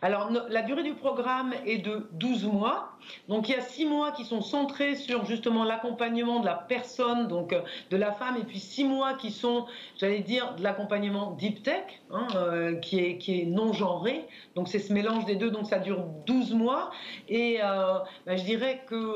Alors, 0.00 0.30
la 0.48 0.62
durée 0.62 0.84
du 0.84 0.94
programme 0.94 1.52
est 1.66 1.78
de 1.78 2.08
12 2.12 2.44
mois. 2.44 2.92
Donc, 3.28 3.48
il 3.48 3.52
y 3.52 3.58
a 3.58 3.60
6 3.60 3.86
mois 3.86 4.12
qui 4.12 4.24
sont 4.24 4.42
centrés 4.42 4.94
sur 4.94 5.24
justement 5.24 5.64
l'accompagnement 5.64 6.38
de 6.38 6.46
la 6.46 6.54
personne, 6.54 7.26
donc 7.26 7.52
euh, 7.52 7.62
de 7.90 7.96
la 7.96 8.12
femme, 8.12 8.36
et 8.36 8.44
puis 8.44 8.60
6 8.60 8.84
mois 8.84 9.14
qui 9.14 9.32
sont, 9.32 9.66
j'allais 9.96 10.20
dire, 10.20 10.54
de 10.54 10.62
l'accompagnement 10.62 11.32
deep 11.32 11.64
tech, 11.64 11.82
hein, 12.12 12.28
euh, 12.36 12.76
qui, 12.76 13.00
est, 13.00 13.18
qui 13.18 13.40
est 13.40 13.44
non 13.46 13.72
genré. 13.72 14.28
Donc, 14.54 14.68
c'est 14.68 14.78
ce 14.78 14.92
mélange 14.92 15.24
des 15.24 15.34
deux. 15.34 15.50
Donc, 15.50 15.66
ça 15.66 15.80
dure 15.80 16.04
12 16.26 16.54
mois. 16.54 16.90
Et 17.28 17.58
ben, 17.58 18.36
je 18.36 18.44
dirais 18.44 18.84
que 18.86 19.14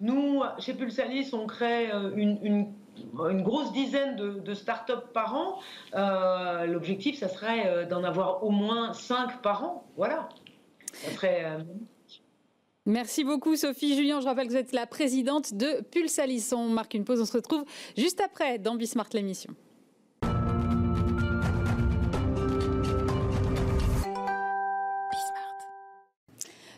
nous, 0.00 0.42
chez 0.58 0.74
Pulsalis, 0.74 1.30
on 1.32 1.46
crée 1.46 1.90
une 2.14 2.72
une 3.30 3.42
grosse 3.42 3.72
dizaine 3.72 4.16
de, 4.16 4.40
de 4.40 4.54
start-up 4.54 5.12
par 5.12 5.34
an. 5.34 5.58
Euh, 5.94 6.66
l'objectif, 6.66 7.18
ça 7.18 7.28
serait 7.28 7.66
euh, 7.66 7.86
d'en 7.86 8.04
avoir 8.04 8.44
au 8.44 8.50
moins 8.50 8.92
5 8.92 9.42
par 9.42 9.64
an. 9.64 9.84
Voilà. 9.96 10.28
Ça. 10.92 11.26
Euh, 11.26 11.58
Merci 12.86 13.24
beaucoup 13.24 13.56
Sophie 13.56 13.94
Julien. 13.94 14.20
Je 14.20 14.26
rappelle 14.26 14.46
que 14.46 14.52
vous 14.52 14.58
êtes 14.58 14.72
la 14.72 14.86
présidente 14.86 15.54
de 15.54 15.82
Pulsalis. 15.82 16.48
On 16.52 16.68
marque 16.68 16.94
une 16.94 17.04
pause, 17.04 17.20
on 17.20 17.26
se 17.26 17.34
retrouve 17.34 17.64
juste 17.96 18.20
après 18.20 18.58
dans 18.58 18.74
Bismart 18.74 19.08
l'émission. 19.12 19.54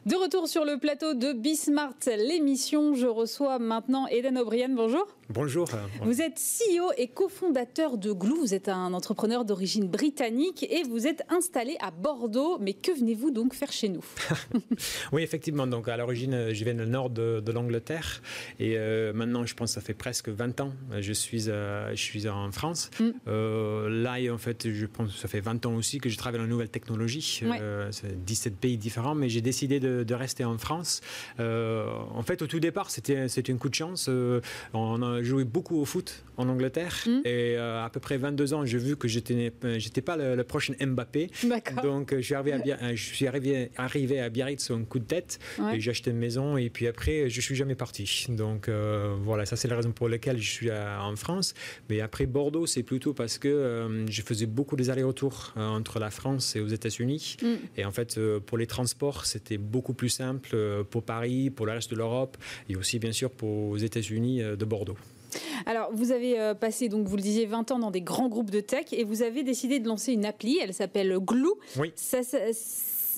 De 0.04 0.16
retour 0.16 0.48
sur 0.48 0.64
le 0.64 0.78
plateau 0.78 1.14
de 1.14 1.32
Bismart, 1.32 1.94
l'émission, 2.06 2.96
je 2.96 3.06
reçois 3.06 3.60
maintenant 3.60 4.08
Eden 4.08 4.36
O'Brien. 4.36 4.70
Bonjour. 4.70 5.06
Bonjour. 5.28 5.68
Vous 6.02 6.20
êtes 6.20 6.38
CEO 6.38 6.90
et 6.98 7.06
cofondateur 7.06 7.96
de 7.96 8.12
Glue. 8.12 8.34
Vous 8.38 8.52
êtes 8.52 8.68
un 8.68 8.92
entrepreneur 8.92 9.44
d'origine 9.44 9.86
britannique 9.86 10.66
et 10.68 10.82
vous 10.82 11.06
êtes 11.06 11.22
installé 11.28 11.76
à 11.80 11.92
Bordeaux. 11.92 12.58
Mais 12.60 12.74
que 12.74 12.90
venez-vous 12.90 13.30
donc 13.30 13.54
faire 13.54 13.72
chez 13.72 13.88
nous? 13.88 14.04
Oui, 15.12 15.22
effectivement. 15.22 15.66
Donc 15.66 15.88
à 15.88 15.96
l'origine, 15.96 16.52
je 16.52 16.64
viens 16.64 16.74
du 16.74 16.86
nord 16.86 17.10
de, 17.10 17.52
l'Angleterre 17.52 18.22
et 18.58 18.76
euh, 18.76 19.12
maintenant, 19.12 19.44
je 19.44 19.54
pense 19.54 19.70
que 19.70 19.74
ça 19.74 19.80
fait 19.80 19.94
presque 19.94 20.28
20 20.28 20.60
ans. 20.60 20.72
Je 20.98 21.12
suis, 21.12 21.48
euh, 21.48 21.90
je 21.90 22.02
suis 22.02 22.28
en 22.28 22.50
France. 22.50 22.90
Mm. 22.98 23.10
Euh, 23.28 23.88
là, 23.88 24.16
en 24.32 24.38
fait, 24.38 24.70
je 24.70 24.86
pense 24.86 25.12
que 25.12 25.18
ça 25.18 25.28
fait 25.28 25.40
20 25.40 25.66
ans 25.66 25.74
aussi 25.74 25.98
que 25.98 26.08
je 26.08 26.16
travaille 26.16 26.38
dans 26.38 26.44
la 26.44 26.50
nouvelle 26.50 26.70
technologie. 26.70 27.42
c'est 27.90 28.24
17 28.24 28.56
pays 28.56 28.76
différents, 28.76 29.14
mais 29.14 29.28
j'ai 29.28 29.42
décidé 29.42 29.80
de 29.80 29.91
de, 30.04 30.14
rester 30.14 30.44
en 30.44 30.58
France. 30.58 31.00
Euh, 31.40 31.86
en 32.14 32.22
fait, 32.22 32.42
au 32.42 32.46
tout 32.46 32.60
départ, 32.60 32.90
c'était 32.90 33.18
un 33.18 33.56
coup 33.56 33.68
de 33.68 33.74
chance. 33.74 34.06
Euh, 34.08 34.40
on 34.72 35.02
a 35.02 35.22
joué 35.22 35.44
beaucoup 35.44 35.80
au 35.80 35.84
foot 35.84 36.24
en 36.36 36.48
Angleterre 36.48 36.94
mm. 37.06 37.20
et 37.24 37.56
euh, 37.56 37.84
à 37.84 37.90
peu 37.90 38.00
près 38.00 38.16
22 38.16 38.54
ans, 38.54 38.64
j'ai 38.64 38.78
vu 38.78 38.96
que 38.96 39.08
j'étais 39.08 39.52
j'étais 39.78 40.00
pas 40.00 40.16
le, 40.16 40.42
prochain 40.44 40.74
Mbappé. 40.80 41.30
Donc, 41.82 42.14
je 42.14 42.20
suis 42.20 42.34
arrivé 42.34 42.72
à, 42.72 42.94
je 42.94 43.02
suis 43.02 43.26
arrivé, 43.26 43.70
arrivé 43.76 44.20
à 44.20 44.28
Biarritz 44.28 44.64
sur 44.64 44.76
un 44.76 44.84
coup 44.84 44.98
de 44.98 45.04
tête 45.04 45.38
et 45.72 45.80
j'ai 45.80 45.90
acheté 45.90 46.10
une 46.10 46.18
maison 46.18 46.56
et 46.56 46.70
puis 46.70 46.86
après, 46.86 47.28
je 47.28 47.40
suis 47.40 47.54
jamais 47.54 47.74
parti. 47.74 48.26
Donc, 48.28 48.68
voilà, 49.24 49.46
ça 49.46 49.56
c'est 49.56 49.68
la 49.68 49.76
raison 49.76 49.92
pour 49.92 50.08
laquelle 50.08 50.38
je 50.38 50.50
suis 50.50 50.70
en 50.70 51.16
France. 51.16 51.54
Mais 51.88 52.00
après 52.00 52.26
Bordeaux, 52.26 52.66
c'est 52.66 52.82
plutôt 52.82 53.12
parce 53.14 53.38
que 53.38 54.04
je 54.08 54.22
faisais 54.22 54.46
beaucoup 54.46 54.76
des 54.76 54.90
allers-retours 54.90 55.52
entre 55.56 55.98
la 55.98 56.10
France 56.10 56.56
et 56.56 56.60
aux 56.60 56.68
États-Unis. 56.68 57.36
Mm. 57.42 57.46
Et 57.76 57.84
en 57.84 57.92
fait, 57.92 58.18
pour 58.46 58.58
les 58.58 58.66
transports, 58.66 59.26
c'était 59.26 59.58
beaucoup 59.58 59.81
beaucoup 59.82 59.94
plus 59.94 60.10
simple 60.10 60.50
euh, 60.54 60.84
pour 60.84 61.02
Paris, 61.02 61.50
pour 61.50 61.66
le 61.66 61.72
reste 61.72 61.90
de 61.90 61.96
l'Europe 61.96 62.36
et 62.68 62.76
aussi 62.76 63.00
bien 63.00 63.10
sûr 63.10 63.32
pour 63.32 63.74
les 63.74 63.82
États-Unis 63.82 64.40
euh, 64.40 64.54
de 64.54 64.64
Bordeaux. 64.64 64.96
Alors, 65.66 65.90
vous 65.92 66.12
avez 66.12 66.38
euh, 66.38 66.54
passé, 66.54 66.88
donc 66.88 67.08
vous 67.08 67.16
le 67.16 67.22
disiez, 67.22 67.46
20 67.46 67.72
ans 67.72 67.78
dans 67.80 67.90
des 67.90 68.00
grands 68.00 68.28
groupes 68.28 68.50
de 68.50 68.60
tech 68.60 68.84
et 68.92 69.02
vous 69.02 69.22
avez 69.22 69.42
décidé 69.42 69.80
de 69.80 69.88
lancer 69.88 70.12
une 70.12 70.24
appli. 70.24 70.60
Elle 70.62 70.72
s'appelle 70.72 71.18
Glue. 71.18 71.48
Oui. 71.78 71.92
Ça, 71.96 72.20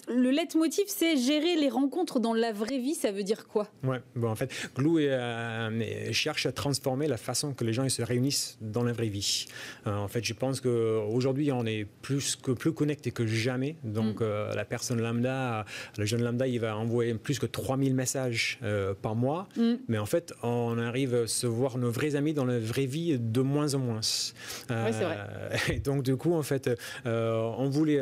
le 0.08 0.30
leitmotiv, 0.30 0.84
c'est 0.88 1.16
gérer 1.16 1.56
les 1.56 1.68
rencontres 1.68 2.20
dans 2.20 2.34
la 2.34 2.52
vraie 2.52 2.78
vie. 2.78 2.94
Ça 2.94 3.12
veut 3.12 3.22
dire 3.22 3.46
quoi? 3.46 3.68
Ouais, 3.82 4.00
bon, 4.14 4.28
en 4.28 4.34
fait, 4.34 4.50
Glue 4.76 5.08
euh, 5.08 6.12
cherche 6.12 6.46
à 6.46 6.52
transformer 6.52 7.06
la 7.06 7.16
façon 7.16 7.54
que 7.54 7.64
les 7.64 7.72
gens 7.72 7.84
ils 7.84 7.90
se 7.90 8.02
réunissent 8.02 8.58
dans 8.60 8.82
la 8.82 8.92
vraie 8.92 9.08
vie. 9.08 9.46
Euh, 9.86 9.96
en 9.96 10.08
fait, 10.08 10.24
je 10.24 10.34
pense 10.34 10.60
qu'aujourd'hui, 10.60 11.52
on 11.52 11.64
est 11.66 11.86
plus 12.02 12.36
que 12.36 12.52
plus 12.52 12.72
connecté 12.72 13.10
que 13.10 13.26
jamais. 13.26 13.76
Donc, 13.84 14.20
mm. 14.20 14.24
euh, 14.24 14.54
la 14.54 14.64
personne 14.64 15.00
lambda, 15.00 15.64
le 15.96 16.04
jeune 16.04 16.22
lambda, 16.22 16.46
il 16.46 16.60
va 16.60 16.76
envoyer 16.76 17.14
plus 17.14 17.38
que 17.38 17.46
3000 17.46 17.94
messages 17.94 18.58
par 19.02 19.14
mois. 19.14 19.48
Mm. 19.56 19.74
Mais 19.88 19.98
en 19.98 20.06
fait, 20.06 20.34
on 20.42 20.78
arrive 20.78 21.14
à 21.14 21.26
se 21.26 21.46
voir 21.46 21.78
nos 21.78 21.90
vrais 21.90 22.16
amis 22.16 22.34
dans 22.34 22.44
la 22.44 22.58
vraie 22.58 22.86
vie 22.86 23.18
de 23.18 23.40
moins 23.40 23.74
en 23.74 23.78
moins. 23.78 24.00
oui, 24.70 24.76
c'est 24.92 25.04
vrai. 25.04 25.18
Et 25.68 25.80
donc, 25.80 26.02
du 26.02 26.16
coup, 26.16 26.34
en 26.34 26.42
fait, 26.42 26.70
on 27.04 27.68
voulait 27.70 28.00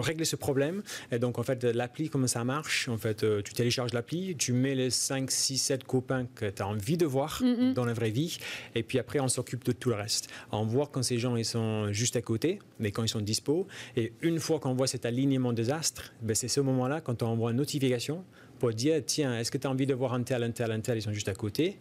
régler 0.00 0.24
ce 0.24 0.36
problème. 0.36 0.82
Et 1.10 1.18
donc, 1.18 1.23
en 1.32 1.42
fait, 1.42 1.64
l'appli, 1.64 2.08
comment 2.08 2.26
ça 2.26 2.44
marche? 2.44 2.88
En 2.88 2.98
fait, 2.98 3.24
euh, 3.24 3.42
tu 3.42 3.52
télécharges 3.52 3.92
l'appli, 3.92 4.36
tu 4.36 4.52
mets 4.52 4.74
les 4.74 4.90
5, 4.90 5.30
6, 5.30 5.58
7 5.58 5.84
copains 5.84 6.26
que 6.34 6.46
tu 6.46 6.62
as 6.62 6.66
envie 6.66 6.96
de 6.96 7.06
voir 7.06 7.42
dans 7.74 7.84
la 7.84 7.92
vraie 7.92 8.10
vie, 8.10 8.38
et 8.74 8.82
puis 8.82 8.98
après, 8.98 9.20
on 9.20 9.28
s'occupe 9.28 9.64
de 9.64 9.72
tout 9.72 9.90
le 9.90 9.96
reste. 9.96 10.28
On 10.52 10.64
voit 10.64 10.88
quand 10.90 11.02
ces 11.02 11.18
gens 11.18 11.36
ils 11.36 11.44
sont 11.44 11.92
juste 11.92 12.16
à 12.16 12.22
côté, 12.22 12.58
mais 12.78 12.90
quand 12.90 13.02
ils 13.02 13.08
sont 13.08 13.20
dispo. 13.20 13.66
Et 13.96 14.12
une 14.22 14.38
fois 14.38 14.60
qu'on 14.60 14.74
voit 14.74 14.86
cet 14.86 15.06
alignement 15.06 15.52
des 15.52 15.70
astres, 15.70 16.12
ben, 16.22 16.34
c'est 16.34 16.48
ce 16.48 16.60
moment-là, 16.60 17.00
quand 17.00 17.22
on 17.22 17.28
envoie 17.28 17.50
une 17.50 17.56
notification 17.56 18.24
pour 18.58 18.72
dire 18.72 19.02
tiens, 19.04 19.38
est-ce 19.38 19.50
que 19.50 19.58
tu 19.58 19.66
as 19.66 19.70
envie 19.70 19.86
de 19.86 19.94
voir 19.94 20.14
un 20.14 20.22
tel, 20.22 20.42
un 20.42 20.50
tel, 20.50 20.70
un 20.70 20.80
tel, 20.80 20.98
ils 20.98 21.02
sont 21.02 21.12
juste 21.12 21.28
à 21.28 21.34
côté 21.34 21.78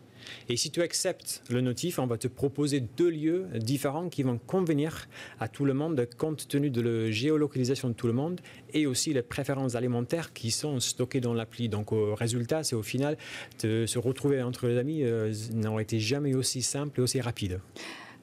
et 0.50 0.58
si 0.58 0.72
tu 0.72 0.82
acceptes 0.82 1.44
le 1.50 1.62
notif, 1.62 2.00
on 2.00 2.08
va 2.08 2.18
te 2.18 2.28
proposer 2.28 2.80
deux 2.82 3.10
lieux 3.10 3.48
différents 3.56 4.10
qui 4.10 4.24
vont 4.24 4.38
convenir 4.38 5.08
à 5.40 5.48
tout 5.48 5.66
le 5.66 5.74
monde 5.74 6.08
compte 6.18 6.48
tenu 6.48 6.70
de 6.70 6.82
la 6.82 7.12
géolocalisation 7.12 7.90
de 7.90 7.94
tout 7.94 8.08
le 8.08 8.14
monde 8.14 8.42
et 8.74 8.86
aussi 8.86 9.14
les 9.14 9.22
préférences 9.22 9.76
alimentaires 9.76 10.34
qui 10.34 10.52
sont 10.52 10.80
stockées 10.80 11.22
dans 11.22 11.34
l'appli. 11.34 11.70
Donc 11.70 11.92
au 11.92 12.16
résultat, 12.16 12.64
c'est 12.64 12.76
au 12.76 12.84
final 12.84 13.18
de 13.62 13.86
se 13.86 14.00
retrouver 14.00 14.42
entre 14.42 14.68
les 14.68 14.78
amis 14.78 15.04
euh, 15.04 15.34
n'aurait 15.54 15.84
été 15.84 16.00
jamais 16.00 16.34
aussi 16.34 16.62
simple 16.62 17.00
et 17.00 17.04
aussi 17.04 17.22
rapide. 17.22 17.60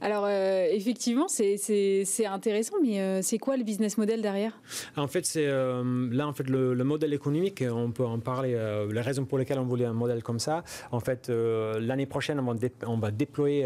Alors 0.01 0.25
euh, 0.27 0.67
effectivement, 0.71 1.29
c'est 1.29 2.27
intéressant, 2.27 2.77
mais 2.83 3.01
euh, 3.01 3.21
c'est 3.23 3.39
quoi 3.39 3.57
le 3.57 3.65
business 3.65 3.99
model 3.99 4.23
derrière? 4.23 4.59
En 4.97 5.09
fait, 5.09 5.27
c'est 5.27 5.47
euh, 5.47 6.09
là 6.11 6.27
en 6.27 6.33
fait 6.33 6.49
le, 6.49 6.75
modèle 6.85 7.13
économique. 7.13 7.63
On 7.71 7.91
peut 7.91 8.05
en 8.05 8.19
parler. 8.19 8.57
les 8.91 9.01
raisons 9.01 9.25
pour 9.25 9.39
lesquelles 9.39 9.59
on 9.59 9.67
voulait 9.67 9.85
un 9.85 9.93
modèle 9.93 10.23
comme 10.23 10.39
ça. 10.39 10.65
En 10.91 11.01
fait, 11.01 11.29
l'année 11.29 12.07
prochaine, 12.07 12.41
on 12.41 12.55
va, 12.55 12.55
on 12.87 12.99
va 12.99 13.11
déployer 13.11 13.65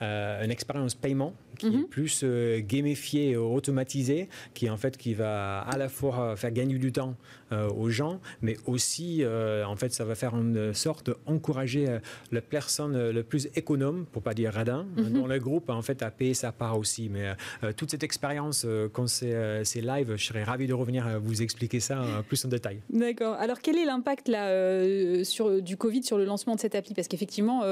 une 0.00 0.50
expérience 0.50 0.94
paiement 0.94 1.34
qui 1.58 1.66
est 1.66 1.70
mhm. 1.70 1.88
plus 1.88 2.24
gamifiée, 2.58 3.36
automatisée, 3.36 4.28
qui 4.54 4.70
en 4.70 4.76
fait 4.76 4.96
qui 4.96 5.14
va 5.14 5.60
à 5.60 5.76
la 5.76 5.88
fois 5.88 6.36
faire 6.36 6.52
gagner 6.52 6.78
du 6.78 6.92
temps 6.92 7.16
aux 7.50 7.90
gens, 7.90 8.20
mais 8.42 8.56
aussi 8.66 9.24
en 9.24 9.76
fait 9.76 9.92
ça 9.92 10.04
va 10.04 10.14
faire 10.14 10.36
une 10.36 10.74
sorte 10.74 11.10
d'encourager 11.10 11.98
la 12.30 12.40
personne 12.40 13.10
le 13.10 13.22
plus 13.22 13.48
économe, 13.56 14.06
pour 14.12 14.22
pas 14.22 14.34
dire 14.34 14.52
radin, 14.52 14.86
dans 14.96 15.26
le 15.26 15.37
groupe 15.38 15.70
en 15.70 15.82
fait 15.82 16.02
a 16.02 16.10
payé 16.10 16.34
sa 16.34 16.52
part 16.52 16.78
aussi. 16.78 17.08
Mais 17.08 17.32
euh, 17.62 17.72
toute 17.72 17.90
cette 17.90 18.02
expérience, 18.02 18.64
euh, 18.64 18.88
quand 18.92 19.06
c'est 19.06 19.64
live, 19.74 20.14
je 20.16 20.24
serais 20.24 20.44
ravi 20.44 20.66
de 20.66 20.74
revenir 20.74 21.20
vous 21.20 21.42
expliquer 21.42 21.80
ça 21.80 22.02
plus 22.28 22.44
en 22.44 22.48
détail. 22.48 22.80
D'accord. 22.90 23.34
Alors 23.34 23.60
quel 23.60 23.78
est 23.78 23.84
l'impact 23.84 24.28
là 24.28 25.24
sur 25.24 25.62
du 25.62 25.76
Covid 25.76 26.02
sur 26.02 26.18
le 26.18 26.24
lancement 26.24 26.54
de 26.54 26.60
cette 26.60 26.74
appli? 26.74 26.94
Parce 26.94 27.08
qu'effectivement 27.08 27.62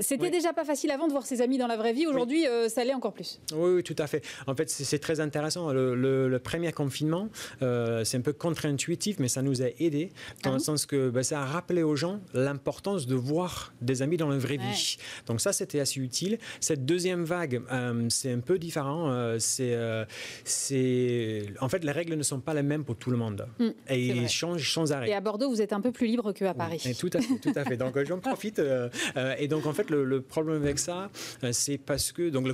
C'était 0.00 0.30
déjà 0.30 0.52
pas 0.52 0.64
facile 0.64 0.90
avant 0.90 1.06
de 1.06 1.12
voir 1.12 1.26
ses 1.26 1.40
amis 1.40 1.58
dans 1.58 1.66
la 1.66 1.76
vraie 1.76 1.92
vie. 1.92 2.06
Aujourd'hui, 2.06 2.44
ça 2.68 2.84
l'est 2.84 2.94
encore 2.94 3.12
plus. 3.12 3.40
Oui, 3.54 3.82
tout 3.82 3.96
à 3.98 4.06
fait. 4.06 4.24
En 4.46 4.54
fait, 4.54 4.70
c'est 4.70 4.98
très 4.98 5.20
intéressant. 5.20 5.72
Le, 5.72 6.38
premier 6.42 6.72
confinement, 6.72 7.28
c'est 7.60 8.16
un 8.16 8.20
peu 8.20 8.32
contre-intuitif, 8.32 9.18
mais 9.18 9.28
ça 9.28 9.42
nous 9.42 9.62
a 9.62 9.66
aidés 9.78 10.10
dans 10.42 10.50
ah 10.50 10.54
le 10.54 10.58
sens 10.58 10.86
que 10.86 11.10
bah, 11.10 11.22
ça 11.22 11.40
a 11.40 11.44
rappelé 11.44 11.82
aux 11.82 11.96
gens 11.96 12.20
l'importance 12.34 13.06
de 13.06 13.14
voir 13.14 13.72
des 13.80 14.02
amis 14.02 14.16
dans 14.16 14.28
la 14.28 14.38
vraie 14.38 14.58
vie. 14.58 14.96
Donc 15.26 15.40
ça, 15.40 15.52
c'était 15.52 15.80
assez 15.80 16.00
utile. 16.00 16.38
Cette 16.60 16.84
deuxième 16.84 17.24
vague, 17.24 17.62
c'est 18.08 18.32
un 18.32 18.40
peu 18.40 18.58
différent. 18.58 19.36
c'est, 19.38 19.76
c'est, 20.44 21.46
en 21.60 21.68
fait, 21.68 21.84
les 21.84 21.92
règles 21.92 22.14
ne 22.14 22.22
sont 22.22 22.40
pas 22.40 22.54
les 22.54 22.62
mêmes 22.62 22.84
pour 22.84 22.96
tout 22.96 23.10
le 23.10 23.16
monde. 23.16 23.46
Mm, 23.58 23.68
et 23.88 24.06
ils 24.06 24.28
changent 24.28 24.72
sans 24.72 24.92
arrêt. 24.92 25.10
Et 25.10 25.14
à 25.14 25.20
Bordeaux, 25.20 25.48
vous 25.48 25.62
êtes 25.62 25.72
un 25.72 25.80
peu 25.80 25.92
plus 25.92 26.06
libre 26.06 26.32
qu'à 26.32 26.54
Paris. 26.54 26.82
Tout 26.98 27.10
à 27.12 27.20
fait, 27.20 27.38
tout 27.38 27.52
à 27.54 27.64
fait. 27.64 27.76
Donc 27.76 27.98
j'en 28.04 28.18
profite. 28.18 28.58
Euh, 28.58 28.88
euh, 29.16 29.34
et 29.38 29.48
donc 29.48 29.55
en 29.64 29.72
fait, 29.72 29.88
le, 29.90 30.20
problème 30.20 30.62
avec 30.62 30.78
ça, 30.78 31.10
euh, 31.44 31.52
c'est 31.52 31.78
parce 31.78 32.12
que 32.12 32.28
donc 32.28 32.48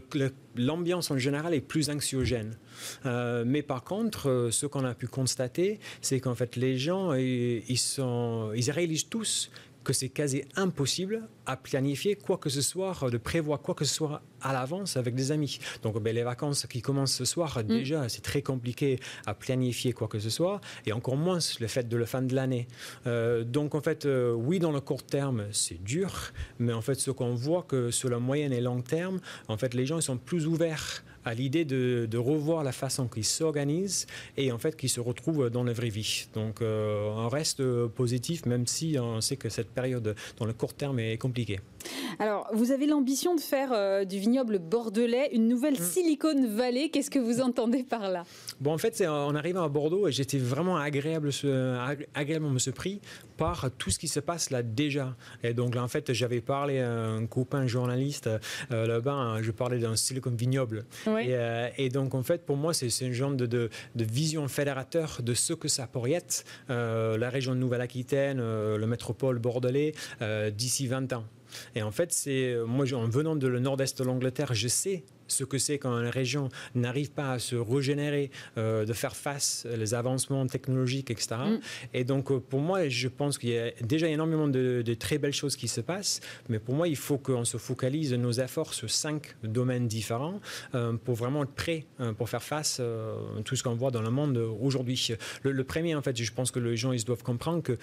l'ambiance 0.56 1.10
en 1.10 1.18
général 1.18 1.54
est 1.54 1.60
plus 1.60 1.90
anxiogène. 1.90 2.56
mais 3.04 3.62
par 3.62 3.82
contre, 3.82 4.48
ce 4.50 4.66
qu'on 4.66 4.84
a 4.84 4.94
pu 4.94 5.08
constater, 5.08 5.80
c'est 6.00 6.20
qu'en 6.20 6.34
fait, 6.34 6.56
les 6.56 6.78
gens, 6.78 7.14
ils, 7.14 7.64
ils 7.68 8.70
réalisent 8.70 9.08
tous 9.08 9.50
que 9.85 9.92
c'est 9.92 10.09
quasi 10.09 10.42
impossible 10.57 11.29
à 11.47 11.57
planifier 11.57 12.16
quoi 12.16 12.38
que 12.38 12.49
ce 12.49 12.62
soit, 12.62 12.95
de 13.11 13.18
prévoir 13.18 13.61
quoi 13.61 13.75
que 13.75 13.85
ce 13.85 13.95
soit 13.95 14.23
à 14.40 14.53
l'avance 14.53 14.97
avec 14.97 15.14
des 15.14 15.33
amis. 15.33 15.59
Donc 15.83 16.01
ben, 16.01 16.14
les 16.14 16.23
vacances 16.23 16.66
qui 16.66 16.83
commencent 16.83 17.14
ce 17.14 17.25
soir, 17.25 17.59
mm. 17.59 17.62
déjà, 17.62 18.09
c'est 18.09 18.23
très 18.23 18.42
compliqué 18.42 18.99
à 19.27 19.35
planifier 19.35 19.92
quoi 19.92 20.09
que 20.09 20.18
ce 20.18 20.31
soit, 20.31 20.61
et 20.87 20.92
encore 20.92 21.16
moins 21.16 21.38
le 21.61 21.66
fait 21.66 21.88
de 21.88 21.97
la 21.97 22.07
fin 22.07 22.23
de 22.23 22.35
l'année. 22.35 22.68
Euh, 23.07 23.45
donc 23.45 23.75
en 23.75 23.81
fait, 23.81 24.07
euh, 24.07 24.33
oui, 24.33 24.59
dans 24.59 24.73
le 24.73 24.81
court 24.81 25.05
terme, 25.05 25.47
c'est 25.53 25.83
dur, 25.83 26.33
mais 26.59 26.73
en 26.73 26.83
fait, 26.83 26.95
ce 26.95 27.11
qu'on 27.11 27.35
voit 27.35 27.62
que 27.62 27.90
sur 27.90 28.09
le 28.09 28.18
moyen 28.18 28.51
et 28.51 28.61
long 28.61 28.83
terme, 28.83 29.21
en 29.49 29.57
fait, 29.57 29.75
les 29.75 29.87
gens 29.87 29.99
ils 29.99 30.03
sont 30.03 30.18
plus 30.18 30.47
ouverts 30.47 31.03
à 31.24 31.35
l'idée 31.35 31.64
de, 31.64 32.16
revoir 32.16 32.62
la 32.62 32.72
façon 32.72 33.08
qu'ils 33.08 33.24
s'organisent 33.24 34.06
et 34.37 34.52
en 34.52 34.58
fait 34.58 34.76
qu'ils 34.76 34.88
se 34.88 35.00
retrouvent 35.00 35.50
dans 35.50 35.64
la 35.64 35.72
vraie 35.72 35.88
vie. 35.88 36.26
Donc 36.35 36.62
euh, 36.62 37.11
on 37.11 37.28
reste 37.28 37.62
positif 37.88 38.46
même 38.46 38.66
si 38.66 38.96
on 38.98 39.20
sait 39.20 39.37
que 39.37 39.48
cette 39.48 39.70
période 39.70 40.14
dans 40.38 40.46
le 40.46 40.52
court 40.52 40.74
terme 40.74 41.00
est 41.00 41.18
compliquée. 41.18 41.61
Alors, 42.18 42.49
vous 42.53 42.73
avez 42.73 42.87
l'ambition 42.87 43.35
de 43.35 43.40
faire 43.40 43.71
euh, 43.73 44.05
du 44.05 44.18
vignoble 44.18 44.59
bordelais 44.59 45.31
une 45.33 45.49
nouvelle 45.49 45.75
mm. 45.75 45.85
Silicon 45.85 46.47
Valley. 46.49 46.88
Qu'est-ce 46.90 47.11
que 47.11 47.18
vous 47.18 47.40
entendez 47.40 47.83
par 47.83 48.09
là? 48.11 48.25
Bon, 48.61 48.73
en 48.73 48.79
fait, 48.79 49.01
en 49.07 49.35
arrivant 49.35 49.62
à 49.62 49.68
Bordeaux, 49.68 50.11
j'étais 50.11 50.38
vraiment 50.38 50.77
agréable, 50.77 51.31
agréablement 52.14 52.59
surpris 52.59 53.01
par 53.37 53.71
tout 53.77 53.90
ce 53.90 53.99
qui 53.99 54.09
se 54.09 54.21
passe 54.21 54.51
là 54.51 54.62
déjà. 54.62 55.16
Et 55.42 55.55
donc, 55.55 55.75
là, 55.75 55.83
en 55.83 55.88
fait, 55.88 56.12
j'avais 56.12 56.40
parlé 56.40 56.81
à 56.81 56.92
un 56.92 57.27
copain 57.27 57.66
journaliste 57.66 58.29
euh, 58.71 58.87
là-bas, 58.87 59.12
hein, 59.12 59.42
je 59.42 59.51
parlais 59.51 59.79
d'un 59.79 59.97
Silicon 59.97 60.31
Vignoble. 60.31 60.85
Euh, 61.09 61.68
et, 61.77 61.88
donc, 61.88 62.14
en 62.14 62.23
fait, 62.23 62.45
pour 62.45 62.57
moi, 62.57 62.75
c'est 62.75 62.87
un 63.05 63.12
genre 63.12 63.33
de, 63.33 63.47
de, 63.47 63.71
vision 63.97 64.47
fédérateur 64.49 65.21
de 65.23 65.35
ce 65.35 65.53
que 65.55 65.68
ça 65.68 65.87
pourrait 65.87 66.12
être, 66.12 66.45
la 66.68 67.31
région 67.31 67.55
de 67.55 67.59
Nouvelle-Aquitaine, 67.59 68.38
le 68.38 68.87
métropole 68.87 69.38
bordelais, 69.38 69.95
d'ici 70.53 70.87
20 70.87 71.12
ans. 71.14 71.25
Et 71.74 71.82
en 71.82 71.90
fait, 71.90 72.12
c'est 72.12 72.56
moi, 72.66 72.86
en 72.94 73.08
venant 73.08 73.36
de 73.36 73.46
le 73.46 73.60
nord-est 73.60 73.98
de 73.98 74.04
l'Angleterre, 74.04 74.54
je 74.54 74.68
sais 74.68 75.04
ce 75.32 75.44
que 75.44 75.58
c'est 75.58 75.78
quand 75.78 75.98
une 75.98 76.08
région 76.08 76.48
n'arrive 76.74 77.10
pas 77.10 77.32
à 77.32 77.38
se 77.38 77.56
régénérer, 77.56 78.30
euh, 78.58 78.84
de 78.84 78.92
faire 78.92 79.16
face 79.16 79.66
aux 79.66 79.94
avancements 79.94 80.46
technologiques, 80.46 81.10
etc. 81.10 81.36
Mm. 81.46 81.58
Et 81.94 82.04
donc, 82.04 82.30
euh, 82.30 82.38
pour 82.38 82.60
moi, 82.60 82.88
je 82.88 83.08
pense 83.08 83.38
qu'il 83.38 83.50
y 83.50 83.58
a 83.58 83.70
déjà 83.80 84.08
énormément 84.08 84.48
de, 84.48 84.82
très 84.98 85.18
belles 85.18 85.32
choses 85.32 85.56
qui 85.56 85.68
se 85.68 85.80
passent, 85.80 86.20
mais 86.48 86.58
pour 86.58 86.74
moi, 86.74 86.86
il 86.86 86.96
faut 86.96 87.16
qu'on 87.16 87.44
se 87.44 87.56
focalise 87.56 88.12
nos 88.12 88.32
efforts 88.32 88.74
sur 88.74 88.90
cinq 88.90 89.34
domaines 89.42 89.88
différents 89.88 90.40
euh, 90.74 90.92
pour 90.92 91.14
vraiment 91.14 91.44
être 91.44 91.52
prêt 91.52 91.86
pour 92.18 92.28
faire 92.28 92.42
face 92.42 92.80
à 92.80 93.42
tout 93.44 93.56
ce 93.56 93.62
qu'on 93.62 93.74
voit 93.74 93.90
dans 93.90 94.02
le 94.02 94.10
monde 94.10 94.36
aujourd'hui. 94.36 95.12
Le, 95.42 95.64
premier, 95.64 95.94
en 95.94 96.02
fait, 96.02 96.20
je 96.20 96.32
pense 96.32 96.50
que 96.50 96.58
les 96.58 96.76
gens 96.76 96.92
ils 96.92 97.04
doivent 97.04 97.22
comprendre 97.22 97.62
que 97.62 97.78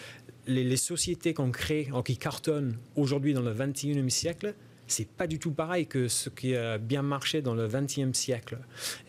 les, 0.50 0.78
sociétés 0.78 1.34
qu'on 1.34 1.52
crée, 1.52 1.90
qui 2.04 2.18
cartonnent 2.18 2.78
aujourd'hui 2.96 3.34
dans 3.34 3.42
le 3.42 3.54
21e 3.54 4.10
siècle, 4.10 4.56
c'est 4.92 5.08
pas 5.08 5.28
du 5.28 5.40
tout 5.40 5.52
pareil 5.52 5.86
que 5.88 6.08
ce 6.08 6.30
qui 6.30 6.56
a 6.56 6.78
bien 6.78 7.02
marché 7.02 7.42
dans 7.42 7.54
le 7.54 7.68
XXe 7.68 8.18
siècle. 8.18 8.58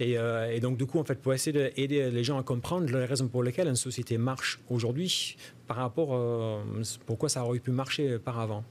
Euh, 0.00 0.50
et, 0.50 0.60
donc, 0.60 0.76
du 0.76 0.86
coup, 0.86 0.98
en 0.98 1.04
fait, 1.04 1.20
pour 1.20 1.32
essayer 1.32 1.52
d'aider 1.52 2.10
les 2.10 2.24
gens 2.24 2.38
à 2.38 2.42
comprendre 2.42 2.86
les 2.86 3.04
raisons 3.04 3.28
pour 3.28 3.42
lesquelles 3.42 3.68
une 3.68 3.76
société 3.76 4.18
marche 4.18 4.60
aujourd'hui 4.68 5.36
par 5.66 5.78
rapport 5.78 6.14
à 6.14 6.18
euh, 6.18 6.82
pourquoi 7.06 7.28
ça 7.28 7.44
aurait 7.44 7.60
pu 7.60 7.70
marcher 7.70 8.18
par 8.18 8.38
avant. 8.40 8.64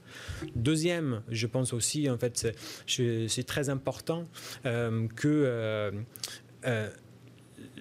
Deuxième, 0.54 1.22
je 1.30 1.46
pense 1.46 1.72
aussi, 1.72 2.08
en 2.08 2.18
fait, 2.18 2.54
c'est 2.86 3.46
très 3.46 3.70
important 3.70 4.26
euh, 4.66 5.08
que 5.16 5.90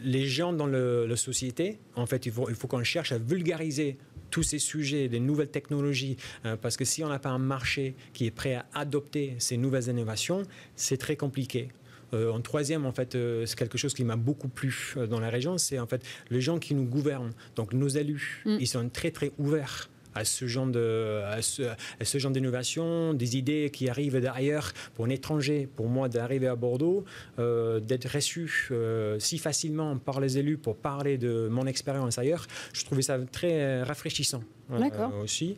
les 0.01 0.25
gens 0.25 0.53
dans 0.53 0.67
la 0.67 1.15
société, 1.15 1.79
en 1.95 2.05
fait, 2.05 2.25
il 2.25 2.31
faut 2.31 2.67
qu'on 2.67 2.83
cherche 2.83 3.11
à 3.11 3.17
vulgariser 3.17 3.97
tous 4.29 4.43
ces 4.43 4.59
sujets, 4.59 5.07
des 5.07 5.19
nouvelles 5.19 5.49
technologies, 5.49 6.17
euh, 6.45 6.55
parce 6.55 6.77
que 6.77 6.85
si 6.85 7.03
on 7.03 7.09
n'a 7.09 7.19
pas 7.19 7.29
un 7.29 7.39
marché 7.39 7.95
qui 8.13 8.25
est 8.25 8.31
prêt 8.31 8.55
à 8.55 8.65
adopter 8.73 9.35
ces 9.39 9.57
nouvelles 9.57 9.87
innovations, 9.87 10.43
c'est 10.75 10.97
très 10.97 11.15
compliqué. 11.15 11.69
Euh, 12.13 12.31
en 12.31 12.41
troisième, 12.41 12.85
en 12.85 12.91
fait, 12.91 13.15
euh, 13.15 13.45
c'est 13.45 13.57
quelque 13.57 13.77
chose 13.77 13.93
qui 13.93 14.03
m'a 14.03 14.15
beaucoup 14.15 14.47
plu 14.47 14.95
dans 15.09 15.19
la 15.19 15.29
région, 15.29 15.57
c'est 15.57 15.79
en 15.79 15.87
fait 15.87 16.03
les 16.29 16.41
gens 16.41 16.57
qui 16.57 16.73
nous 16.73 16.85
gouvernent, 16.85 17.33
donc 17.55 17.73
nos 17.73 17.87
élus, 17.87 18.41
mm. 18.45 18.57
ils 18.59 18.67
sont 18.67 18.89
très 18.89 19.11
très 19.11 19.31
ouverts 19.37 19.89
à 20.15 20.25
ce 20.25 20.47
genre 20.47 20.67
de 20.67 21.21
à 21.25 21.41
ce, 21.41 22.17
genre 22.17 22.31
d'innovation, 22.31 23.13
des 23.13 23.37
idées 23.37 23.69
qui 23.71 23.89
arrivent 23.89 24.19
d'ailleurs 24.19 24.71
pour 24.95 25.05
un 25.05 25.09
étranger, 25.09 25.67
pour 25.75 25.87
moi 25.87 26.09
d'arriver 26.09 26.47
à 26.47 26.55
Bordeaux, 26.55 27.05
euh, 27.37 27.79
d'être 27.79 28.09
reçu 28.09 28.69
euh, 28.71 29.19
si 29.19 29.37
facilement 29.37 29.97
par 29.97 30.19
les 30.19 30.37
élus 30.37 30.57
pour 30.57 30.77
parler 30.77 31.17
de 31.17 31.47
mon 31.49 31.65
expérience 31.65 32.17
ailleurs, 32.17 32.45
je 32.73 32.83
trouvais 32.85 33.01
ça 33.01 33.17
très 33.31 33.83
rafraîchissant. 33.83 34.41
Euh, 34.71 35.23
aussi. 35.23 35.55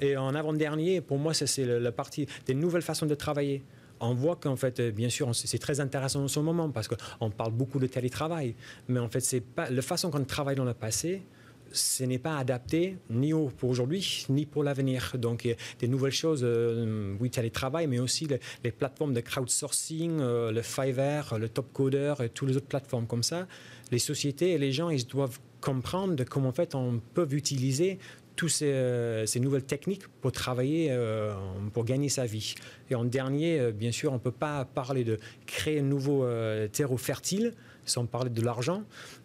Et 0.00 0.16
en 0.16 0.34
avant-dernier, 0.34 1.02
pour 1.02 1.18
moi, 1.18 1.34
ça 1.34 1.46
c'est 1.46 1.66
la 1.66 1.92
partie 1.92 2.26
des 2.46 2.54
nouvelles 2.54 2.82
façons 2.82 3.06
de 3.06 3.14
travailler 3.14 3.62
on 4.00 4.12
voit 4.12 4.36
qu'en 4.36 4.56
fait, 4.56 4.80
bien 4.80 5.08
sûr, 5.08 5.34
c'est 5.34 5.58
très 5.58 5.80
intéressant 5.80 6.24
en 6.24 6.28
ce 6.28 6.40
moment 6.40 6.68
parce 6.68 6.88
qu'on 6.88 7.30
parle 7.30 7.52
beaucoup 7.52 7.78
de 7.78 7.86
télétravail, 7.86 8.54
mais 8.88 9.00
en 9.00 9.08
fait, 9.08 9.20
c'est 9.20 9.40
pas 9.40 9.70
la 9.70 9.82
façon 9.82 10.10
qu'on 10.10 10.24
travaille 10.24 10.56
dans 10.56 10.64
le 10.64 10.74
passé 10.74 11.22
ce 11.74 12.04
n'est 12.04 12.18
pas 12.18 12.38
adapté 12.38 12.96
ni 13.10 13.32
pour 13.56 13.68
aujourd'hui, 13.68 14.26
ni 14.28 14.46
pour 14.46 14.62
l'avenir. 14.62 15.12
Donc, 15.18 15.44
a 15.44 15.54
des 15.80 15.88
nouvelles 15.88 16.12
choses, 16.12 16.42
euh, 16.44 17.14
oui, 17.20 17.30
télétravail, 17.30 17.86
mais 17.86 17.98
aussi 17.98 18.28
les, 18.62 18.70
plateformes 18.70 19.12
de 19.12 19.20
crowdsourcing, 19.20 20.20
euh, 20.20 20.52
le 20.52 20.62
Fiverr, 20.62 21.38
le 21.38 21.48
Topcoder 21.48 22.14
et 22.22 22.28
toutes 22.28 22.48
les 22.48 22.56
autres 22.56 22.68
plateformes 22.68 23.06
comme 23.06 23.22
ça. 23.22 23.46
Les 23.90 23.98
sociétés 23.98 24.52
et 24.52 24.58
les 24.58 24.72
gens, 24.72 24.88
ils 24.88 25.06
doivent 25.06 25.40
comprendre 25.60 26.22
comment 26.24 26.48
en 26.48 26.52
fait 26.52 26.74
on 26.74 27.00
peut 27.14 27.26
utiliser 27.32 27.98
toutes 28.36 28.50
ces, 28.50 28.66
euh, 28.66 29.26
ces, 29.26 29.40
nouvelles 29.40 29.64
techniques 29.64 30.06
pour 30.20 30.32
travailler, 30.32 30.96
pour 31.72 31.84
gagner 31.84 32.08
sa 32.08 32.24
vie. 32.24 32.54
Et 32.90 32.94
en 32.94 33.04
dernier, 33.04 33.72
bien 33.72 33.92
sûr, 33.92 34.12
on 34.12 34.16
ne 34.16 34.20
peut 34.20 34.30
pas 34.32 34.64
parler 34.64 35.04
de 35.04 35.18
créer 35.46 35.80
un 35.80 35.82
nouveau 35.84 36.26
terreau 36.72 36.96
fertile 36.96 37.54
sans 37.86 38.06
parler 38.06 38.30
de 38.30 38.40
l'argent, 38.40 38.82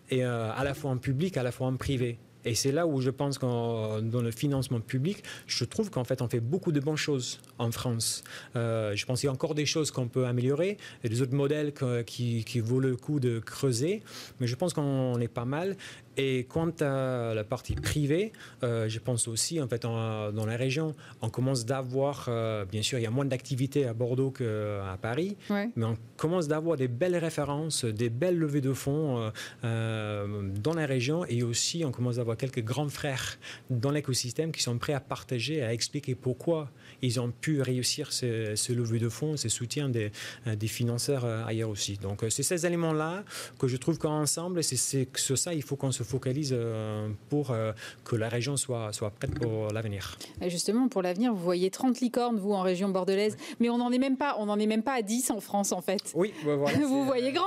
et 0.09 0.23
à 0.23 0.61
la 0.63 0.73
fois 0.73 0.91
en 0.91 0.97
public, 0.97 1.37
à 1.37 1.43
la 1.43 1.51
fois 1.51 1.67
en 1.67 1.77
privé. 1.77 2.19
Et 2.45 2.55
c'est 2.55 2.71
là 2.71 2.87
où 2.87 3.01
je 3.01 3.09
pense 3.09 3.37
que 3.37 3.99
dans 4.01 4.21
le 4.21 4.31
financement 4.31 4.79
public, 4.79 5.23
je 5.47 5.65
trouve 5.65 5.89
qu'en 5.89 6.03
fait, 6.03 6.21
on 6.21 6.29
fait 6.29 6.39
beaucoup 6.39 6.71
de 6.71 6.79
bonnes 6.79 6.95
choses 6.95 7.39
en 7.57 7.71
France. 7.71 8.23
Euh, 8.55 8.95
je 8.95 9.05
pense 9.05 9.19
qu'il 9.19 9.27
y 9.27 9.29
a 9.29 9.33
encore 9.33 9.55
des 9.55 9.65
choses 9.65 9.91
qu'on 9.91 10.07
peut 10.07 10.25
améliorer, 10.25 10.77
et 11.03 11.09
des 11.09 11.21
autres 11.21 11.35
modèles 11.35 11.73
qui, 12.05 12.43
qui 12.45 12.61
le 12.61 12.95
coup 12.95 13.19
de 13.19 13.39
creuser, 13.39 14.01
mais 14.39 14.47
je 14.47 14.55
pense 14.55 14.73
qu'on 14.73 15.19
est 15.19 15.27
pas 15.27 15.45
mal. 15.45 15.75
Et 16.21 16.45
quant 16.49 16.71
à 16.81 17.33
la 17.33 17.45
partie 17.45 17.75
privée, 17.75 18.33
euh, 18.63 18.89
je 18.89 18.99
pense 18.99 19.29
aussi, 19.29 19.61
en 19.61 19.69
fait, 19.69 19.83
dans 19.83 20.45
la 20.45 20.57
région, 20.57 20.93
on 21.21 21.29
commence 21.29 21.65
d'avoir, 21.65 22.25
euh, 22.27 22.65
bien 22.65 22.81
sûr, 22.81 22.99
il 22.99 23.03
y 23.03 23.05
a 23.05 23.09
moins 23.09 23.23
d'activités 23.23 23.85
à 23.85 23.93
Bordeaux 23.93 24.29
qu'à 24.29 24.97
Paris, 25.01 25.37
mais 25.49 25.85
on 25.85 25.97
commence 26.17 26.49
d'avoir 26.49 26.75
des 26.75 26.89
belles 26.89 27.15
références, 27.15 27.85
des 27.85 28.09
belles 28.09 28.37
levées 28.37 28.59
de 28.59 28.73
fonds 28.73 29.31
euh, 29.63 30.49
dans 30.61 30.73
la 30.73 30.85
région, 30.85 31.23
et 31.23 31.41
aussi 31.41 31.85
on 31.85 31.91
commence 31.91 32.17
d'avoir 32.17 32.35
quelques 32.35 32.65
grands 32.65 32.89
frères 32.89 33.37
dans 33.69 33.91
l'écosystème 33.91 34.51
qui 34.51 34.61
sont 34.61 34.77
prêts 34.77 34.93
à 34.93 34.99
partager, 34.99 35.63
à 35.63 35.71
expliquer 35.71 36.15
pourquoi 36.15 36.69
ils 37.01 37.19
ont 37.19 37.31
pu 37.31 37.61
réussir 37.61 38.11
ce, 38.11 38.55
ce 38.55 38.73
levée 38.73 38.99
de 38.99 39.09
fonds, 39.09 39.37
ce 39.37 39.49
soutien 39.49 39.89
des, 39.89 40.11
des 40.45 40.67
financeurs 40.67 41.25
ailleurs 41.25 41.69
aussi. 41.69 41.97
Donc, 41.97 42.25
c'est 42.29 42.43
ces 42.43 42.65
éléments-là 42.65 43.23
que 43.57 43.67
je 43.67 43.77
trouve 43.77 43.97
qu'ensemble, 43.97 44.63
c'est 44.63 45.07
sur 45.15 45.37
ça, 45.37 45.53
il 45.53 45.63
faut 45.63 45.75
qu'on 45.75 45.91
se 45.91 46.03
focalise 46.03 46.53
euh, 46.53 47.09
pour 47.29 47.51
euh, 47.51 47.71
que 48.03 48.15
la 48.15 48.29
région 48.29 48.57
soit, 48.57 48.91
soit 48.93 49.11
prête 49.11 49.37
pour 49.39 49.67
l'avenir. 49.71 50.17
Justement, 50.47 50.87
pour 50.87 51.01
l'avenir, 51.01 51.33
vous 51.33 51.43
voyez 51.43 51.69
30 51.69 51.99
licornes, 52.01 52.37
vous, 52.37 52.53
en 52.53 52.61
région 52.61 52.89
bordelaise, 52.89 53.37
mais 53.59 53.69
on 53.69 53.77
n'en 53.77 53.91
est, 53.91 53.97
même 53.97 54.17
pas, 54.17 54.35
on 54.39 54.57
est 54.57 54.65
même 54.65 54.83
pas 54.83 54.93
à 54.93 55.01
10 55.01 55.31
en 55.31 55.39
France, 55.39 55.71
en 55.71 55.81
fait. 55.81 56.01
Oui, 56.13 56.33
bah 56.45 56.55
voilà, 56.55 56.77
vous 56.87 57.05
voyez 57.05 57.31
grand. 57.31 57.45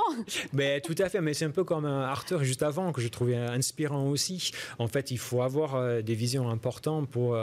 Mais, 0.53 0.81
tout 0.81 0.95
à 0.99 1.09
fait, 1.09 1.21
mais 1.21 1.35
c'est 1.35 1.45
un 1.45 1.51
peu 1.51 1.65
comme 1.65 1.85
euh, 1.85 2.07
Arthur 2.07 2.45
juste 2.45 2.63
avant, 2.63 2.93
que 2.93 3.01
je 3.01 3.09
trouvais 3.09 3.37
inspirant 3.37 4.09
aussi. 4.09 4.53
En 4.79 4.89
fait, 4.89 5.11
il 5.11 5.19
faut 5.19 5.43
avoir 5.43 6.03
des 6.03 6.15
visions 6.15 6.49
importantes 6.49 7.09
pour... 7.09 7.37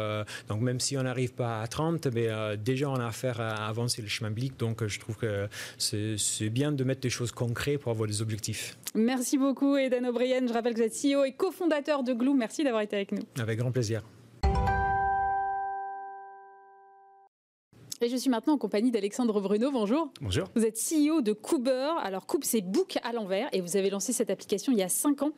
donc, 0.48 0.62
même 0.62 0.80
si 0.80 0.98
on 0.98 1.04
n'arrive 1.04 1.34
pas 1.34 1.62
à 1.62 1.68
30, 1.68 1.99
mais 2.08 2.30
déjà 2.58 2.90
on 2.90 2.96
a 2.96 3.06
affaire 3.06 3.42
à 3.42 3.68
avancer 3.68 4.02
le 4.02 4.08
chemin 4.08 4.30
biblique, 4.30 4.58
donc 4.58 4.86
je 4.86 5.00
trouve 5.00 5.18
que 5.18 5.48
c'est 5.78 6.50
bien 6.50 6.72
de 6.72 6.84
mettre 6.84 7.02
des 7.02 7.10
choses 7.10 7.32
concrètes 7.32 7.80
pour 7.80 7.92
avoir 7.92 8.08
des 8.08 8.22
objectifs. 8.22 8.78
Merci 8.96 9.38
beaucoup, 9.38 9.78
Eden 9.78 10.06
O'Brien. 10.08 10.48
Je 10.48 10.54
rappelle 10.54 10.74
que 10.74 10.80
vous 10.80 10.86
êtes 10.86 10.94
CEO 10.94 11.24
et 11.24 11.34
cofondateur 11.34 12.04
de 12.04 12.14
Glue. 12.14 12.34
Merci 12.34 12.64
d'avoir 12.64 12.82
été 12.82 12.96
avec 12.96 13.12
nous. 13.12 13.22
Avec 13.40 13.60
grand 13.60 13.72
plaisir. 13.72 14.04
Et 18.02 18.08
je 18.08 18.16
suis 18.16 18.30
maintenant 18.30 18.54
en 18.54 18.58
compagnie 18.58 18.92
d'Alexandre 18.92 19.42
Bruno. 19.42 19.72
Bonjour. 19.72 20.10
Bonjour. 20.22 20.48
Vous 20.56 20.64
êtes 20.66 20.78
CEO 20.78 21.22
de 21.22 21.34
Cooper. 21.34 21.92
Alors, 22.02 22.28
Coupe, 22.28 22.46
c'est 22.46 22.62
Book 22.62 22.98
à 23.04 23.12
l'envers 23.12 23.50
et 23.52 23.60
vous 23.60 23.76
avez 23.76 23.90
lancé 23.90 24.14
cette 24.14 24.30
application 24.30 24.72
il 24.72 24.78
y 24.78 24.84
a 24.84 24.88
5 24.88 25.22
ans. 25.24 25.32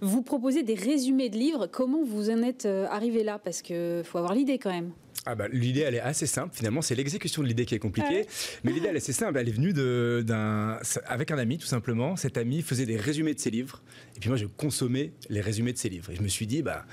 Vous 0.00 0.22
proposez 0.22 0.64
des 0.64 0.74
résumés 0.74 1.28
de 1.28 1.36
livres. 1.36 1.68
Comment 1.68 2.02
vous 2.02 2.30
en 2.30 2.42
êtes 2.42 2.66
euh, 2.66 2.88
arrivé 2.90 3.22
là? 3.22 3.38
Parce 3.38 3.62
qu'il 3.62 4.02
faut 4.02 4.18
avoir 4.18 4.34
l'idée 4.34 4.58
quand 4.58 4.72
même. 4.72 4.90
Ah 5.26 5.34
bah, 5.34 5.48
l'idée, 5.48 5.80
elle 5.80 5.94
est 5.94 6.00
assez 6.00 6.26
simple. 6.26 6.54
Finalement, 6.54 6.80
c'est 6.80 6.94
l'exécution 6.94 7.42
de 7.42 7.48
l'idée 7.48 7.66
qui 7.66 7.74
est 7.74 7.78
compliquée. 7.78 8.26
Mais 8.64 8.72
l'idée, 8.72 8.88
elle 8.88 8.94
est 8.94 8.98
assez 8.98 9.12
simple. 9.12 9.38
Elle 9.38 9.48
est 9.48 9.52
venue 9.52 9.72
d'un, 9.72 10.78
avec 11.06 11.30
un 11.30 11.38
ami, 11.38 11.58
tout 11.58 11.66
simplement. 11.66 12.16
Cet 12.16 12.38
ami 12.38 12.62
faisait 12.62 12.86
des 12.86 12.96
résumés 12.96 13.34
de 13.34 13.40
ses 13.40 13.50
livres. 13.50 13.82
Et 14.16 14.20
puis 14.20 14.28
moi, 14.28 14.38
je 14.38 14.46
consommais 14.46 15.12
les 15.28 15.40
résumés 15.40 15.72
de 15.72 15.78
ses 15.78 15.88
livres. 15.88 16.10
Et 16.10 16.16
je 16.16 16.22
me 16.22 16.28
suis 16.28 16.46
dit, 16.46 16.62
bah, 16.62 16.86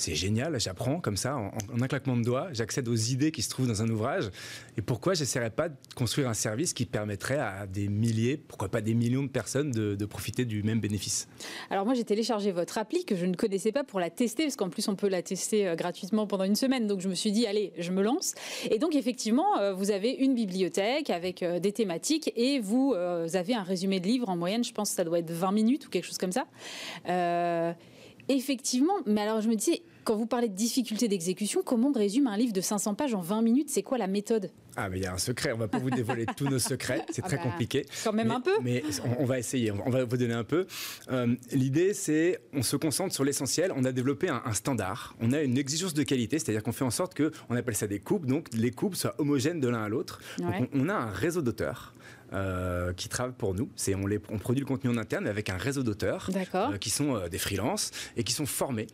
c'est 0.00 0.14
génial, 0.14 0.58
j'apprends 0.58 1.00
comme 1.00 1.16
ça, 1.16 1.36
en, 1.36 1.50
un 1.80 1.86
claquement 1.86 2.16
de 2.16 2.24
doigts, 2.24 2.48
j'accède 2.52 2.88
aux 2.88 2.96
idées 2.96 3.30
qui 3.30 3.42
se 3.42 3.50
trouvent 3.50 3.68
dans 3.68 3.82
un 3.82 3.88
ouvrage. 3.88 4.30
Et 4.76 4.82
pourquoi 4.82 5.14
j'essaierais 5.14 5.50
pas 5.50 5.68
de 5.68 5.74
construire 5.94 6.28
un 6.28 6.34
service 6.34 6.72
qui 6.72 6.86
permettrait 6.86 7.38
à 7.38 7.66
des 7.66 7.88
milliers, 7.88 8.36
pourquoi 8.36 8.68
pas 8.68 8.80
des 8.80 8.94
millions 8.94 9.22
de 9.22 9.28
personnes 9.28 9.70
de, 9.70 10.04
profiter 10.06 10.44
du 10.44 10.62
même 10.62 10.80
bénéfice? 10.80 11.28
Alors 11.70 11.84
moi 11.84 11.94
j'ai 11.94 12.04
téléchargé 12.04 12.50
votre 12.50 12.78
appli 12.78 13.04
que 13.04 13.14
je 13.14 13.26
ne 13.26 13.34
connaissais 13.34 13.72
pas 13.72 13.84
pour 13.84 14.00
la 14.00 14.10
tester, 14.10 14.44
parce 14.44 14.56
qu'en 14.56 14.70
plus 14.70 14.88
on 14.88 14.96
peut 14.96 15.08
la 15.08 15.22
tester 15.22 15.68
euh, 15.68 15.76
gratuitement 15.76 16.26
pendant 16.26 16.44
une 16.44 16.56
semaine. 16.56 16.86
Donc 16.86 17.00
je 17.00 17.08
me 17.08 17.14
suis 17.14 17.30
dit, 17.30 17.46
allez, 17.46 17.72
je 17.78 17.92
me 17.92 18.02
lance. 18.02 18.34
Et 18.70 18.78
donc 18.78 18.96
effectivement, 18.96 19.58
euh, 19.58 19.72
vous 19.72 19.90
avez 19.90 20.10
une 20.12 20.34
bibliothèque 20.34 21.10
avec 21.10 21.42
euh, 21.42 21.60
des 21.60 21.72
thématiques 21.72 22.32
et 22.36 22.58
vous 22.58 22.94
avez 22.94 23.54
un 23.54 23.62
résumé 23.62 24.00
de 24.00 24.06
livres 24.06 24.28
en 24.28 24.36
moyenne, 24.36 24.64
je 24.64 24.72
pense 24.72 24.90
que 24.90 24.96
ça 24.96 25.04
doit 25.04 25.18
être 25.18 25.30
20 25.30 25.52
minutes 25.52 25.86
ou 25.86 25.90
quelque 25.90 26.04
chose 26.04 26.18
comme 26.18 26.32
ça. 26.32 26.46
Effectivement, 28.28 28.94
mais 29.06 29.22
alors 29.22 29.40
je 29.40 29.48
me 29.48 29.56
disais, 29.56 29.82
quand 30.04 30.16
vous 30.16 30.26
parlez 30.26 30.48
de 30.48 30.54
difficulté 30.54 31.08
d'exécution, 31.08 31.62
comment 31.64 31.88
on 31.88 31.98
résume 31.98 32.26
un 32.26 32.36
livre 32.36 32.52
de 32.52 32.60
500 32.60 32.94
pages 32.94 33.14
en 33.14 33.20
20 33.20 33.42
minutes? 33.42 33.70
C'est 33.70 33.82
quoi 33.82 33.98
la 33.98 34.06
méthode? 34.06 34.50
Ah, 34.76 34.88
mais 34.88 34.98
il 34.98 35.02
y 35.02 35.06
a 35.06 35.12
un 35.12 35.18
secret. 35.18 35.52
On 35.52 35.58
va 35.58 35.68
pas 35.68 35.78
vous 35.78 35.90
dévoiler 35.90 36.26
tous 36.36 36.48
nos 36.48 36.58
secrets. 36.58 37.04
C'est 37.10 37.22
ah 37.24 37.26
très 37.26 37.36
bah, 37.36 37.44
compliqué. 37.44 37.86
Quand 38.04 38.12
même 38.12 38.30
un 38.30 38.40
peu. 38.40 38.52
Mais 38.62 38.82
on, 39.18 39.24
va 39.24 39.38
essayer. 39.38 39.72
On 39.72 39.90
va 39.90 40.04
vous 40.04 40.16
donner 40.16 40.34
un 40.34 40.44
peu. 40.44 40.66
Euh, 41.10 41.34
l'idée, 41.52 41.92
c'est 41.94 42.40
on 42.52 42.62
se 42.62 42.76
concentre 42.76 43.14
sur 43.14 43.24
l'essentiel. 43.24 43.72
On 43.76 43.84
a 43.84 43.92
développé 43.92 44.28
un, 44.28 44.52
standard. 44.52 45.14
On 45.20 45.32
a 45.32 45.42
une 45.42 45.58
exigence 45.58 45.94
de 45.94 46.02
qualité, 46.02 46.38
c'est-à-dire 46.38 46.62
qu'on 46.62 46.72
fait 46.72 46.84
en 46.84 46.90
sorte 46.90 47.14
que 47.14 47.32
on 47.48 47.56
appelle 47.56 47.76
ça 47.76 47.86
des 47.86 48.00
coupes. 48.00 48.26
Donc 48.26 48.48
les 48.52 48.70
coupes 48.70 48.94
soient 48.94 49.14
homogènes 49.18 49.60
de 49.60 49.68
l'un 49.68 49.82
à 49.82 49.88
l'autre. 49.88 50.20
on, 50.72 50.88
a 50.88 50.94
un 50.94 51.10
réseau 51.10 51.42
d'auteurs. 51.42 51.94
Euh, 52.32 52.92
qui 52.92 53.08
travaillent 53.08 53.34
pour 53.34 53.54
nous. 53.54 53.68
C'est 53.74 53.96
on, 53.96 54.06
les, 54.06 54.20
on 54.28 54.38
produit 54.38 54.60
le 54.60 54.66
contenu 54.66 54.88
en 54.88 54.96
interne 54.96 55.26
avec 55.26 55.50
un 55.50 55.56
réseau 55.56 55.82
d'auteurs 55.82 56.30
euh, 56.54 56.76
qui 56.78 56.88
sont 56.88 57.16
euh, 57.16 57.28
des 57.28 57.38
freelances 57.38 57.90
et 58.16 58.22
qui 58.22 58.32
sont 58.32 58.46
formés 58.46 58.86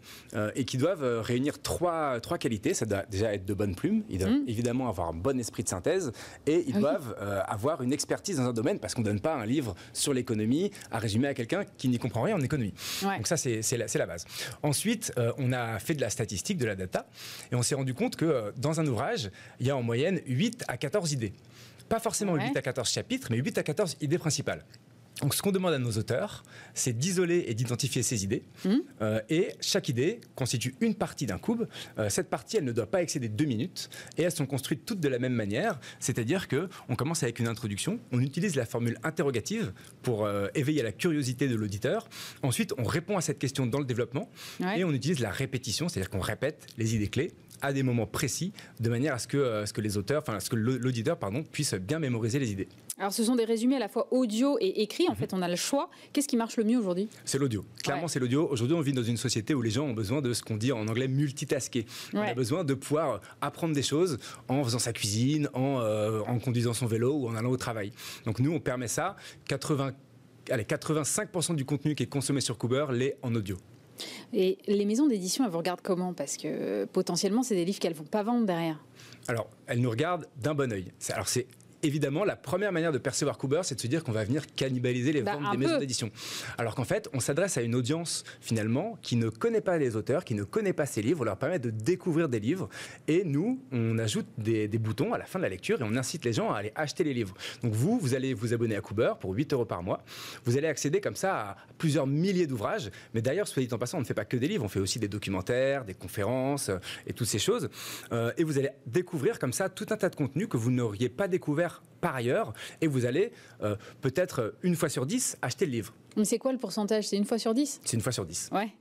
et 0.55 0.65
qui 0.65 0.79
doivent 0.79 1.21
réunir 1.21 1.61
trois, 1.61 2.19
trois 2.21 2.39
qualités. 2.39 2.73
Ça 2.73 2.87
doit 2.87 3.05
déjà 3.11 3.35
être 3.35 3.45
de 3.45 3.53
bonnes 3.53 3.75
plumes, 3.75 4.05
ils 4.09 4.19
doivent 4.19 4.31
mm. 4.31 4.49
évidemment 4.49 4.89
avoir 4.89 5.11
un 5.11 5.13
bon 5.13 5.39
esprit 5.39 5.63
de 5.63 5.69
synthèse 5.69 6.13
et 6.47 6.65
ils 6.67 6.77
ah 6.77 6.81
doivent 6.81 7.17
avoir 7.47 7.83
une 7.83 7.93
expertise 7.93 8.37
dans 8.37 8.45
un 8.45 8.53
domaine 8.53 8.79
parce 8.79 8.95
qu'on 8.95 9.03
ne 9.03 9.07
donne 9.07 9.21
pas 9.21 9.35
un 9.35 9.45
livre 9.45 9.75
sur 9.93 10.15
l'économie 10.15 10.71
à 10.91 10.99
résumer 10.99 11.29
à 11.29 11.35
quelqu'un 11.35 11.65
qui 11.77 11.89
n'y 11.89 11.99
comprend 11.99 12.23
rien 12.23 12.37
en 12.37 12.41
économie. 12.41 12.75
Donc 13.03 13.27
ça, 13.27 13.37
c'est 13.37 13.77
la, 13.77 13.87
la, 13.93 14.07
base. 14.07 14.25
Ensuite, 14.63 15.13
on 15.39 15.53
a 15.53 15.79
fait 15.79 15.95
de 15.95 16.01
la 16.01 16.11
statistique, 16.11 16.59
de 16.59 16.67
la 16.67 16.75
data 16.75 17.07
et 17.53 17.55
on 17.55 17.63
s'est 17.63 17.75
rendu 17.75 17.95
compte 17.95 18.17
que 18.17 18.53
dans 18.57 18.81
un 18.81 18.87
ouvrage, 18.87 19.31
il 19.61 19.67
y 19.67 19.71
a 19.71 19.77
en 19.77 19.83
moyenne 19.83 20.21
8 20.27 20.65
à 20.69 20.77
14 20.77 21.13
idées. 21.13 21.33
Pas 21.89 22.01
forcément 22.01 22.35
8 22.35 22.57
à 22.57 22.63
14 22.63 22.91
chapitres, 22.91 23.29
mais 23.31 23.39
8 23.39 23.59
à 23.59 23.63
14 23.63 23.97
idées 24.01 24.19
principales. 24.19 24.65
Donc, 25.23 25.35
ce 25.35 25.41
qu'on 25.41 25.53
demande 25.53 25.73
à 25.73 25.79
nos 25.79 25.93
auteurs, 25.93 26.45
c'est 26.75 26.93
d'isoler 26.93 27.47
et 27.49 27.55
d'identifier 27.55 28.03
ces 28.03 28.23
idées. 28.23 28.43
Mmh. 28.65 28.75
Euh, 29.01 29.21
et 29.31 29.49
chaque 29.63 29.89
idée 29.89 30.21
constitue 30.35 30.75
une 30.81 30.95
partie 30.95 31.25
d'un 31.25 31.39
cube. 31.39 31.63
Euh, 31.99 32.11
cette 32.11 32.29
partie, 32.29 32.59
elle 32.59 32.65
ne 32.65 32.73
doit 32.73 32.91
pas 32.91 33.01
excéder 33.01 33.29
deux 33.29 33.47
minutes. 33.47 33.89
Et 34.19 34.23
elles 34.23 34.33
sont 34.33 34.45
construites 34.45 34.85
toutes 34.85 35.01
de 35.01 35.09
la 35.09 35.19
même 35.19 35.33
manière. 35.33 35.81
C'est-à-dire 36.01 36.49
que 36.49 36.69
on 36.91 36.97
commence 36.97 37.23
avec 37.23 37.39
une 37.39 37.49
introduction. 37.49 37.99
On 38.13 38.21
utilise 38.21 38.57
la 38.57 38.67
formule 38.67 38.99
interrogative 39.05 39.73
pour 40.03 40.27
euh, 40.27 40.49
éveiller 40.55 40.83
la 40.83 40.93
curiosité 40.93 41.49
de 41.49 41.55
l'auditeur. 41.55 42.11
Ensuite, 42.43 42.75
on 42.77 42.85
répond 42.85 43.17
à 43.17 43.23
cette 43.23 43.39
question 43.39 43.65
dans 43.65 43.79
le 43.79 43.87
développement. 43.87 44.31
Et 44.77 44.85
on 44.85 44.93
utilise 44.93 45.21
la 45.21 45.31
répétition, 45.31 45.89
c'est-à-dire 45.89 46.11
qu'on 46.11 46.21
répète 46.21 46.67
les 46.77 46.95
idées 46.95 47.09
clés 47.09 47.33
à 47.63 47.73
des 47.73 47.83
moments 47.83 48.07
précis, 48.07 48.53
de 48.81 48.91
manière 48.91 49.15
à 49.15 49.19
ce 49.19 49.27
que, 49.27 49.37
euh, 49.37 49.67
ce 49.67 49.73
que 49.73 49.81
les 49.81 49.97
auteurs, 49.97 50.23
enfin, 50.23 50.41
ce 50.41 50.51
que 50.51 50.57
l'auditeur, 50.57 51.19
pardon, 51.19 51.43
puisse 51.43 51.75
bien 51.75 51.99
mémoriser 51.99 52.39
les 52.39 52.51
idées. 52.51 52.69
Alors, 52.99 53.13
ce 53.13 53.25
sont 53.25 53.37
des 53.37 53.45
résumés 53.45 53.77
à 53.77 53.79
la 53.79 53.89
fois 53.89 54.09
audio 54.11 54.57
et 54.59 54.83
écrit. 54.83 55.07
En 55.09 55.13
mhm. 55.13 55.19
fait, 55.19 55.35
on 55.35 55.43
a 55.43 55.49
le 55.49 55.57
choix. 55.57 55.91
Qu'est-ce 56.13 56.29
qui 56.29 56.37
marche 56.37 56.57
le 56.57 56.65
mieux 56.65 56.79
aujourd'hui? 56.79 57.09
C'est 57.27 57.39
l'audio. 57.39 57.65
Clairement, 57.83 58.09
c'est 58.09 58.19
l'audio. 58.19 58.49
Aujourd'hui, 58.51 58.75
on 58.75 58.81
vit 58.81 58.95
dans 58.95 59.03
une 59.03 59.19
société 59.19 59.55
où 59.55 59.61
les 59.61 59.71
gens 59.71 59.85
ont 59.85 59.93
besoin 59.93 60.23
de 60.23 60.33
ce 60.33 60.43
qu'on 60.43 60.57
dit 60.57 60.73
en 60.73 60.89
anglais 60.89 61.09
multitasker. 61.09 61.85
On 62.15 62.21
a 62.21 62.33
besoin 62.33 62.65
de 62.65 62.73
pouvoir 62.73 63.21
apprendre 63.43 63.75
des 63.75 63.83
choses 63.83 64.19
en 64.49 64.65
faisant 64.65 64.79
sa 64.79 64.95
cuisine, 64.95 65.49
en, 65.53 65.81
euh, 65.81 66.21
en 66.27 66.39
conduisant 66.39 66.73
son 66.73 66.87
vélo 66.87 67.13
ou 67.15 67.29
en 67.29 67.37
allant 67.37 67.51
au 67.51 67.57
travail. 67.59 67.93
Donc, 68.25 68.39
nous, 68.39 68.53
on 68.53 68.61
permet 68.61 68.89
ça. 68.89 69.17
80, 69.49 69.93
allez, 70.51 70.65
85% 70.65 71.55
du 71.55 71.67
contenu 71.67 71.95
qui 71.95 72.05
est 72.05 72.07
consommé 72.07 72.41
sur 72.41 72.57
Cooper 72.57 72.87
l'est 72.93 73.19
en 73.23 73.35
audio. 73.35 73.59
Et 74.33 74.59
les 74.67 74.85
maisons 74.85 75.07
d'édition, 75.07 75.45
elles 75.45 75.51
vous 75.51 75.59
regardent 75.59 75.83
comment? 75.83 76.13
Parce 76.13 76.37
que 76.37 76.85
potentiellement, 76.87 77.43
c'est 77.43 77.55
des 77.55 77.65
livres 77.65 77.79
qu'elles 77.79 77.95
vont 77.95 78.05
pas 78.05 78.23
vendre 78.23 78.47
derrière. 78.47 78.79
Alors, 79.29 79.49
elles 79.67 79.81
nous 79.81 79.91
regardent 79.91 80.27
d'un 80.41 80.55
bon 80.55 80.73
oeil. 80.73 80.93
Alors, 81.11 81.29
c'est 81.29 81.47
évidemment, 81.87 82.25
la 82.25 82.37
première 82.37 82.73
manière 82.73 82.93
de 82.93 82.99
percevoir 82.99 83.39
Cooper, 83.39 83.61
c'est 83.63 83.75
de 83.75 83.81
se 83.81 83.87
dire 83.87 84.05
qu'on 84.05 84.13
va 84.13 84.25
venir 84.25 84.45
cannibaliser 84.55 85.13
les 85.13 85.23
bah, 85.23 85.37
ventes 85.37 85.53
des 85.53 85.59
maisons 85.59 85.79
d'édition. 85.79 86.11
Alors 86.59 86.75
qu'en 86.75 86.85
fait, 86.85 87.09
on 87.13 87.21
s'adresse 87.21 87.57
à 87.57 87.63
une 87.63 87.75
audience, 87.75 88.25
finalement, 88.41 88.99
qui 89.03 89.17
ne 89.17 89.29
connaît 89.29 89.61
pas 89.61 89.79
les 89.79 89.97
auteurs, 89.97 90.25
qui 90.25 90.35
ne 90.35 90.45
connaît 90.45 90.73
pas 90.73 90.87
ces 90.87 91.03
livres, 91.03 91.21
on 91.23 91.25
leur 91.25 91.37
permet 91.37 91.59
de 91.59 91.71
découvrir 91.71 92.29
des 92.29 92.41
livres. 92.41 92.69
Et 93.09 93.25
nous, 93.25 93.61
on 93.73 93.99
ajoute 93.99 94.27
des, 94.39 94.69
boutons 94.79 95.13
à 95.13 95.19
la 95.19 95.25
fin 95.25 95.39
de 95.39 95.45
la 95.45 95.49
lecture 95.49 95.81
et 95.81 95.85
on 95.85 95.97
incite 95.97 96.25
les 96.25 96.33
gens 96.33 96.53
à 96.53 96.59
aller 96.59 96.73
acheter 96.75 97.05
les 97.05 97.15
livres. 97.15 97.35
Donc 97.63 97.73
vous, 97.73 97.99
vous 97.99 98.15
allez 98.15 98.35
vous 98.35 98.53
abonner 98.53 98.77
à 98.77 98.81
Cooper 98.81 99.15
pour 99.21 99.33
8 99.33 99.53
euros 99.53 99.65
par 99.65 99.83
mois. 99.83 100.03
Vous 100.45 100.57
allez 100.57 100.69
accéder 100.69 101.01
comme 101.01 101.17
ça 101.17 101.35
à 101.35 101.57
plusieurs 101.79 102.07
milliers 102.07 102.47
d'ouvrages. 102.47 102.91
Mais 103.15 103.23
d'ailleurs, 103.23 103.49
soit 103.49 103.63
dit 103.63 103.73
en 103.73 103.79
passant, 103.79 103.99
on 103.99 104.03
ne 104.03 104.07
fait 104.07 104.15
pas 104.15 104.25
que 104.25 104.37
des 104.37 104.49
livres, 104.49 104.65
on 104.65 104.69
fait 104.69 104.81
aussi 104.81 104.99
des 104.99 105.09
documentaires, 105.09 105.85
des 105.85 105.95
conférences 105.95 106.69
euh, 106.69 106.79
et 107.07 107.13
toutes 107.13 107.27
ces 107.27 107.39
choses. 107.39 107.69
Euh, 108.13 108.33
et 108.37 108.45
vous 108.45 108.59
allez 108.59 108.71
découvrir 108.87 109.39
comme 109.39 109.53
ça 109.53 109.69
tout 109.69 109.87
un 109.91 109.97
tas 109.97 110.09
de 110.09 110.17
contenus 110.17 110.49
que 110.49 110.57
vous 110.57 110.71
n'auriez 110.71 111.09
pas 111.09 111.29
découvert 111.29 111.76
par 112.01 112.15
ailleurs 112.15 112.53
et 112.81 112.87
vous 112.87 113.07
allez 113.07 113.33
euh, 113.63 113.77
peut-être 114.01 114.55
une 114.63 114.77
fois 114.77 114.89
sur 114.89 115.07
dix 115.07 115.37
acheter 115.43 115.67
le 115.67 115.73
livre. 115.73 115.95
Mais 116.17 116.25
c'est 116.25 116.39
quoi 116.39 116.53
le 116.53 116.59
pourcentage? 116.59 117.09
C'est 117.09 117.17
une 117.17 117.25
fois 117.25 117.39
sur 117.39 117.55
dix? 117.55 117.81
C'est 117.85 117.97
une 117.97 118.03
fois 118.03 118.13
sur 118.13 118.25
dix. 118.25 118.49
Ouais. 118.53 118.73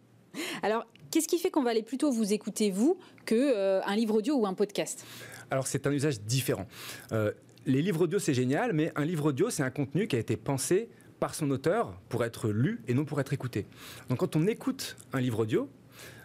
Alors, 0.64 0.86
qu'est-ce 1.12 1.28
qui 1.28 1.40
fait 1.40 1.50
qu'on 1.50 1.64
va 1.64 1.72
aller 1.72 1.84
plutôt 1.84 2.12
vous 2.12 2.34
écouter, 2.34 2.72
vous, 2.72 2.98
qu'un 3.26 3.36
euh, 3.36 3.82
un 3.86 3.96
livre 3.96 4.16
audio 4.16 4.36
ou 4.36 4.46
un 4.46 4.54
podcast? 4.54 5.06
Alors, 5.50 5.68
c'est 5.68 5.88
un 5.88 5.92
usage 5.92 6.22
différent. 6.22 6.68
Euh, 7.12 7.32
les 7.66 7.82
livres 7.82 8.02
audio, 8.02 8.20
c'est 8.20 8.34
génial, 8.34 8.74
mais 8.74 8.92
un 8.96 9.06
livre 9.06 9.30
audio, 9.30 9.50
c'est 9.50 9.64
un 9.64 9.70
contenu 9.70 10.08
qui 10.08 10.16
a 10.16 10.20
été 10.20 10.38
pensé 10.38 10.90
par 11.20 11.34
son 11.34 11.50
auteur 11.52 12.00
pour 12.10 12.24
être 12.24 12.50
lu 12.50 12.82
et 12.88 12.94
non 12.94 13.06
pour 13.06 13.20
être 13.20 13.34
écouté. 13.34 13.66
Donc, 14.10 14.20
quand 14.20 14.36
on 14.36 14.46
écoute 14.48 14.98
un 15.14 15.20
livre 15.20 15.40
audio, 15.40 15.70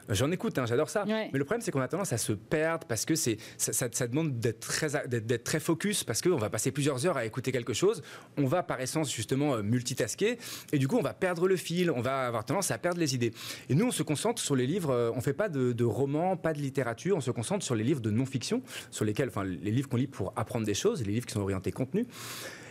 J'en 0.09 0.30
écoute, 0.30 0.59
hein, 0.59 0.66
j'adore 0.66 0.90
ça. 0.90 1.05
Mais 1.07 1.30
le 1.32 1.44
problème, 1.44 1.61
c'est 1.61 1.70
qu'on 1.70 1.80
a 1.80 1.88
tendance 1.88 2.12
à 2.12 2.18
se 2.18 2.32
perdre 2.32 2.86
parce 2.86 3.05
que 3.05 3.14
c'est, 3.14 3.38
ça, 3.59 3.88
demande 4.07 4.38
d'être 4.38 4.61
très, 4.61 5.07
d'être, 5.09 5.44
très 5.44 5.61
focus 5.61 6.05
parce 6.05 6.22
qu'on 6.22 6.36
va 6.36 6.51
passer 6.51 6.72
plusieurs 6.72 7.07
heures 7.07 7.16
à 7.16 7.24
écouter 7.24 7.53
quelque 7.53 7.72
chose. 7.72 8.03
On 8.36 8.46
va 8.46 8.62
par 8.62 8.80
essence 8.80 9.12
justement 9.12 9.55
euh, 9.55 9.62
multitasker 9.62 10.38
et 10.72 10.78
du 10.78 10.88
coup, 10.88 10.96
on 10.96 11.03
va 11.03 11.14
perdre 11.14 11.48
le 11.48 11.57
fil, 11.57 11.90
on 11.90 12.01
va 12.01 12.26
avoir 12.26 12.44
tendance 12.44 12.70
à 12.70 12.78
perdre 12.78 13.01
les 13.01 13.14
idées. 13.14 13.32
Et 13.68 13.74
nous, 13.74 13.86
on 13.86 13.90
se 13.90 14.03
concentre 14.03 14.40
sur 14.40 14.57
les 14.57 14.66
livres, 14.66 14.90
euh, 14.90 15.12
on 15.14 15.20
fait 15.20 15.32
pas 15.32 15.48
de, 15.48 15.72
de 15.72 15.84
romans, 15.84 16.36
pas 16.36 16.53
de 16.53 16.59
littérature, 16.59 17.16
on 17.16 17.20
se 17.20 17.30
concentre 17.30 17.64
sur 17.64 17.74
les 17.74 17.84
livres 17.84 18.01
de 18.01 18.11
non-fiction, 18.11 18.62
sur 18.90 19.05
lesquels, 19.05 19.28
enfin, 19.28 19.44
les 19.44 19.70
livres 19.70 19.88
qu'on 19.88 19.96
lit 19.96 20.07
pour 20.07 20.32
apprendre 20.36 20.66
des 20.66 20.74
choses, 20.74 21.05
les 21.05 21.12
livres 21.12 21.26
qui 21.26 21.34
sont 21.34 21.40
orientés 21.40 21.72
contenu. 21.72 22.07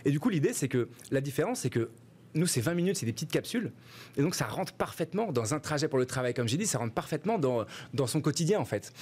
Et 0.04 0.10
du 0.10 0.20
coup, 0.20 0.28
l'idée, 0.28 0.52
c'est 0.52 0.68
que 0.68 0.88
la 1.10 1.20
différence, 1.20 1.60
c'est 1.60 1.70
que 1.70 1.90
nous, 2.34 2.46
c'est 2.46 2.60
20 2.60 2.74
minutes, 2.74 2.96
c'est 2.96 3.06
des 3.06 3.12
petites 3.12 3.32
capsules. 3.32 3.72
Et 4.16 4.22
donc, 4.22 4.34
ça 4.34 4.46
rentre 4.46 4.72
parfaitement 4.72 5.32
dans 5.32 5.54
un 5.54 5.60
trajet 5.60 5.88
pour 5.88 5.98
le 5.98 6.06
travail, 6.06 6.34
comme 6.34 6.48
j'ai 6.48 6.56
dit, 6.56 6.66
ça 6.66 6.78
rentre 6.78 6.94
parfaitement 6.94 7.38
dans, 7.38 7.64
dans 7.94 8.06
son 8.06 8.20
quotidien, 8.20 8.60
en 8.60 8.64
fait. 8.64 8.92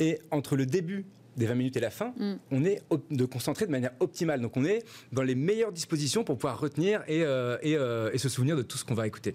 Et 0.00 0.18
entre 0.30 0.56
le 0.56 0.66
début 0.66 1.06
des 1.36 1.46
20 1.46 1.54
minutes 1.54 1.76
et 1.76 1.80
la 1.80 1.90
fin, 1.90 2.14
mm. 2.16 2.34
on 2.50 2.64
est 2.64 2.82
de 3.10 3.24
concentrer 3.24 3.66
de 3.66 3.70
manière 3.70 3.92
optimale. 4.00 4.40
Donc 4.40 4.56
on 4.56 4.64
est 4.64 4.84
dans 5.12 5.22
les 5.22 5.34
meilleures 5.34 5.72
dispositions 5.72 6.24
pour 6.24 6.36
pouvoir 6.36 6.60
retenir 6.60 7.02
et, 7.08 7.22
euh, 7.22 7.56
euh, 7.64 8.10
et, 8.12 8.18
se 8.18 8.28
souvenir 8.28 8.56
de 8.56 8.62
tout 8.62 8.78
ce 8.78 8.84
qu'on 8.84 8.94
va 8.94 9.06
écouter. 9.06 9.34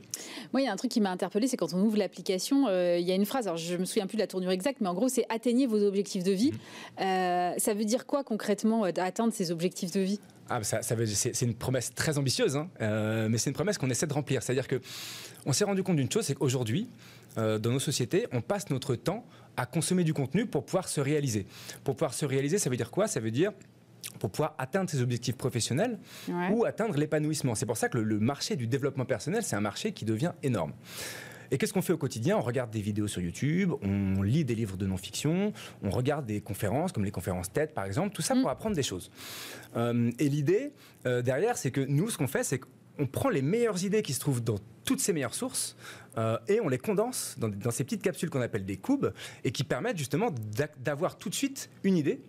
Moi, 0.54 0.62
il 0.62 0.66
y 0.66 0.68
a 0.68 0.72
un 0.72 0.76
truc 0.76 0.92
qui 0.92 1.02
m'a 1.02 1.12
interpellé, 1.12 1.48
c'est 1.48 1.58
quand 1.58 1.74
on 1.74 1.82
ouvre 1.82 1.98
l'application, 1.98 2.68
euh, 2.68 2.98
il 2.98 3.08
y 3.08 3.12
a 3.12 3.16
une 3.16 3.26
phrase, 3.26 3.48
alors 3.48 3.58
je 3.58 3.76
me 3.76 3.86
souviens 3.86 4.08
plus 4.08 4.16
de 4.16 4.22
la 4.22 4.28
tournure 4.28 4.52
exacte, 4.52 4.82
mais 4.82 4.88
en 4.88 4.94
gros, 4.94 5.10
c'est 5.10 5.26
atteignez 5.30 5.68
vos 5.68 5.84
objectifs 5.84 6.24
de 6.24 6.32
vie. 6.32 6.52
Mm. 7.00 7.58
ça 7.58 7.74
veut 7.74 7.86
dire 7.86 8.06
quoi 8.06 8.24
concrètement 8.24 8.90
d'atteindre 8.92 9.34
ces 9.34 9.52
objectifs 9.52 9.92
de 9.92 10.02
vie? 10.02 10.20
Ah, 10.50 10.64
ça, 10.64 10.82
ça 10.82 10.96
c'est 11.06 11.42
une 11.42 11.54
promesse 11.54 11.94
très 11.94 12.18
ambitieuse, 12.18 12.58
hein. 12.58 12.70
mais 13.30 13.38
c'est 13.38 13.50
une 13.50 13.56
promesse 13.56 13.78
qu'on 13.78 13.90
essaie 13.90 14.08
de 14.08 14.14
remplir. 14.14 14.44
C'est-à-dire 14.44 14.68
que 14.68 14.82
on 15.46 15.54
s'est 15.54 15.66
rendu 15.66 15.84
compte 15.84 15.98
d'une 15.98 16.12
chose, 16.12 16.26
c'est 16.26 16.36
qu'aujourd'hui, 16.36 16.90
dans 17.36 17.72
nos 17.72 17.80
sociétés, 17.80 18.28
on 18.32 18.42
passe 18.42 18.70
notre 18.70 18.96
temps 18.96 19.26
à 19.58 19.66
consommer 19.66 20.04
du 20.04 20.14
contenu 20.14 20.46
pour 20.46 20.66
pouvoir 20.66 20.88
se 20.88 21.02
réaliser. 21.02 21.46
Pour 21.84 21.96
pouvoir 21.96 22.14
se 22.14 22.26
réaliser, 22.26 22.58
ça 22.58 22.70
veut 22.70 22.78
dire 22.78 22.92
quoi? 22.92 23.08
Ça 23.08 23.20
veut 23.20 23.32
dire 23.32 23.52
pour 24.18 24.30
pouvoir 24.32 24.56
atteindre 24.58 24.90
ses 24.90 25.02
objectifs 25.02 25.36
professionnels 25.36 25.98
ou 26.52 26.66
atteindre 26.66 26.98
l'épanouissement. 26.98 27.56
C'est 27.56 27.66
pour 27.66 27.78
ça 27.78 27.90
que 27.90 27.98
le, 27.98 28.20
marché 28.20 28.56
du 28.56 28.68
développement 28.68 29.06
personnel, 29.06 29.44
c'est 29.44 29.56
un 29.56 29.62
marché 29.62 29.92
qui 29.92 30.06
devient 30.06 30.32
énorme. 30.44 30.74
Et 31.52 31.58
qu'est-ce 31.58 31.74
qu'on 31.74 31.82
fait 31.82 31.94
au 31.94 31.98
quotidien? 31.98 32.38
On 32.38 32.42
regarde 32.42 32.72
des 32.72 32.82
vidéos 32.82 33.08
sur 33.08 33.22
YouTube, 33.22 33.74
on 33.82 34.22
lit 34.22 34.46
des 34.46 34.56
livres 34.56 34.78
de 34.78 34.86
non-fiction, 34.86 35.54
on 35.84 35.90
regarde 35.90 36.26
des 36.26 36.42
conférences 36.42 36.92
comme 36.92 37.06
les 37.06 37.12
conférences 37.12 37.52
TED 37.52 37.74
par 37.74 37.86
exemple, 37.86 38.14
tout 38.14 38.22
ça 38.22 38.36
pour 38.36 38.46
mm. 38.46 38.48
apprendre 38.48 38.76
des 38.76 38.84
choses. 38.84 39.12
Euh, 39.76 40.12
et 40.20 40.30
l'idée 40.30 40.72
euh, 41.06 41.22
derrière, 41.22 41.58
c'est 41.58 41.72
que 41.72 41.82
nous, 41.82 42.10
ce 42.10 42.18
qu'on 42.18 42.28
fait, 42.28 42.44
c'est 42.44 42.60
qu'on 42.60 43.08
prend 43.08 43.30
les 43.30 43.42
meilleures 43.42 43.84
idées 43.84 44.02
qui 44.02 44.14
se 44.14 44.20
trouvent 44.20 44.44
dans 44.44 44.60
toutes 44.86 45.00
ces 45.00 45.14
meilleures 45.14 45.36
sources 45.36 45.76
euh, 46.18 46.38
et 46.48 46.60
on 46.62 46.68
les 46.68 46.80
condense 46.80 47.36
dans, 47.38 47.48
dans 47.48 47.72
ces 47.72 47.84
petites 47.84 48.02
capsules 48.02 48.30
qu'on 48.30 48.42
appelle 48.42 48.66
des 48.66 48.78
cubes 48.78 49.08
et 49.44 49.52
qui 49.52 49.64
permettent 49.64 49.98
justement 49.98 50.34
d'avoir 50.80 51.18
tout 51.18 51.30
de 51.30 51.36
suite 51.36 51.70
une 51.84 51.96
idée 51.96 52.22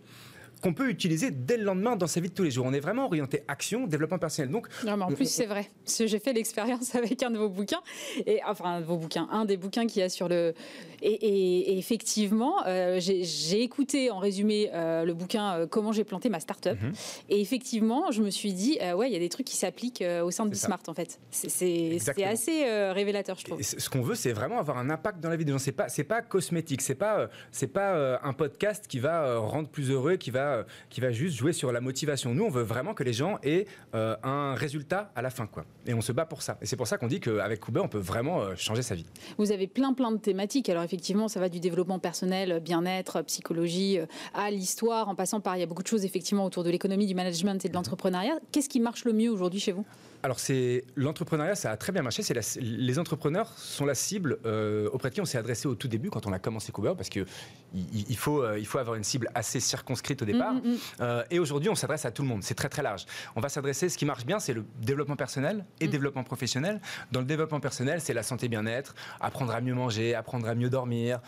qu'on 0.60 0.74
peut 0.74 0.90
utiliser 0.90 1.30
dès 1.30 1.56
le 1.56 1.64
lendemain 1.64 1.96
dans 1.96 2.06
sa 2.06 2.20
vie 2.20 2.28
de 2.28 2.34
tous 2.34 2.42
les 2.42 2.50
jours. 2.50 2.66
On 2.66 2.72
est 2.72 2.80
vraiment 2.80 3.06
orienté 3.06 3.42
action, 3.48 3.86
développement 3.86 4.18
personnel. 4.18 4.50
Donc, 4.50 4.68
non, 4.84 4.96
mais 4.96 5.04
en 5.04 5.12
plus, 5.12 5.30
c'est 5.30 5.46
vrai. 5.46 5.70
J'ai 5.86 6.18
fait 6.18 6.32
l'expérience 6.32 6.94
avec 6.94 7.22
un 7.22 7.30
de 7.30 7.38
vos 7.38 7.48
bouquins, 7.48 7.82
et 8.26 8.40
enfin, 8.46 8.76
un 8.76 8.80
de 8.80 8.86
vos 8.86 8.96
bouquins, 8.96 9.28
un 9.30 9.44
des 9.44 9.56
bouquins 9.56 9.86
qui 9.86 10.02
a 10.02 10.08
sur 10.08 10.28
le. 10.28 10.54
Et, 11.02 11.78
effectivement, 11.78 12.66
euh, 12.66 13.00
j'ai 13.00 13.62
écouté 13.62 14.10
en 14.10 14.18
résumé 14.18 14.70
euh, 14.74 15.04
le 15.04 15.14
bouquin 15.14 15.54
euh, 15.54 15.66
Comment 15.66 15.92
j'ai 15.92 16.04
planté 16.04 16.28
ma 16.28 16.40
start-up. 16.40 16.78
Mhm. 16.80 16.92
Et 17.30 17.40
effectivement, 17.40 18.10
je 18.10 18.22
me 18.22 18.30
suis 18.30 18.52
dit, 18.52 18.78
ouais, 18.96 19.08
il 19.08 19.12
y 19.12 19.16
a 19.16 19.18
des 19.18 19.28
trucs 19.28 19.46
qui 19.46 19.56
s'appliquent 19.56 20.04
au 20.22 20.30
sein 20.30 20.44
de 20.44 20.50
Bismart, 20.50 20.82
en 20.88 20.94
fait. 20.94 21.20
C'est 21.30 21.98
assez 22.24 22.64
révélateur, 22.92 23.38
je 23.38 23.44
trouve. 23.44 23.62
ce 23.62 23.88
qu'on 23.88 24.02
veut, 24.02 24.14
c'est 24.14 24.32
vraiment 24.32 24.58
avoir 24.58 24.78
un 24.78 24.90
impact 24.90 25.20
dans 25.20 25.30
la 25.30 25.36
vie 25.36 25.44
des 25.44 25.52
gens. 25.52 25.58
C'est 25.58 25.72
pas, 25.72 25.86
pas 26.08 26.22
cosmétique. 26.22 26.82
C'est 26.82 26.94
pas, 26.94 27.28
c'est 27.50 27.68
pas 27.68 28.20
un 28.22 28.32
podcast 28.32 28.86
qui 28.88 28.98
va 28.98 29.38
rendre 29.38 29.68
plus 29.68 29.90
heureux, 29.90 30.16
qui 30.16 30.30
va 30.30 30.49
euh, 30.50 30.62
qui 30.88 31.00
va 31.00 31.10
juste 31.10 31.36
jouer 31.36 31.52
sur 31.52 31.72
la 31.72 31.80
motivation. 31.80 32.34
Nous, 32.34 32.44
on 32.44 32.50
veut 32.50 32.62
vraiment 32.62 32.94
que 32.94 33.02
les 33.02 33.12
gens 33.12 33.38
aient 33.42 33.66
euh, 33.94 34.16
un 34.22 34.54
résultat 34.54 35.10
à 35.14 35.22
la 35.22 35.30
fin, 35.30 35.46
quoi. 35.46 35.64
Et 35.86 35.94
on 35.94 36.00
se 36.00 36.12
bat 36.12 36.26
pour 36.26 36.42
ça. 36.42 36.58
Et 36.60 36.66
c'est 36.66 36.76
pour 36.76 36.86
ça 36.86 36.98
qu'on 36.98 37.06
dit 37.06 37.20
qu'avec 37.20 37.60
Kuber, 37.60 37.80
on 37.80 37.88
peut 37.88 37.98
vraiment 37.98 38.42
euh, 38.42 38.54
changer 38.56 38.82
sa 38.82 38.94
vie. 38.94 39.06
Vous 39.38 39.52
avez 39.52 39.66
plein, 39.66 39.92
plein 39.92 40.12
de 40.12 40.18
thématiques. 40.18 40.68
Alors 40.68 40.82
effectivement, 40.82 41.28
ça 41.28 41.40
va 41.40 41.48
du 41.48 41.60
développement 41.60 41.98
personnel, 41.98 42.60
bien-être, 42.60 43.22
psychologie, 43.22 43.98
à 44.34 44.50
l'histoire, 44.50 45.08
en 45.08 45.14
passant 45.14 45.40
par 45.40 45.56
il 45.56 45.60
y 45.60 45.62
a 45.62 45.66
beaucoup 45.66 45.82
de 45.82 45.88
choses 45.88 46.04
effectivement 46.04 46.44
autour 46.44 46.64
de 46.64 46.70
l'économie, 46.70 47.06
du 47.06 47.14
management 47.14 47.64
et 47.64 47.68
de 47.68 47.74
l'entrepreneuriat. 47.74 48.38
Qu'est-ce 48.52 48.68
qui 48.68 48.80
marche 48.80 49.04
le 49.04 49.12
mieux 49.12 49.30
aujourd'hui 49.30 49.60
chez 49.60 49.72
vous? 49.72 49.84
Alors 50.22 50.38
c'est 50.38 50.84
l'entrepreneuriat, 50.96 51.54
ça 51.54 51.70
a 51.70 51.76
très 51.76 51.92
bien 51.92 52.02
marché. 52.02 52.22
C'est 52.22 52.38
les 52.60 52.98
entrepreneurs 52.98 53.48
sont 53.56 53.86
la 53.86 53.94
cible 53.94 54.38
euh, 54.44 54.88
auprès 54.92 55.08
de 55.08 55.14
qui 55.14 55.20
on 55.20 55.24
s'est 55.24 55.38
adressé 55.38 55.66
au 55.66 55.74
tout 55.74 55.88
début 55.88 56.10
quand 56.10 56.26
on 56.26 56.32
a 56.32 56.38
commencé 56.38 56.72
Cooper, 56.72 56.92
parce 56.96 57.08
que 57.08 57.24
il, 57.72 58.16
faut 58.16 58.42
euh, 58.42 58.58
il 58.58 58.66
faut 58.66 58.78
avoir 58.78 58.96
une 58.96 59.04
cible 59.04 59.30
assez 59.34 59.60
circonscrite 59.60 60.22
au 60.22 60.24
départ. 60.24 60.54
Mm, 60.54 60.58
mm, 60.58 60.72
mm. 60.72 60.78
Euh, 61.00 61.22
et 61.30 61.38
aujourd'hui, 61.38 61.70
on 61.70 61.74
s'adresse 61.74 62.04
à 62.04 62.10
tout 62.10 62.22
le 62.22 62.28
monde. 62.28 62.42
C'est 62.42 62.54
très 62.54 62.68
très 62.68 62.82
large. 62.82 63.06
On 63.36 63.40
va 63.40 63.48
s'adresser. 63.48 63.88
Ce 63.88 63.96
qui 63.96 64.04
marche 64.04 64.26
bien, 64.26 64.40
c'est 64.40 64.52
le 64.52 64.64
développement 64.80 65.16
personnel 65.16 65.64
et 65.80 65.88
développement 65.88 66.24
professionnel. 66.24 66.80
Dans 67.12 67.20
le 67.20 67.26
développement 67.26 67.60
personnel, 67.60 68.00
c'est 68.00 68.14
la 68.14 68.22
santé 68.22 68.48
bien-être, 68.48 68.94
apprendre 69.20 69.54
à 69.54 69.60
mieux 69.60 69.74
manger, 69.74 70.14
apprendre 70.14 70.48
à 70.48 70.54
mieux 70.54 70.70
dormir, 70.70 71.20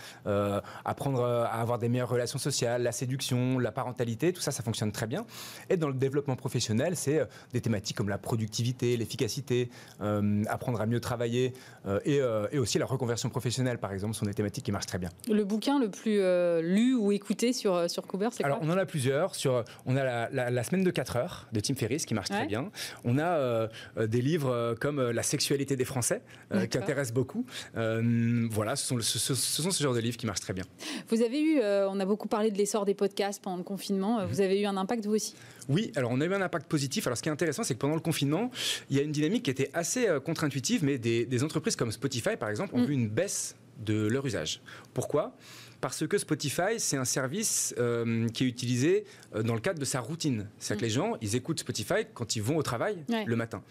apprendre 0.84 1.24
à 1.24 1.60
avoir 1.60 1.78
des 1.78 1.88
meilleures 1.88 2.08
relations 2.08 2.38
sociales, 2.38 2.82
la 2.82 2.92
séduction, 2.92 3.58
la 3.58 3.72
parentalité. 3.72 4.32
Tout 4.32 4.42
ça, 4.42 4.50
ça 4.50 4.62
fonctionne 4.62 4.92
très 4.92 5.06
bien. 5.06 5.24
Et 5.70 5.76
dans 5.76 5.88
le 5.88 5.94
développement 5.94 6.36
professionnel, 6.36 6.96
c'est 6.96 7.26
des 7.52 7.60
thématiques 7.60 7.96
comme 7.96 8.08
la 8.08 8.18
productivité 8.18 8.81
l'efficacité, 8.82 9.70
euh, 10.00 10.42
apprendre 10.48 10.80
à 10.80 10.86
mieux 10.86 11.00
travailler 11.00 11.52
euh, 11.86 12.00
euh, 12.06 12.48
et, 12.52 12.58
aussi 12.58 12.78
la 12.78 12.86
reconversion 12.86 13.28
professionnelle, 13.28 13.78
par 13.78 13.92
exemple, 13.92 14.14
sont 14.14 14.26
des 14.26 14.34
thématiques 14.34 14.64
qui 14.64 14.72
marchent 14.72 14.86
très 14.86 14.98
bien. 14.98 15.10
Le 15.28 15.44
bouquin 15.44 15.78
le 15.80 15.90
plus 15.90 16.20
lu 16.62 16.94
ou 16.94 17.12
écouté 17.12 17.52
sur, 17.52 17.90
sur 17.90 18.02
c'est 18.02 18.42
quoi? 18.42 18.46
Alors, 18.46 18.58
on 18.62 18.70
en 18.70 18.76
a 18.76 18.86
plusieurs. 18.86 19.34
Sur, 19.34 19.64
on 19.86 19.96
a 19.96 20.28
la, 20.30 20.64
semaine 20.64 20.84
de 20.84 20.90
4 20.90 21.16
heures 21.16 21.48
de 21.52 21.60
Tim 21.60 21.74
Ferriss 21.74 22.06
qui 22.06 22.14
marche 22.14 22.28
très 22.28 22.46
bien. 22.46 22.70
On 23.04 23.18
a 23.18 23.68
des 23.98 24.22
livres 24.22 24.74
comme 24.80 25.00
La 25.00 25.22
sexualité 25.22 25.76
des 25.76 25.84
Français 25.84 26.22
qui 26.70 26.78
intéressent 26.78 27.14
beaucoup. 27.14 27.46
voilà, 27.74 28.76
ce 28.76 28.86
sont, 28.86 29.00
ce, 29.00 29.34
sont 29.34 29.70
ce 29.70 29.82
genre 29.82 29.94
de 29.94 30.00
livres 30.00 30.16
qui 30.16 30.26
marchent 30.26 30.40
très 30.40 30.52
bien. 30.52 30.64
Vous 31.08 31.22
avez 31.22 31.40
eu, 31.40 31.60
on 31.60 31.98
a 32.00 32.04
beaucoup 32.04 32.28
parlé 32.28 32.50
de 32.50 32.58
l'essor 32.58 32.84
des 32.84 32.94
podcasts 32.94 33.42
pendant 33.42 33.56
le 33.56 33.64
confinement. 33.64 34.20
Mhm. 34.20 34.26
Vous 34.26 34.40
avez 34.40 34.60
eu 34.60 34.66
un 34.66 34.76
impact 34.76 35.06
vous 35.06 35.14
aussi? 35.14 35.34
Oui, 35.68 35.92
alors 35.96 36.10
on 36.12 36.20
a 36.20 36.24
eu 36.24 36.34
un 36.34 36.42
impact 36.42 36.66
positif. 36.66 37.06
Alors 37.06 37.16
ce 37.16 37.22
qui 37.22 37.28
est 37.28 37.32
intéressant, 37.32 37.62
c'est 37.62 37.74
que 37.74 37.78
pendant 37.78 37.94
le 37.94 38.00
confinement, 38.00 38.50
il 38.90 38.96
y 38.96 39.00
a 39.00 39.02
une 39.02 39.12
dynamique 39.12 39.44
qui 39.44 39.50
était 39.50 39.70
assez 39.74 40.08
euh, 40.08 40.20
contre-intuitive, 40.20 40.84
mais 40.84 40.98
des, 40.98 41.44
entreprises 41.44 41.76
comme 41.76 41.92
Spotify, 41.92 42.36
par 42.38 42.48
exemple, 42.48 42.74
ont 42.74 42.80
mm. 42.80 42.86
vu 42.86 42.94
une 42.94 43.08
baisse 43.08 43.56
de 43.78 44.06
leur 44.06 44.24
usage. 44.24 44.60
Pourquoi? 44.94 45.34
Parce 45.80 46.06
que 46.06 46.18
Spotify, 46.18 46.78
c'est 46.78 46.96
un 46.96 47.04
service 47.04 47.74
euh, 47.78 48.28
qui 48.28 48.44
est 48.44 48.46
utilisé 48.46 49.04
euh, 49.34 49.42
dans 49.42 49.54
le 49.54 49.60
cadre 49.60 49.80
de 49.80 49.84
sa 49.84 50.00
routine. 50.00 50.48
C'est-à-dire 50.58 50.80
que 50.80 50.84
mm. 50.84 50.88
les 50.88 50.94
gens, 50.94 51.16
ils 51.20 51.36
écoutent 51.36 51.60
Spotify 51.60 52.06
quand 52.14 52.36
ils 52.36 52.42
vont 52.42 52.56
au 52.56 52.62
travail 52.62 53.04
le 53.08 53.36
matin. 53.36 53.62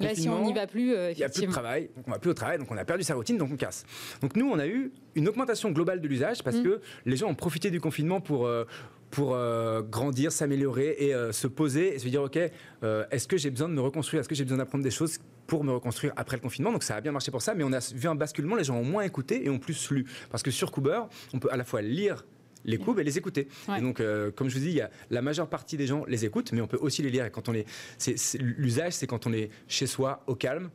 Là, 0.00 0.14
si 0.14 0.28
on 0.28 0.44
n'y 0.44 0.52
va 0.52 0.68
plus, 0.68 0.92
il 0.92 1.16
n'y 1.16 1.24
a 1.24 1.28
plus 1.28 1.44
de 1.44 1.50
travail, 1.50 1.90
donc 1.96 2.06
on 2.06 2.10
va 2.12 2.20
plus 2.20 2.30
au 2.30 2.34
travail, 2.34 2.58
donc 2.58 2.70
on 2.70 2.76
a 2.76 2.84
perdu 2.84 3.02
sa 3.02 3.16
routine, 3.16 3.36
donc 3.36 3.50
on 3.52 3.56
casse. 3.56 3.84
Donc 4.20 4.36
nous, 4.36 4.48
on 4.48 4.56
a 4.60 4.66
eu 4.68 4.92
une 5.16 5.28
augmentation 5.28 5.72
globale 5.72 6.00
de 6.00 6.06
l'usage 6.06 6.44
parce 6.44 6.58
mm. 6.58 6.62
que 6.62 6.80
les 7.04 7.16
gens 7.16 7.26
ont 7.26 7.34
profité 7.34 7.72
du 7.72 7.80
confinement 7.80 8.20
pour 8.20 8.48
pour 9.10 9.34
euh, 9.34 9.82
grandir, 9.82 10.32
s'améliorer 10.32 10.96
et 10.98 11.14
euh, 11.14 11.32
se 11.32 11.46
poser 11.46 11.94
et 11.94 11.98
se 11.98 12.08
dire 12.08 12.22
ok, 12.22 12.38
euh, 12.82 13.04
est-ce 13.10 13.26
que 13.28 13.36
j'ai 13.36 13.50
besoin 13.50 13.68
de 13.68 13.74
me 13.74 13.80
reconstruire, 13.80 14.20
est-ce 14.20 14.28
que 14.28 14.34
j'ai 14.34 14.44
besoin 14.44 14.58
d'apprendre 14.58 14.84
des 14.84 14.90
choses 14.90 15.18
pour 15.46 15.64
me 15.64 15.72
reconstruire 15.72 16.12
après 16.16 16.36
le 16.36 16.42
confinement? 16.42 16.72
Donc 16.72 16.82
ça 16.82 16.96
a 16.96 17.00
bien 17.00 17.12
marché 17.12 17.30
pour 17.30 17.42
ça, 17.42 17.54
mais 17.54 17.64
on 17.64 17.72
a 17.72 17.80
vu 17.94 18.08
un 18.08 18.14
basculement, 18.14 18.56
les 18.56 18.64
gens 18.64 18.76
ont 18.76 18.84
moins 18.84 19.02
écouté 19.02 19.44
et 19.44 19.50
ont 19.50 19.58
plus 19.58 19.90
lu. 19.90 20.06
Parce 20.30 20.42
que 20.42 20.50
sur 20.50 20.70
Cooper, 20.70 21.02
on 21.32 21.38
peut 21.38 21.48
à 21.50 21.56
la 21.56 21.64
fois 21.64 21.82
lire 21.82 22.24
les 22.64 22.76
coups 22.76 23.00
et 23.00 23.04
les 23.04 23.16
écouter. 23.16 23.48
Et 23.76 23.80
donc, 23.80 24.02
comme 24.34 24.48
je 24.48 24.54
vous 24.58 24.64
dis, 24.64 24.72
y 24.72 24.80
a, 24.80 24.90
la 25.10 25.22
majeure 25.22 25.48
partie 25.48 25.76
des 25.76 25.86
gens 25.86 26.04
les 26.06 26.24
écoutent, 26.24 26.52
mais 26.52 26.60
on 26.60 26.66
peut 26.66 26.76
aussi 26.80 27.02
les 27.02 27.10
lire. 27.10 27.24
Et 27.24 27.30
quand 27.30 27.48
on 27.48 27.52
les, 27.52 27.64
l'usage, 28.40 28.94
c'est 28.94 29.06
quand 29.06 29.26
on 29.28 29.32
est 29.32 29.48
chez 29.68 29.86
soi, 29.86 30.22
au 30.26 30.34
calme, 30.34 30.68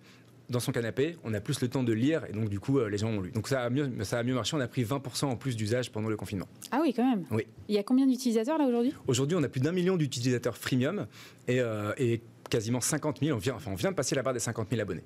dans 0.49 0.59
son 0.59 0.71
canapé, 0.71 1.17
on 1.23 1.33
a 1.33 1.39
plus 1.39 1.61
le 1.61 1.67
temps 1.67 1.83
de 1.83 1.93
lire 1.93 2.25
et 2.29 2.33
donc 2.33 2.49
du 2.49 2.59
coup 2.59 2.79
euh, 2.79 2.89
les 2.89 2.97
gens 2.97 3.09
ont 3.09 3.21
lu. 3.21 3.31
Donc 3.31 3.47
ça 3.47 3.63
a 3.63 3.69
mieux, 3.69 3.89
ça 4.03 4.19
a 4.19 4.23
mieux 4.23 4.33
marché, 4.33 4.55
on 4.55 4.59
a 4.59 4.67
pris 4.67 4.83
20% 4.83 5.25
en 5.25 5.35
plus 5.35 5.55
d'usage 5.55 5.91
pendant 5.91 6.09
le 6.09 6.17
confinement. 6.17 6.47
Ah 6.71 6.79
oui 6.81 6.93
quand 6.93 7.09
même. 7.09 7.25
Oui. 7.31 7.47
Il 7.69 7.75
y 7.75 7.77
a 7.77 7.83
combien 7.83 8.05
d'utilisateurs 8.05 8.57
là 8.57 8.65
aujourd'hui? 8.65 8.93
Aujourd'hui 9.07 9.37
on 9.39 9.43
a 9.43 9.49
plus 9.49 9.61
d'un 9.61 9.71
million 9.71 9.97
d'utilisateurs 9.97 10.57
freemium 10.57 11.07
et, 11.47 11.59
euh, 11.59 11.93
et 11.97 12.21
quasiment 12.53 12.81
50 12.81 13.19
000. 13.21 13.35
On 13.35 13.39
vient, 13.39 13.55
enfin, 13.55 13.71
on 13.71 13.75
vient 13.75 13.89
de 13.89 13.95
passer 13.95 14.13
la 14.13 14.21
barre 14.21 14.33
des 14.33 14.39
50 14.39 14.67
000 14.69 14.79
abonnés. 14.79 15.01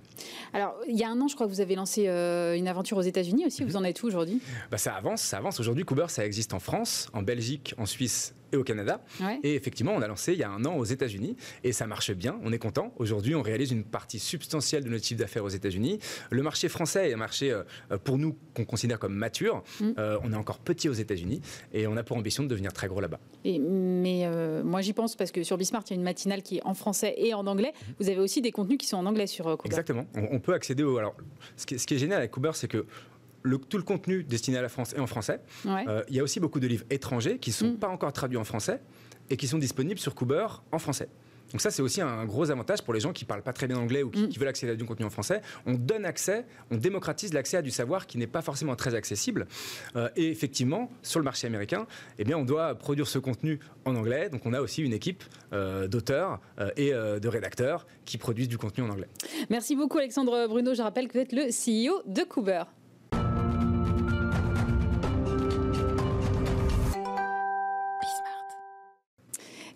Alors, 0.54 0.76
il 0.88 0.98
y 0.98 1.04
a 1.06 1.10
un 1.10 1.20
an, 1.22 1.30
je 1.30 1.36
crois 1.36 1.48
que 1.48 1.52
vous 1.52 1.62
avez 1.62 1.76
lancé 1.76 2.08
euh, 2.08 2.58
une 2.58 2.68
aventure 2.68 2.98
aux 2.98 3.02
États-Unis 3.02 3.46
aussi. 3.46 3.64
Vous 3.64 3.72
mhm. 3.72 3.78
en 3.78 3.84
êtes 3.86 4.04
où 4.04 4.08
aujourd'hui? 4.08 4.42
Bah, 4.70 4.78
Ça 4.78 4.94
avance, 4.94 5.22
ça 5.22 5.38
avance. 5.38 5.58
Aujourd'hui, 5.60 5.86
Cooper, 5.86 6.08
ça 6.10 6.26
existe 6.26 6.54
en 6.54 6.60
France, 6.60 7.10
en 7.14 7.22
Belgique, 7.22 7.74
en 7.78 7.86
Suisse 7.86 8.34
et 8.52 8.58
au 8.58 8.64
Canada. 8.64 9.02
Et 9.44 9.56
effectivement, 9.56 9.94
on 9.96 10.02
a 10.02 10.08
lancé 10.08 10.34
il 10.34 10.40
y 10.40 10.44
a 10.44 10.50
un 10.50 10.64
an 10.66 10.76
aux 10.76 10.84
États-Unis 10.84 11.36
et 11.64 11.72
ça 11.72 11.88
marche 11.88 12.12
bien. 12.12 12.40
On 12.44 12.52
est 12.52 12.60
content. 12.60 12.94
Aujourd'hui, 12.98 13.36
on 13.36 13.42
réalise 13.42 13.72
une 13.72 13.84
partie 13.84 14.20
substantielle 14.20 14.84
de 14.84 14.90
notre 14.90 15.06
chiffre 15.06 15.20
d'affaires 15.20 15.44
aux 15.44 15.50
États-Unis. 15.50 16.00
Le 16.30 16.44
marché 16.44 16.70
français 16.70 17.10
est 17.10 17.14
un 17.14 17.18
marché 17.18 17.52
euh, 17.52 17.98
pour 18.04 18.18
nous 18.18 18.36
qu'on 18.54 18.66
considère 18.66 19.00
comme 19.00 19.16
mature. 19.16 19.64
Mm. 19.80 19.92
Euh, 19.98 20.20
on 20.24 20.34
est 20.34 20.36
encore 20.36 20.60
petit 20.60 20.90
aux 20.90 20.94
États-Unis 20.94 21.42
et 21.74 21.88
on 21.88 21.98
a 21.98 22.04
pour 22.04 22.18
ambition 22.18 22.44
de 22.44 22.48
devenir 22.48 22.74
très 22.74 22.88
gros 22.88 23.02
là-bas. 23.02 23.20
Mais 23.46 24.24
euh, 24.26 24.64
moi, 24.64 24.82
j'y 24.82 24.94
pense 24.94 25.16
parce 25.16 25.32
que 25.32 25.44
sur 25.44 25.58
Bismart, 25.58 25.84
il 25.88 25.92
y 25.92 25.94
a 25.94 25.98
une 25.98 26.04
matinale 26.04 26.42
qui 26.42 26.58
est 26.58 26.66
en 26.66 26.74
français 26.74 27.16
et 27.18 27.34
en 27.34 27.46
anglais. 27.48 27.74
Mm-hmm. 27.74 27.94
Vous 28.00 28.10
avez 28.10 28.20
aussi 28.20 28.42
des 28.42 28.52
contenus 28.52 28.78
qui 28.78 28.88
sont 28.88 28.98
en 28.98 29.06
anglais 29.06 29.28
sur 29.28 29.46
Cooper. 29.46 29.68
Exactement. 29.68 30.06
On, 30.16 30.40
peut 30.40 30.54
accéder 30.54 30.84
au. 30.84 30.98
Alors, 30.98 31.16
ce 31.56 31.66
qui, 31.66 31.80
ce 31.80 31.86
qui 31.86 31.96
est 31.96 31.98
génial 31.98 32.20
avec 32.20 32.32
Cooper, 32.32 32.52
c'est 32.54 32.68
que 32.68 32.86
tout 33.70 33.78
le 33.78 33.84
contenu 33.84 34.24
destiné 34.24 34.58
à 34.58 34.62
la 34.62 34.70
France 34.70 34.94
est 34.94 35.00
en 35.00 35.08
français. 35.08 35.40
Euh, 35.66 36.04
il 36.10 36.16
y 36.16 36.20
a 36.20 36.24
aussi 36.24 36.40
beaucoup 36.40 36.60
de 36.60 36.68
livres 36.68 36.86
étrangers 36.90 37.38
qui 37.40 37.52
ne 37.52 37.56
sont 37.56 37.70
mm. 37.70 37.78
pas 37.78 37.88
encore 37.88 38.14
traduits 38.14 38.38
en 38.38 38.44
français 38.44 38.82
et 39.30 39.38
qui 39.38 39.48
sont 39.48 39.58
disponibles 39.58 40.00
sur 40.00 40.16
Cooper 40.16 40.48
en 40.72 40.80
français. 40.80 41.10
Donc 41.52 41.62
ça, 41.62 41.72
c'est 41.72 41.82
aussi 41.82 42.02
un 42.02 42.26
gros 42.26 42.52
avantage 42.52 42.82
pour 42.82 42.94
les 42.94 43.00
gens 43.00 43.14
qui 43.14 43.24
parlent 43.24 43.42
pas 43.42 43.54
très 43.54 43.68
bien 43.68 43.78
anglais 43.78 44.04
ou 44.04 44.10
qui, 44.10 44.28
mm. 44.28 44.32
veulent 44.38 44.50
accéder 44.50 44.74
à 44.74 44.76
du 44.76 44.84
contenu 44.84 45.06
en 45.06 45.10
français. 45.10 45.42
On 45.66 45.74
donne 45.74 46.06
accès, 46.06 46.46
on 46.72 46.78
démocratise 46.78 47.34
l'accès 47.34 47.58
à 47.58 47.62
du 47.62 47.72
savoir 47.72 48.06
qui 48.06 48.18
n'est 48.18 48.28
pas 48.28 48.42
forcément 48.42 48.76
très 48.76 48.96
accessible. 48.96 49.48
Euh, 49.96 50.10
et 50.16 50.30
effectivement, 50.30 50.92
sur 51.04 51.20
le 51.20 51.24
marché 51.24 51.48
américain, 51.48 51.88
eh 52.20 52.24
bien, 52.24 52.38
on 52.38 52.44
doit 52.44 52.76
produire 52.76 53.08
ce 53.08 53.20
contenu 53.20 53.60
en 53.86 53.96
anglais. 53.96 54.30
Donc 54.30 54.46
on 54.46 54.54
a 54.54 54.62
aussi 54.62 54.84
une 54.84 54.94
équipe 54.94 55.24
euh, 55.54 55.88
d'auteurs 55.88 56.40
et 56.76 56.92
de 56.92 57.28
rédacteurs 57.28 57.88
qui 58.06 58.18
produisent 58.18 58.50
du 58.50 58.58
contenu 58.58 58.84
en 58.84 58.90
anglais. 58.90 59.08
Merci 59.50 59.76
beaucoup 59.76 59.98
Alexandre 59.98 60.48
Bruno. 60.48 60.74
Je 60.74 60.82
rappelle 60.82 61.08
que 61.08 61.14
vous 61.14 61.20
êtes 61.20 61.34
le 61.34 61.44
CEO 61.48 62.02
de 62.06 62.24
Cooper. 62.24 62.64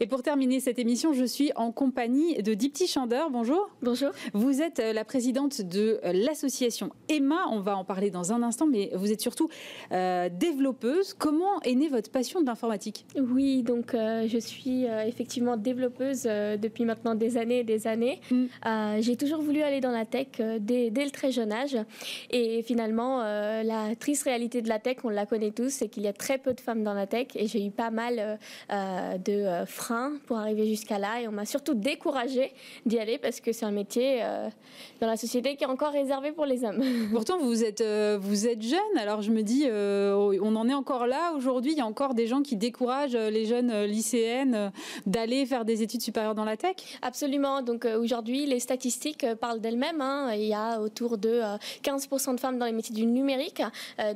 Et 0.03 0.07
pour 0.07 0.23
terminer 0.23 0.59
cette 0.59 0.79
émission, 0.79 1.13
je 1.13 1.23
suis 1.23 1.51
en 1.55 1.71
compagnie 1.71 2.41
de 2.41 2.55
Dipti 2.55 2.87
Chander. 2.87 3.21
Bonjour. 3.31 3.69
Bonjour. 3.83 4.09
Vous 4.33 4.59
êtes 4.59 4.79
la 4.79 5.05
présidente 5.05 5.61
de 5.61 5.99
l'association 6.03 6.89
Emma. 7.07 7.45
On 7.51 7.59
va 7.59 7.77
en 7.77 7.85
parler 7.85 8.09
dans 8.09 8.33
un 8.33 8.41
instant, 8.41 8.65
mais 8.65 8.89
vous 8.95 9.11
êtes 9.11 9.21
surtout 9.21 9.47
développeuse. 9.91 11.13
Comment 11.13 11.61
est 11.61 11.75
née 11.75 11.87
votre 11.87 12.09
passion 12.09 12.41
de 12.41 12.47
l'informatique? 12.47 13.05
Oui, 13.15 13.61
donc 13.61 13.91
je 13.93 14.37
suis 14.39 14.85
effectivement 14.85 15.55
développeuse 15.55 16.23
depuis 16.23 16.83
maintenant 16.85 17.13
des 17.13 17.37
années 17.37 17.59
et 17.59 17.63
des 17.63 17.85
années. 17.85 18.19
Mm. 18.31 18.45
J'ai 19.01 19.15
toujours 19.15 19.41
voulu 19.41 19.61
aller 19.61 19.81
dans 19.81 19.91
la 19.91 20.05
tech 20.05 20.27
dès, 20.59 20.89
dès, 20.89 21.05
le 21.05 21.11
très 21.11 21.31
jeune 21.31 21.51
âge. 21.51 21.77
Et 22.31 22.63
finalement, 22.63 23.19
la 23.21 23.95
triste 23.99 24.23
réalité 24.23 24.63
de 24.63 24.69
la 24.69 24.79
tech, 24.79 24.97
on 25.03 25.09
la 25.09 25.27
connaît 25.27 25.51
tous, 25.51 25.69
c'est 25.69 25.89
qu'il 25.89 26.01
y 26.01 26.07
a 26.07 26.13
très 26.13 26.39
peu 26.39 26.55
de 26.55 26.59
femmes 26.59 26.83
dans 26.83 26.95
la 26.95 27.05
tech 27.05 27.27
et 27.35 27.47
j'ai 27.47 27.65
eu 27.65 27.71
pas 27.71 27.91
mal 27.91 28.15
euh, 28.17 28.35
euh, 28.71 29.17
de 29.17 29.31
euh, 29.31 29.65
pour 30.25 30.37
arriver 30.37 30.65
jusqu'à 30.67 30.99
là 30.99 31.21
et 31.21 31.27
on 31.27 31.31
m'a 31.31 31.45
surtout 31.45 31.73
découragée 31.73 32.53
d'y 32.85 32.99
aller 32.99 33.17
parce 33.17 33.41
que 33.41 33.51
c'est 33.51 33.65
un 33.65 33.71
métier 33.71 34.23
dans 34.99 35.07
la 35.07 35.17
société 35.17 35.55
qui 35.55 35.63
est 35.63 35.67
encore 35.67 35.91
réservé 35.91 36.31
pour 36.31 36.45
les 36.45 36.63
hommes. 36.63 36.81
Pourtant, 37.11 37.39
vous 37.39 37.63
êtes, 37.63 37.83
vous 38.19 38.47
êtes 38.47 38.61
jeune, 38.61 38.97
alors 38.97 39.21
je 39.21 39.31
me 39.31 39.41
dis, 39.41 39.65
on 39.69 40.55
en 40.55 40.69
est 40.69 40.73
encore 40.73 41.07
là 41.07 41.33
aujourd'hui, 41.35 41.73
il 41.73 41.77
y 41.77 41.81
a 41.81 41.85
encore 41.85 42.13
des 42.13 42.27
gens 42.27 42.41
qui 42.41 42.55
découragent 42.55 43.15
les 43.15 43.45
jeunes 43.45 43.83
lycéennes 43.83 44.71
d'aller 45.05 45.45
faire 45.45 45.65
des 45.65 45.83
études 45.83 46.01
supérieures 46.01 46.35
dans 46.35 46.45
la 46.45 46.57
tech 46.57 46.75
Absolument, 47.01 47.61
donc 47.61 47.85
aujourd'hui 47.85 48.45
les 48.45 48.59
statistiques 48.59 49.25
parlent 49.39 49.59
d'elles-mêmes, 49.59 50.01
hein. 50.01 50.33
il 50.33 50.45
y 50.45 50.53
a 50.53 50.79
autour 50.79 51.17
de 51.17 51.41
15% 51.83 52.35
de 52.35 52.39
femmes 52.39 52.57
dans 52.57 52.65
les 52.65 52.71
métiers 52.71 52.95
du 52.95 53.05
numérique, 53.05 53.61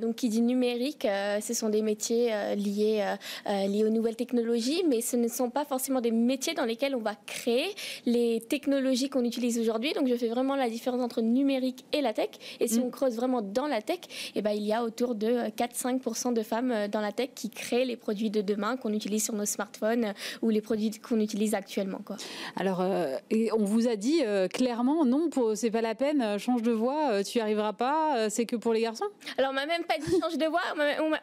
donc 0.01 0.15
qui 0.15 0.29
dit 0.29 0.41
numérique, 0.41 1.07
ce 1.41 1.53
sont 1.53 1.69
des 1.69 1.81
métiers 1.81 2.31
liés, 2.55 3.15
liés 3.45 3.83
aux 3.85 3.89
nouvelles 3.89 4.15
technologies, 4.15 4.83
mais 4.87 5.01
ce 5.01 5.17
ne 5.17 5.27
sont 5.27 5.49
pas 5.49 5.64
forcément 5.65 6.01
des 6.01 6.11
métiers 6.11 6.53
dans 6.53 6.65
lesquels 6.65 6.95
on 6.95 7.01
va 7.01 7.15
créer 7.25 7.73
les 8.05 8.41
technologies 8.41 9.09
qu'on 9.09 9.23
utilise 9.23 9.59
aujourd'hui. 9.59 9.93
Donc 9.93 10.07
je 10.07 10.15
fais 10.15 10.27
vraiment 10.27 10.55
la 10.55 10.69
différence 10.69 11.01
entre 11.01 11.21
numérique 11.21 11.85
et 11.91 12.01
la 12.01 12.13
tech. 12.13 12.29
Et 12.59 12.67
si 12.67 12.79
mm. 12.79 12.83
on 12.83 12.89
creuse 12.89 13.15
vraiment 13.15 13.41
dans 13.41 13.67
la 13.67 13.81
tech, 13.81 13.99
eh 14.35 14.41
ben, 14.41 14.51
il 14.51 14.63
y 14.63 14.73
a 14.73 14.83
autour 14.83 15.15
de 15.15 15.49
4-5% 15.49 16.33
de 16.33 16.43
femmes 16.43 16.71
euh, 16.71 16.87
dans 16.87 17.01
la 17.01 17.11
tech 17.11 17.29
qui 17.35 17.49
créent 17.49 17.85
les 17.85 17.97
produits 17.97 18.29
de 18.29 18.41
demain 18.41 18.77
qu'on 18.77 18.93
utilise 18.93 19.23
sur 19.25 19.33
nos 19.33 19.45
smartphones 19.45 20.05
euh, 20.05 20.13
ou 20.41 20.49
les 20.49 20.61
produits 20.61 20.91
qu'on 20.91 21.19
utilise 21.19 21.53
actuellement. 21.55 21.99
Quoi. 22.05 22.17
Alors, 22.55 22.81
euh, 22.81 23.17
on 23.57 23.63
vous 23.63 23.87
a 23.87 23.95
dit 23.95 24.21
clairement, 24.53 25.05
non, 25.05 25.29
c'est 25.55 25.71
pas 25.71 25.81
la 25.81 25.95
peine, 25.95 26.37
change 26.39 26.61
de 26.61 26.71
voix, 26.71 27.23
tu 27.23 27.37
n'y 27.37 27.41
arriveras 27.41 27.73
pas, 27.73 28.29
c'est 28.29 28.45
que 28.45 28.55
pour 28.55 28.73
les 28.73 28.81
garçons? 28.81 29.05
Alors, 29.37 29.51
on 29.51 29.53
m'a 29.53 29.65
même 29.65 29.83
pas 29.83 29.97
dit 29.97 30.11
change 30.21 30.37
de 30.37 30.45
voix, 30.45 30.61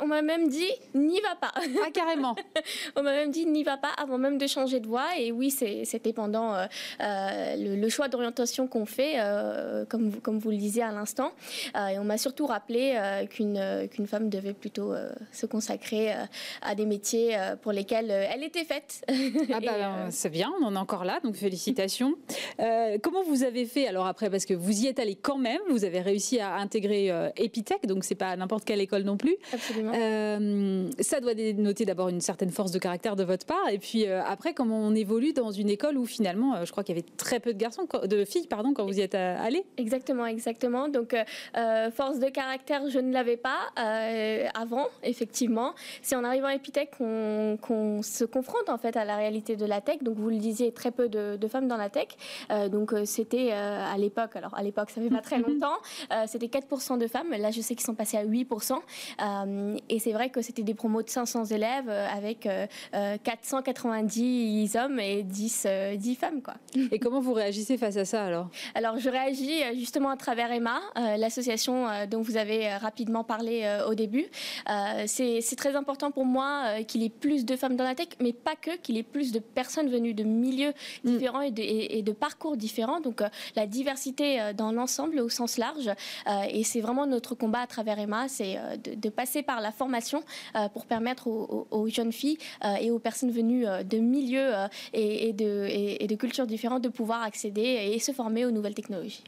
on 0.00 0.06
m'a 0.06 0.22
même 0.22 0.48
dit 0.48 0.70
n'y 0.94 1.20
va 1.20 1.34
pas. 1.36 1.52
Ah, 1.56 1.90
carrément 1.92 2.34
On 2.96 3.02
m'a 3.02 3.12
même 3.12 3.30
dit 3.30 3.46
n'y 3.46 3.62
va 3.62 3.76
pas 3.76 3.90
avant 3.96 4.18
même 4.18 4.31
de 4.38 4.46
changer 4.46 4.80
de 4.80 4.86
voie. 4.86 5.08
Et 5.18 5.32
oui, 5.32 5.50
c'était 5.50 6.12
pendant 6.12 6.54
euh, 6.54 6.66
euh, 7.00 7.56
le, 7.56 7.88
choix 7.88 8.08
d'orientation 8.08 8.66
qu'on 8.66 8.86
fait, 8.86 9.14
euh, 9.16 9.84
comme, 9.86 10.08
vous, 10.08 10.20
comme 10.20 10.38
vous 10.38 10.50
le 10.50 10.56
disiez 10.56 10.82
à 10.82 10.92
l'instant. 10.92 11.32
et 11.74 11.98
on 11.98 12.04
m'a 12.04 12.18
surtout 12.18 12.46
rappelé 12.46 12.98
qu'une 13.30 13.88
qu'une 13.90 14.06
femme 14.06 14.28
devait 14.28 14.52
plutôt 14.52 14.94
se 15.32 15.46
consacrer 15.46 16.12
à 16.62 16.74
des 16.74 16.86
métiers 16.86 17.36
pour 17.60 17.72
lesquels 17.72 18.10
elle 18.10 18.42
était 18.42 18.64
faite. 18.64 19.04
Ah 19.54 19.60
bah, 19.60 20.06
c'est 20.10 20.30
bien, 20.30 20.50
on 20.60 20.64
en 20.64 20.74
est 20.74 20.78
encore 20.78 21.04
là, 21.04 21.20
donc 21.22 21.34
félicitations. 21.34 22.14
comment 23.02 23.22
vous 23.22 23.42
avez 23.44 23.66
fait 23.66 23.86
alors 23.86 24.06
après 24.06 24.30
Parce 24.30 24.46
que 24.46 24.54
vous 24.54 24.82
y 24.82 24.86
êtes 24.86 24.98
allé 24.98 25.14
quand 25.14 25.36
même, 25.36 25.60
vous 25.68 25.84
avez 25.84 26.00
réussi 26.00 26.40
à 26.40 26.54
intégrer 26.54 27.10
Epitech, 27.36 27.86
donc 27.86 28.04
c'est 28.04 28.14
pas 28.14 28.34
n'importe 28.36 28.64
quelle 28.64 28.80
école 28.80 29.02
non 29.02 29.16
plus. 29.16 29.36
Absolument. 29.52 29.92
ça 31.00 31.20
doit 31.20 31.34
dénoter 31.34 31.84
d'abord 31.84 32.08
une 32.08 32.20
certaine 32.20 32.50
force 32.50 32.72
de 32.72 32.78
caractère 32.78 33.16
de 33.16 33.24
votre 33.24 33.46
part. 33.46 33.68
Et 33.70 33.78
puis 33.78 34.06
euh, 34.06 34.21
après, 34.26 34.54
comment 34.54 34.78
on 34.78 34.94
évolue 34.94 35.32
dans 35.32 35.50
une 35.50 35.68
école 35.68 35.98
où 35.98 36.06
finalement, 36.06 36.54
euh, 36.54 36.64
je 36.64 36.72
crois 36.72 36.84
qu'il 36.84 36.96
y 36.96 36.98
avait 36.98 37.08
très 37.16 37.40
peu 37.40 37.52
de 37.52 37.58
garçons, 37.58 37.86
de 38.04 38.24
filles, 38.24 38.46
pardon, 38.46 38.72
quand 38.74 38.84
vous 38.84 38.98
y 38.98 39.00
êtes 39.00 39.14
euh, 39.14 39.36
allé. 39.38 39.64
Exactement, 39.76 40.26
exactement. 40.26 40.88
Donc 40.88 41.14
force 41.94 42.18
de 42.18 42.28
caractère, 42.28 42.88
je 42.88 42.98
ne 42.98 43.12
l'avais 43.12 43.36
pas 43.36 43.58
avant, 44.54 44.86
effectivement. 45.02 45.74
C'est 46.02 46.16
en 46.16 46.24
arrivant 46.24 46.48
à 46.48 46.54
Epitech 46.54 46.90
qu'on 46.98 48.02
se 48.02 48.24
confronte 48.24 48.68
en 48.68 48.78
fait 48.78 48.96
à 48.96 49.04
la 49.04 49.16
réalité 49.16 49.56
de 49.56 49.66
la 49.66 49.80
tech. 49.80 50.02
Donc 50.02 50.16
vous 50.16 50.30
le 50.30 50.38
disiez, 50.38 50.72
très 50.72 50.90
peu 50.90 51.08
de, 51.08 51.48
femmes 51.48 51.68
dans 51.68 51.76
la 51.76 51.90
tech. 51.90 52.08
donc 52.70 52.94
c'était 53.04 53.52
à 53.52 53.96
l'époque, 53.98 54.36
alors 54.36 54.54
à 54.54 54.62
l'époque, 54.62 54.90
ça 54.90 55.00
fait 55.00 55.10
pas 55.10 55.20
très 55.20 55.38
longtemps, 55.46 55.78
c'était 56.26 56.46
4% 56.46 56.98
de 56.98 57.06
femmes. 57.06 57.30
Là, 57.30 57.50
je 57.50 57.60
sais 57.60 57.74
qu'ils 57.74 57.86
sont 57.86 57.94
passés 57.94 58.16
à 58.16 58.24
8%. 58.24 58.78
et 59.88 59.98
c'est 59.98 60.12
vrai 60.12 60.30
que 60.30 60.42
c'était 60.42 60.62
des 60.62 60.74
promos 60.74 61.02
de 61.02 61.10
500 61.10 61.46
élèves 61.46 61.88
avec 61.88 62.48
490 62.92 64.01
hommes 64.76 65.00
et 65.00 65.22
10, 65.22 65.66
10 65.96 66.14
femmes. 66.14 66.42
Quoi. 66.42 66.54
Et 66.90 66.98
comment 66.98 67.20
vous 67.20 67.32
réagissez 67.32 67.76
face 67.76 67.96
à 67.96 68.04
ça 68.04 68.24
alors? 68.24 68.48
Alors 68.74 68.98
je 68.98 69.08
réagis 69.08 69.62
euh, 69.62 69.74
justement 69.74 70.10
à 70.10 70.16
travers 70.16 70.50
Emma, 70.50 70.80
euh, 70.96 71.16
l'association 71.16 71.88
euh, 71.88 72.06
dont 72.06 72.22
vous 72.22 72.36
avez 72.36 72.74
rapidement 72.76 73.24
parlé 73.24 73.80
au 73.86 73.94
début. 73.94 74.26
C'est 75.06 75.56
très 75.56 75.76
important 75.76 76.10
pour 76.10 76.24
moi 76.24 76.82
qu'il 76.86 77.02
y 77.02 77.06
ait 77.06 77.10
plus 77.10 77.44
de 77.44 77.56
femmes 77.56 77.76
dans 77.76 77.84
la 77.84 77.94
tech, 77.94 78.08
mais 78.20 78.32
pas 78.32 78.56
que, 78.56 78.76
qu'il 78.76 78.96
y 78.96 78.98
ait 78.98 79.04
plus 79.04 79.32
de 79.32 79.38
personnes 79.38 79.88
venues 79.88 80.14
de 80.14 80.24
milieux 80.24 80.72
mm. 81.04 81.10
différents 81.10 81.40
et, 81.40 81.50
de, 81.50 81.62
et, 81.62 82.02
de, 82.02 82.12
parcours 82.12 82.56
différents. 82.56 83.00
Donc 83.00 83.22
la 83.56 83.66
diversité 83.66 84.52
dans 84.56 84.72
l'ensemble 84.72 85.20
au 85.20 85.28
sens 85.28 85.58
large. 85.58 85.90
et 86.48 86.64
c'est 86.64 86.80
vraiment 86.80 87.06
notre 87.06 87.34
combat 87.34 87.60
à 87.60 87.66
travers 87.66 87.98
Emma, 87.98 88.28
c'est 88.28 88.58
de, 88.84 89.08
passer 89.08 89.42
par 89.42 89.60
la 89.60 89.72
formation 89.72 90.22
pour 90.72 90.86
permettre 90.86 91.26
aux, 91.26 91.66
aux 91.70 91.88
jeunes 91.88 92.12
filles 92.12 92.38
et 92.80 92.90
aux 92.90 92.98
personnes 92.98 93.30
venues 93.30 93.66
euh, 93.66 93.82
de 93.92 93.98
milieux 93.98 94.54
euh, 94.54 94.68
et, 94.92 95.32
de, 95.32 95.66
et, 95.68 96.06
de 96.06 96.14
cultures 96.16 96.46
différentes 96.46 96.82
de 96.82 96.88
pouvoir 96.88 97.22
accéder 97.22 97.90
et 97.92 97.98
se 97.98 98.12
former 98.12 98.44
aux 98.44 98.50
nouvelles 98.50 98.74
technologies. 98.74 99.22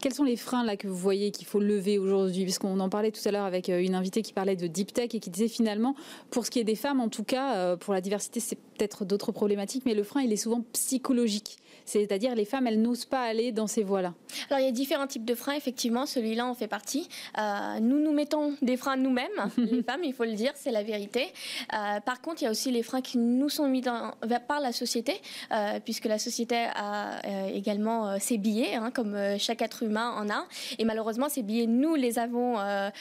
Quels 0.00 0.14
sont 0.14 0.24
les 0.24 0.36
freins 0.36 0.64
là 0.64 0.76
que 0.76 0.88
vous 0.88 0.96
voyez 0.96 1.30
qu'il 1.30 1.46
faut 1.46 1.60
lever 1.60 1.98
aujourd'hui? 1.98 2.44
Puisqu'on 2.44 2.80
en 2.80 2.88
parlait 2.88 3.10
tout 3.10 3.20
à 3.26 3.30
l'heure 3.30 3.44
avec 3.44 3.68
euh, 3.68 3.82
une 3.82 3.94
invitée 3.94 4.22
qui 4.22 4.32
parlait 4.32 4.56
de 4.56 4.66
deep 4.66 4.92
tech 4.92 5.14
et 5.14 5.20
qui 5.20 5.30
disait 5.30 5.48
finalement, 5.48 5.94
pour 6.30 6.46
ce 6.46 6.50
qui 6.50 6.58
est 6.58 6.64
des 6.64 6.74
femmes, 6.74 7.00
en 7.00 7.08
tout 7.08 7.24
cas, 7.24 7.76
pour 7.76 7.94
la 7.94 8.00
diversité, 8.00 8.40
c'est 8.40 8.56
peut-être 8.56 9.04
d'autres 9.04 9.32
problématiques, 9.32 9.84
mais 9.84 9.94
le 9.94 10.02
frein, 10.02 10.22
il 10.22 10.32
est 10.32 10.36
souvent 10.36 10.64
psychologique. 10.72 11.58
C'est-à-dire 11.84 12.34
les 12.34 12.44
femmes, 12.44 12.66
elles 12.66 12.80
n'osent 12.80 13.04
pas 13.04 13.22
aller 13.22 13.52
dans 13.52 13.66
ces 13.66 13.82
voies-là. 13.82 14.14
Alors 14.48 14.60
il 14.60 14.66
y 14.66 14.68
a 14.68 14.72
différents 14.72 15.06
types 15.06 15.24
de 15.24 15.34
freins, 15.34 15.54
effectivement, 15.54 16.06
celui-là 16.06 16.46
en 16.46 16.54
fait 16.54 16.68
partie. 16.68 17.08
Euh, 17.38 17.80
nous 17.80 17.98
nous 17.98 18.12
mettons 18.12 18.54
des 18.62 18.76
freins 18.76 18.96
nous-mêmes, 18.96 19.28
les 19.56 19.82
femmes, 19.82 20.04
il 20.04 20.12
faut 20.12 20.24
le 20.24 20.34
dire, 20.34 20.52
c'est 20.54 20.70
la 20.70 20.82
vérité. 20.82 21.32
Euh, 21.72 22.00
par 22.00 22.20
contre, 22.20 22.42
il 22.42 22.44
y 22.44 22.48
a 22.48 22.50
aussi 22.50 22.70
les 22.70 22.82
freins 22.82 23.00
qui 23.00 23.18
nous 23.18 23.48
sont 23.48 23.68
mis 23.68 23.80
dans, 23.80 24.12
par 24.46 24.60
la 24.60 24.72
société, 24.72 25.20
euh, 25.52 25.80
puisque 25.84 26.06
la 26.06 26.18
société 26.18 26.56
a 26.74 27.20
également 27.52 28.18
ses 28.18 28.38
billets, 28.38 28.74
hein, 28.74 28.90
comme 28.90 29.16
chaque 29.38 29.62
être 29.62 29.82
humain 29.82 30.14
en 30.16 30.28
a. 30.30 30.46
Et 30.78 30.84
malheureusement, 30.84 31.28
ces 31.28 31.42
billets, 31.42 31.66
nous 31.66 31.94
les 31.94 32.18
avons 32.18 32.56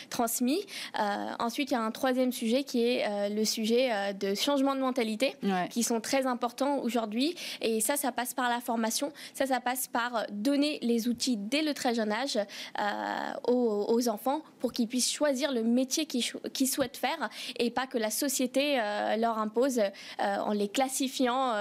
transmis. 0.09 0.65
ensuite, 1.39 1.71
il 1.71 1.73
y 1.73 1.77
a 1.77 1.81
un 1.81 1.91
troisième 1.91 2.31
sujet 2.31 2.63
qui 2.63 2.83
est 2.85 3.29
le 3.29 3.45
sujet 3.45 4.13
de 4.13 4.35
changement 4.35 4.75
de 4.75 4.81
mentalité, 4.81 5.35
qui 5.69 5.83
sont 5.83 5.99
très 5.99 6.25
importants 6.25 6.79
aujourd'hui. 6.79 7.35
Et 7.61 7.81
ça, 7.81 7.95
ça 7.95 8.11
passe 8.11 8.33
par 8.33 8.49
la 8.49 8.59
Ça, 9.33 9.45
ça 9.45 9.59
passe 9.59 9.87
par 9.87 10.25
donner 10.31 10.79
les 10.81 11.07
outils 11.07 11.37
dès 11.37 11.61
le 11.61 11.73
très 11.73 11.93
jeune 11.93 12.11
âge 12.11 12.37
euh, 12.37 13.51
aux, 13.51 14.07
enfants 14.09 14.41
pour 14.59 14.71
qu'ils 14.71 14.87
puissent 14.87 15.11
choisir 15.11 15.51
le 15.51 15.61
métier 15.63 16.05
qu'ils 16.05 16.67
souhaitent 16.67 16.97
faire 16.97 17.29
et 17.57 17.69
pas 17.69 17.85
que 17.85 17.97
la 17.97 18.09
société 18.09 18.79
euh, 18.79 19.17
leur 19.17 19.37
impose 19.37 19.79
euh, 19.79 20.37
en 20.37 20.53
les 20.53 20.67
classifiant 20.69 21.53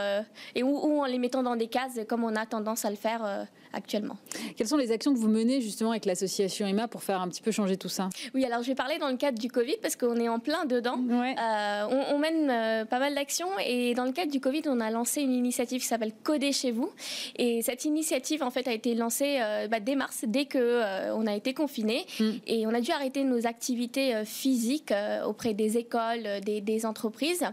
et 0.54 0.62
ou, 0.62 1.00
en 1.00 1.04
les 1.04 1.18
mettant 1.18 1.42
dans 1.42 1.56
des 1.56 1.66
cases 1.68 1.98
comme 2.08 2.24
on 2.24 2.36
a 2.36 2.46
tendance 2.46 2.84
à 2.84 2.90
le 2.90 2.96
faire 2.96 3.46
actuellement. 3.72 4.16
Quelles 4.56 4.68
sont 4.68 4.76
les 4.76 4.92
actions 4.92 5.12
que 5.12 5.18
vous 5.18 5.28
menez 5.28 5.60
justement 5.60 5.90
avec 5.90 6.04
l'association 6.04 6.66
Emma 6.66 6.88
pour 6.88 7.02
faire 7.02 7.20
un 7.20 7.28
petit 7.28 7.42
peu 7.42 7.50
changer 7.50 7.76
tout 7.76 7.88
ça? 7.88 8.08
Oui, 8.34 8.44
alors 8.44 8.62
je 8.62 8.68
vais 8.68 8.74
parler 8.74 8.98
dans 8.98 9.08
le 9.08 9.16
cadre 9.16 9.38
du 9.38 9.48
Covid 9.48 9.76
parce 9.82 9.96
qu'on 9.96 10.16
est 10.16 10.28
en 10.28 10.38
plein 10.38 10.64
dedans. 10.64 10.98
Euh, 10.98 12.04
on, 12.12 12.18
mène 12.18 12.50
euh, 12.50 12.84
pas 12.84 12.98
mal 12.98 13.14
d'actions 13.14 13.48
et 13.64 13.94
dans 13.94 14.04
le 14.04 14.12
cadre 14.12 14.30
du 14.30 14.40
Covid, 14.40 14.62
on 14.66 14.80
a 14.80 14.90
lancé 14.90 15.20
une 15.20 15.32
initiative 15.32 15.80
qui 15.80 15.86
s'appelle 15.86 16.12
Coder 16.22 16.52
chez 16.52 16.70
vous. 16.70 16.90
Et 17.36 17.62
cette 17.62 17.84
initiative 17.84 18.42
en 18.42 18.50
fait 18.50 18.66
a 18.68 18.72
été 18.72 18.94
lancée 18.94 19.38
euh, 19.40 19.68
bah, 19.68 19.80
dès 19.80 19.94
mars, 19.94 20.24
dès 20.26 20.46
que 20.46 21.12
on 21.12 21.26
a 21.26 21.34
été 21.34 21.54
confiné 21.54 22.06
mm. 22.18 22.30
et 22.46 22.66
on 22.66 22.70
a 22.70 22.80
dû 22.80 22.90
arrêter 22.90 23.24
nos 23.24 23.46
activités 23.46 24.24
physiques 24.24 24.92
auprès 25.26 25.54
des 25.54 25.76
écoles, 25.76 26.40
des, 26.44 26.60
des, 26.60 26.86
entreprises. 26.86 27.44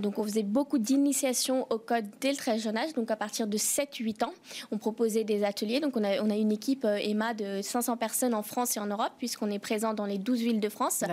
Donc 0.00 0.18
on 0.18 0.24
faisait 0.24 0.42
beaucoup 0.42 0.78
d'initiations 0.78 1.66
au 1.70 1.78
code 1.78 2.06
dès 2.20 2.30
le 2.30 2.36
très 2.36 2.58
jeune 2.58 2.76
âge, 2.76 2.94
donc 2.94 3.10
à 3.10 3.16
partir 3.16 3.46
de 3.46 3.58
7-8 3.58 4.24
ans, 4.24 4.32
on 4.72 4.78
proposait 4.78 5.24
des 5.24 5.44
ateliers 5.44 5.59
ateliers. 5.60 5.80
Donc 5.80 5.96
on 5.96 6.04
a, 6.04 6.20
on 6.22 6.30
a 6.30 6.36
une 6.36 6.52
équipe 6.52 6.84
EMA 6.84 7.34
de 7.34 7.60
500 7.62 7.96
personnes 7.96 8.34
en 8.34 8.42
France 8.42 8.76
et 8.76 8.80
en 8.80 8.86
Europe, 8.86 9.12
puisqu'on 9.18 9.50
est 9.50 9.58
présent 9.58 9.94
dans 9.94 10.06
les 10.06 10.18
12 10.18 10.40
villes 10.40 10.60
de 10.60 10.68
France, 10.68 11.04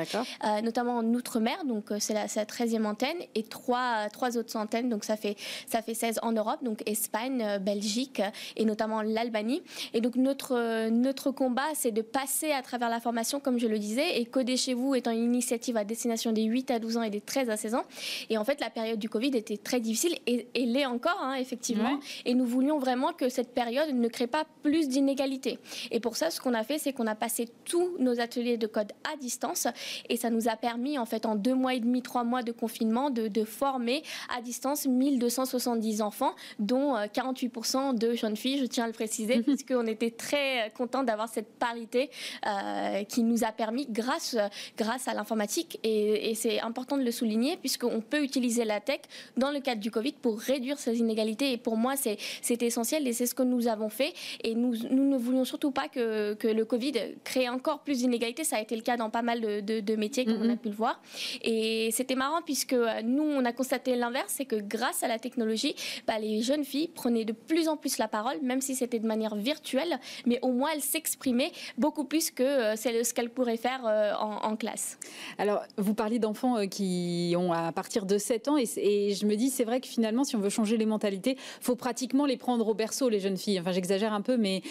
notamment 0.63 0.97
en 0.97 1.05
Outre-mer, 1.17 1.65
donc 1.65 1.85
c'est 1.99 2.13
la, 2.13 2.25
la, 2.35 2.45
13e 2.45 2.85
antenne, 2.85 3.17
et 3.35 3.43
trois, 3.43 4.07
trois 4.11 4.37
autres 4.37 4.55
antennes, 4.55 4.89
donc 4.89 5.03
ça 5.03 5.17
fait, 5.17 5.35
ça 5.67 5.81
fait 5.81 5.93
16 5.93 6.19
en 6.21 6.31
Europe, 6.31 6.63
donc 6.63 6.83
Espagne, 6.85 7.59
Belgique 7.59 8.21
et 8.55 8.65
notamment 8.65 9.01
l'Albanie. 9.01 9.63
Et 9.93 10.01
donc 10.01 10.15
notre, 10.15 10.89
notre 10.89 11.31
combat, 11.31 11.67
c'est 11.73 11.91
de 11.91 12.01
passer 12.01 12.51
à 12.51 12.61
travers 12.61 12.89
la 12.89 12.99
formation, 12.99 13.39
comme 13.39 13.59
je 13.59 13.67
le 13.67 13.79
disais, 13.79 14.19
et 14.19 14.25
Coder 14.25 14.57
chez 14.57 14.73
vous 14.73 14.95
étant 14.95 15.11
une 15.11 15.23
initiative 15.23 15.77
à 15.77 15.83
destination 15.83 16.31
des 16.31 16.43
8 16.43 16.71
à 16.71 16.79
12 16.79 16.97
ans 16.97 17.03
et 17.03 17.09
des 17.09 17.21
13 17.21 17.49
à 17.49 17.57
16 17.57 17.75
ans. 17.75 17.83
Et 18.29 18.37
en 18.37 18.45
fait, 18.45 18.59
la 18.61 18.69
période 18.69 18.99
du 18.99 19.09
Covid 19.09 19.35
était 19.35 19.57
très 19.57 19.79
difficile 19.79 20.17
et, 20.27 20.47
et 20.53 20.65
l'est 20.65 20.85
encore, 20.85 21.19
hein, 21.21 21.35
effectivement. 21.35 21.99
Et 22.25 22.33
nous 22.33 22.45
voulions 22.45 22.79
vraiment 22.79 23.13
que 23.13 23.29
cette 23.29 23.53
période 23.53 23.93
ne 23.93 24.07
crée 24.07 24.27
pas 24.27 24.36
plus 24.45 24.87
d'inégalités. 24.87 25.59
Et 25.91 25.99
pour 25.99 26.15
ça, 26.15 26.29
ce 26.29 26.41
qu'on 26.41 26.53
a 26.53 26.63
fait, 26.63 26.77
c'est 26.77 26.93
qu'on 26.93 27.07
a 27.07 27.15
passé 27.15 27.49
tous 27.65 27.97
nos 27.99 28.19
ateliers 28.19 28.57
de 28.57 28.67
code 28.67 28.91
à 29.11 29.17
distance 29.17 29.67
et 30.09 30.17
ça 30.17 30.29
nous 30.29 30.47
a 30.47 30.55
permis, 30.55 30.97
en 30.97 31.05
fait, 31.05 31.25
en 31.25 31.35
deux 31.35 31.55
mois 31.55 31.73
et 31.73 31.79
demi, 31.79 32.01
trois 32.01 32.23
mois 32.23 32.43
de 32.43 32.51
confinement, 32.51 33.09
de, 33.09 33.27
de 33.27 33.43
former 33.43 34.03
à 34.35 34.41
distance 34.41 34.85
1270 34.85 36.01
enfants, 36.01 36.33
dont 36.59 36.95
48% 36.95 37.77
euh, 37.77 37.93
de 37.93 38.13
jeunes 38.13 38.37
filles, 38.37 38.59
je 38.59 38.65
tiens 38.65 38.85
à 38.85 38.87
le 38.87 38.93
préciser, 38.93 39.41
puisqu'on 39.43 39.87
était 39.87 40.11
très 40.11 40.71
contents 40.75 41.03
d'avoir 41.03 41.29
cette 41.29 41.53
parité 41.57 42.09
euh, 42.45 43.03
qui 43.03 43.23
nous 43.23 43.43
a 43.43 43.51
permis, 43.51 43.87
grâce, 43.89 44.37
grâce 44.77 45.07
à 45.07 45.13
l'informatique, 45.13 45.79
et, 45.83 46.31
et 46.31 46.35
c'est 46.35 46.59
important 46.61 46.97
de 46.97 47.03
le 47.03 47.11
souligner, 47.11 47.57
puisqu'on 47.57 48.01
peut 48.01 48.23
utiliser 48.23 48.65
la 48.65 48.79
tech 48.79 49.01
dans 49.35 49.51
le 49.51 49.59
cadre 49.59 49.81
du 49.81 49.91
Covid 49.91 50.13
pour 50.13 50.39
réduire 50.39 50.79
ces 50.79 50.97
inégalités. 50.99 51.51
Et 51.51 51.57
pour 51.57 51.77
moi, 51.77 51.95
c'est 51.95 52.17
essentiel 52.61 53.07
et 53.07 53.13
c'est 53.13 53.25
ce 53.25 53.35
que 53.35 53.43
nous 53.43 53.67
avons 53.67 53.89
fait. 53.89 54.13
Et 54.43 54.55
nous, 54.55 54.75
nous 54.89 55.09
ne 55.09 55.17
voulions 55.17 55.45
surtout 55.45 55.71
pas 55.71 55.87
que, 55.87 56.33
que, 56.33 56.47
le 56.47 56.65
Covid 56.65 56.93
crée 57.23 57.49
encore 57.49 57.79
plus 57.79 57.99
d'inégalités. 57.99 58.43
Ça 58.43 58.57
a 58.57 58.61
été 58.61 58.75
le 58.75 58.81
cas 58.81 58.97
dans 58.97 59.09
pas 59.09 59.21
mal 59.21 59.41
de, 59.41 59.79
de, 59.79 59.95
métiers, 59.95 60.25
comme 60.25 60.41
on 60.41 60.49
a 60.49 60.55
pu 60.55 60.69
le 60.69 60.75
voir. 60.75 61.01
Et 61.41 61.89
c'était 61.91 62.15
marrant 62.15 62.41
puisque 62.43 62.75
nous, 63.03 63.23
on 63.23 63.45
a 63.45 63.51
constaté 63.51 63.95
l'inverse, 63.95 64.33
c'est 64.37 64.45
que 64.45 64.55
grâce 64.55 65.03
à 65.03 65.07
la 65.07 65.19
technologie, 65.19 65.75
bah, 66.07 66.19
les 66.19 66.41
jeunes 66.41 66.63
filles 66.63 66.87
prenaient 66.87 67.25
de 67.25 67.33
plus 67.33 67.67
en 67.67 67.77
plus 67.77 67.97
la 67.97 68.07
parole, 68.07 68.37
même 68.41 68.61
si 68.61 68.75
c'était 68.75 68.99
de 68.99 69.07
manière 69.07 69.35
virtuelle, 69.35 69.99
mais 70.25 70.39
au 70.41 70.51
moins 70.51 70.69
elles 70.73 70.81
s'exprimaient 70.81 71.51
beaucoup 71.77 72.05
plus 72.05 72.31
que 72.31 72.43
euh, 72.43 72.75
ce 72.75 73.13
qu'elles 73.13 73.29
pourraient 73.29 73.57
faire 73.57 73.85
euh, 73.85 74.13
en, 74.19 74.51
en, 74.51 74.55
classe. 74.55 74.97
Alors, 75.37 75.63
vous 75.77 75.93
parliez 75.93 76.19
d'enfants 76.19 76.57
euh, 76.57 76.65
qui 76.65 77.35
ont 77.37 77.51
à 77.51 77.71
partir 77.71 78.05
de 78.05 78.17
7 78.17 78.47
ans, 78.47 78.57
et, 78.57 78.65
et 78.77 79.13
je 79.13 79.25
me 79.25 79.35
dis, 79.35 79.49
c'est 79.49 79.63
vrai 79.63 79.79
que 79.81 79.87
finalement, 79.87 80.23
si 80.23 80.35
on 80.35 80.39
veut 80.39 80.49
changer 80.49 80.77
les 80.77 80.85
mentalités, 80.85 81.37
faut 81.61 81.75
pratiquement 81.75 82.25
les 82.25 82.37
prendre 82.37 82.67
au 82.67 82.73
berceau, 82.73 83.09
les 83.09 83.19
jeunes 83.19 83.37
filles. 83.37 83.59
Enfin, 83.59 83.71
j'exagère 83.71 84.13
un 84.17 84.21
peu, 84.21 84.37
mais, 84.37 84.61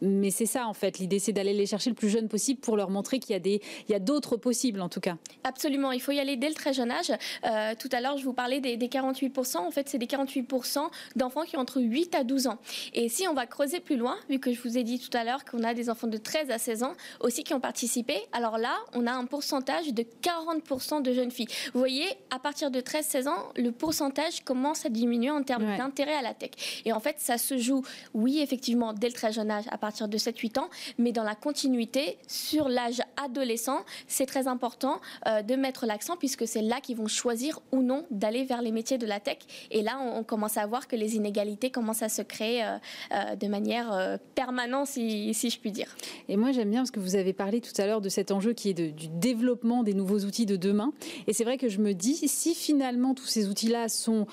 mais 0.00 0.30
c'est 0.30 0.46
ça, 0.46 0.66
en 0.66 0.74
fait. 0.74 0.98
L'idée, 0.98 1.18
c'est 1.18 1.32
d'aller 1.32 1.54
les 1.54 1.66
chercher 1.66 1.90
le 1.90 1.96
plus 1.96 2.08
jeune 2.08 2.28
possible 2.28 2.60
pour 2.60 2.76
leur 2.76 2.90
montrer 2.90 3.18
qu'il 3.18 3.32
y 3.32 3.36
a 3.36 3.40
des, 3.40 3.62
il 3.88 3.92
y 3.92 3.94
a 3.94 3.98
d'autres 3.98 4.36
possibles, 4.36 4.80
en 4.80 4.88
tout 4.88 5.00
cas. 5.00 5.16
Absolument. 5.44 5.92
Il 5.92 6.00
faut 6.00 6.12
y 6.12 6.20
aller 6.20 6.36
dès 6.36 6.48
le 6.48 6.54
très 6.54 6.72
jeune 6.72 6.90
âge. 6.90 7.12
Euh, 7.44 7.74
tout 7.78 7.88
à 7.92 8.00
l'heure, 8.00 8.18
je 8.18 8.24
vous 8.24 8.32
parlais 8.32 8.60
des, 8.60 8.76
des 8.76 8.88
48%. 8.88 9.58
En 9.58 9.70
fait, 9.70 9.88
c'est 9.88 9.98
des 9.98 10.06
48% 10.06 10.88
d'enfants 11.16 11.42
qui 11.44 11.56
ont 11.56 11.60
entre 11.60 11.80
8 11.80 12.14
à 12.14 12.24
12 12.24 12.46
ans. 12.48 12.58
Et 12.94 13.08
si 13.08 13.26
on 13.28 13.34
va 13.34 13.46
creuser 13.46 13.80
plus 13.80 13.96
loin, 13.96 14.16
vu 14.28 14.38
que 14.38 14.52
je 14.52 14.60
vous 14.60 14.76
ai 14.76 14.82
dit 14.82 14.98
tout 14.98 15.16
à 15.16 15.24
l'heure 15.24 15.44
qu'on 15.44 15.62
a 15.64 15.74
des 15.74 15.88
enfants 15.90 16.06
de 16.06 16.18
13 16.18 16.50
à 16.50 16.58
16 16.58 16.82
ans 16.82 16.92
aussi 17.20 17.44
qui 17.44 17.54
ont 17.54 17.60
participé, 17.60 18.14
alors 18.32 18.58
là, 18.58 18.76
on 18.94 19.06
a 19.06 19.12
un 19.12 19.24
pourcentage 19.24 19.92
de 19.92 20.04
40% 20.22 21.02
de 21.02 21.12
jeunes 21.12 21.30
filles. 21.30 21.48
Vous 21.72 21.78
voyez, 21.78 22.06
à 22.30 22.38
partir 22.38 22.70
de 22.70 22.80
13-16 22.80 23.28
ans, 23.28 23.52
le 23.56 23.70
pourcentage 23.72 24.42
commence 24.44 24.86
à 24.86 24.88
diminuer 24.88 25.30
en 25.30 25.42
termes 25.42 25.76
d'intérêt 25.76 26.14
à 26.14 26.22
la 26.22 26.34
tech. 26.34 26.50
Et 26.84 26.92
en 26.92 27.00
fait, 27.00 27.16
ça 27.18 27.38
se 27.38 27.58
joue, 27.58 27.82
oui, 28.14 28.40
effectivement, 28.40 28.92
dès 28.98 29.08
le 29.08 29.12
très 29.12 29.32
jeune 29.32 29.50
âge, 29.50 29.64
à 29.70 29.78
partir 29.78 30.08
de 30.08 30.18
7-8 30.18 30.58
ans, 30.58 30.68
mais 30.98 31.12
dans 31.12 31.22
la 31.22 31.34
continuité, 31.34 32.18
sur 32.26 32.68
l'âge 32.68 33.02
adolescent, 33.16 33.84
c'est 34.06 34.26
très 34.26 34.46
important 34.48 35.00
euh, 35.26 35.42
de 35.42 35.54
mettre 35.54 35.86
l'accent 35.86 36.16
puisque 36.16 36.46
c'est 36.46 36.62
là 36.62 36.80
qu'ils 36.80 36.96
vont 36.96 37.06
choisir 37.06 37.60
ou 37.72 37.82
non 37.82 38.06
d'aller 38.10 38.44
vers 38.44 38.62
les 38.62 38.72
métiers 38.72 38.98
de 38.98 39.06
la 39.06 39.20
tech. 39.20 39.38
Et 39.70 39.82
là, 39.82 39.98
on, 40.00 40.22
commence 40.24 40.56
à 40.56 40.66
voir 40.66 40.88
que 40.88 40.96
les 40.96 41.14
inégalités 41.14 41.70
commencent 41.70 42.02
à 42.02 42.08
se 42.08 42.22
créer 42.22 42.64
euh, 42.64 42.78
euh, 43.12 43.36
de 43.36 43.46
manière 43.46 44.18
permanente, 44.34 44.88
si, 44.88 45.32
si, 45.34 45.50
je 45.50 45.60
puis 45.60 45.70
dire. 45.70 45.94
Et 46.28 46.36
moi, 46.36 46.50
j'aime 46.52 46.70
bien 46.70 46.80
parce 46.80 46.90
que 46.90 46.98
vous 46.98 47.14
avez 47.14 47.32
parlé 47.32 47.60
tout 47.60 47.72
à 47.80 47.86
l'heure 47.86 48.00
de 48.00 48.08
cet 48.08 48.32
enjeu 48.32 48.54
qui 48.54 48.70
est 48.70 48.74
de, 48.74 48.88
du 48.88 49.08
développement 49.08 49.82
des 49.82 49.94
nouveaux 49.94 50.20
outils 50.20 50.46
de 50.46 50.56
demain. 50.56 50.92
Et 51.26 51.32
c'est 51.32 51.44
vrai 51.44 51.58
que 51.58 51.68
je 51.68 51.78
me 51.78 51.92
dis, 51.92 52.16
si 52.16 52.54
finalement 52.54 53.14
tous 53.14 53.26
ces 53.26 53.48
outils-là 53.48 53.88
sont 53.88 54.26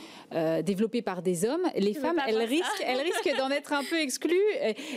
développés 0.63 1.01
par 1.01 1.21
des 1.21 1.45
hommes, 1.45 1.61
les 1.75 1.93
femmes, 1.93 2.19
elles 2.27 2.41
risquent, 2.41 2.83
elles 2.85 3.01
risquent 3.01 3.37
d'en 3.37 3.51
être 3.51 3.73
un 3.73 3.83
peu 3.83 3.99
exclues 3.99 4.33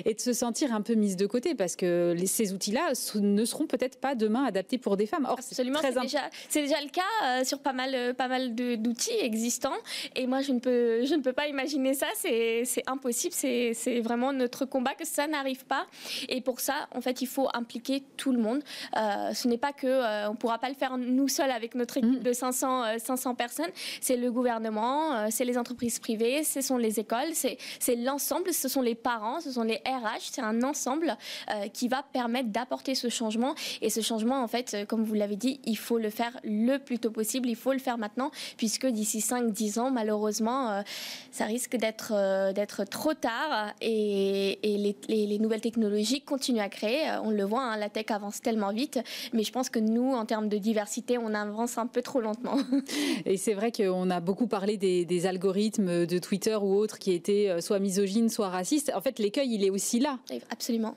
et, 0.04 0.14
de 0.14 0.20
se 0.20 0.32
sentir 0.32 0.74
un 0.74 0.82
peu 0.82 0.94
mises 0.94 1.16
de 1.16 1.26
côté 1.26 1.54
parce 1.54 1.76
que 1.76 2.14
les, 2.16 2.26
ces 2.26 2.52
outils-là 2.52 2.92
ne 3.16 3.44
seront 3.44 3.66
peut-être 3.66 3.98
pas 4.00 4.14
demain 4.14 4.44
adaptés 4.44 4.78
pour 4.78 4.96
des 4.96 5.06
femmes. 5.06 5.26
Or, 5.28 5.38
Absolument, 5.38 5.78
c'est 5.82 6.00
déjà, 6.00 6.30
déjà, 6.52 6.80
le 6.80 6.90
cas 6.90 7.02
euh, 7.24 7.44
sur 7.44 7.60
pas 7.60 7.72
mal, 7.72 7.94
euh, 7.94 8.14
pas 8.14 8.28
mal 8.28 8.54
d'outils 8.54 9.18
existants. 9.20 9.76
Et 10.14 10.26
moi, 10.26 10.42
je 10.42 10.52
ne 10.52 10.58
peux, 10.58 11.04
je 11.04 11.14
ne 11.14 11.22
peux 11.22 11.32
pas 11.32 11.48
imaginer 11.48 11.94
ça. 11.94 12.06
C'est 12.16 12.64
impossible. 12.86 13.34
C'est 13.34 14.00
vraiment 14.00 14.32
notre 14.32 14.64
combat 14.64 14.94
que 14.94 15.06
ça 15.06 15.26
n'arrive 15.26 15.64
pas. 15.64 15.86
Et 16.28 16.40
pour 16.40 16.60
ça, 16.60 16.88
en 16.94 17.00
fait, 17.00 17.22
il 17.22 17.26
faut 17.26 17.48
impliquer 17.54 18.02
tout 18.16 18.32
le 18.32 18.38
monde. 18.38 18.62
ce 18.94 19.48
n'est 19.48 19.58
pas 19.58 19.72
que 19.72 20.26
on 20.28 20.32
ne 20.32 20.36
pourra 20.36 20.58
pas 20.58 20.68
le 20.68 20.74
faire 20.74 20.96
nous 20.98 21.28
seuls 21.28 21.50
avec 21.50 21.74
notre 21.74 21.98
équipe 21.98 22.20
mm. 22.20 22.22
de 22.22 22.32
500, 22.32 22.98
500 22.98 23.34
personnes. 23.34 23.70
C'est 24.00 24.16
le 24.16 24.30
gouvernement, 24.30 25.30
c'est 25.30 25.44
les 25.44 25.58
entreprises 25.58 25.98
privées, 25.98 26.44
ce 26.44 26.60
sont 26.60 26.76
les 26.76 27.00
écoles, 27.00 27.32
c'est 27.34 27.96
l'ensemble, 27.96 28.52
ce 28.52 28.68
sont 28.68 28.82
les 28.82 28.94
parents, 28.94 29.40
ce 29.46 29.52
sont 29.52 29.62
les 29.62 29.76
RH, 29.86 30.30
c'est 30.32 30.42
un 30.42 30.62
ensemble 30.62 31.16
euh, 31.50 31.68
qui 31.68 31.88
va 31.88 32.02
permettre 32.02 32.48
d'apporter 32.48 32.94
ce 32.94 33.08
changement. 33.08 33.54
Et 33.80 33.90
ce 33.90 34.00
changement, 34.00 34.42
en 34.42 34.48
fait, 34.48 34.74
euh, 34.74 34.84
comme 34.84 35.04
vous 35.04 35.14
l'avez 35.14 35.36
dit, 35.36 35.60
il 35.64 35.78
faut 35.78 35.98
le 35.98 36.10
faire 36.10 36.38
le 36.42 36.78
plus 36.78 36.98
tôt 36.98 37.10
possible, 37.10 37.48
il 37.48 37.56
faut 37.56 37.72
le 37.72 37.78
faire 37.78 37.96
maintenant, 37.96 38.30
puisque 38.56 38.86
d'ici 38.86 39.20
5-10 39.20 39.78
ans, 39.78 39.90
malheureusement, 39.90 40.70
euh, 40.70 40.82
ça 41.30 41.44
risque 41.44 41.76
d'être 41.76 42.84
trop 42.90 43.14
tard 43.14 43.72
et, 43.80 44.58
les, 44.62 44.96
les, 45.08 45.38
nouvelles 45.38 45.60
technologies 45.60 46.22
continuent 46.22 46.60
à 46.60 46.68
créer. 46.68 47.02
On 47.22 47.30
le 47.30 47.44
voit, 47.44 47.62
hein, 47.62 47.76
la 47.76 47.88
tech 47.88 48.06
avance 48.08 48.40
tellement 48.40 48.72
vite, 48.72 48.98
mais 49.32 49.44
je 49.44 49.52
pense 49.52 49.70
que 49.70 49.78
nous, 49.78 50.12
en 50.12 50.24
termes 50.24 50.48
de 50.48 50.58
diversité, 50.58 51.18
on 51.18 51.34
avance 51.34 51.78
un 51.78 51.86
peu 51.86 52.02
trop 52.02 52.20
lentement. 52.20 52.58
Et 53.26 53.36
c'est 53.36 53.54
vrai 53.54 53.70
qu'on 53.70 54.10
a 54.10 54.20
beaucoup 54.20 54.46
parlé 54.46 54.76
des, 54.76 55.04
des 55.04 55.26
algorithmes 55.26 56.06
de 56.06 56.18
Twitter 56.18 56.56
ou 56.56 56.74
autres 56.74 56.98
qui 56.98 57.12
étaient 57.12 57.60
soit 57.60 57.78
misogynes, 57.78 58.28
soit 58.28 58.48
racistes. 58.48 58.90
En 58.94 59.00
fait, 59.00 59.18
il 59.44 59.64
est 59.64 59.70
aussi 59.70 59.98
là. 59.98 60.18
Absolument. 60.50 60.94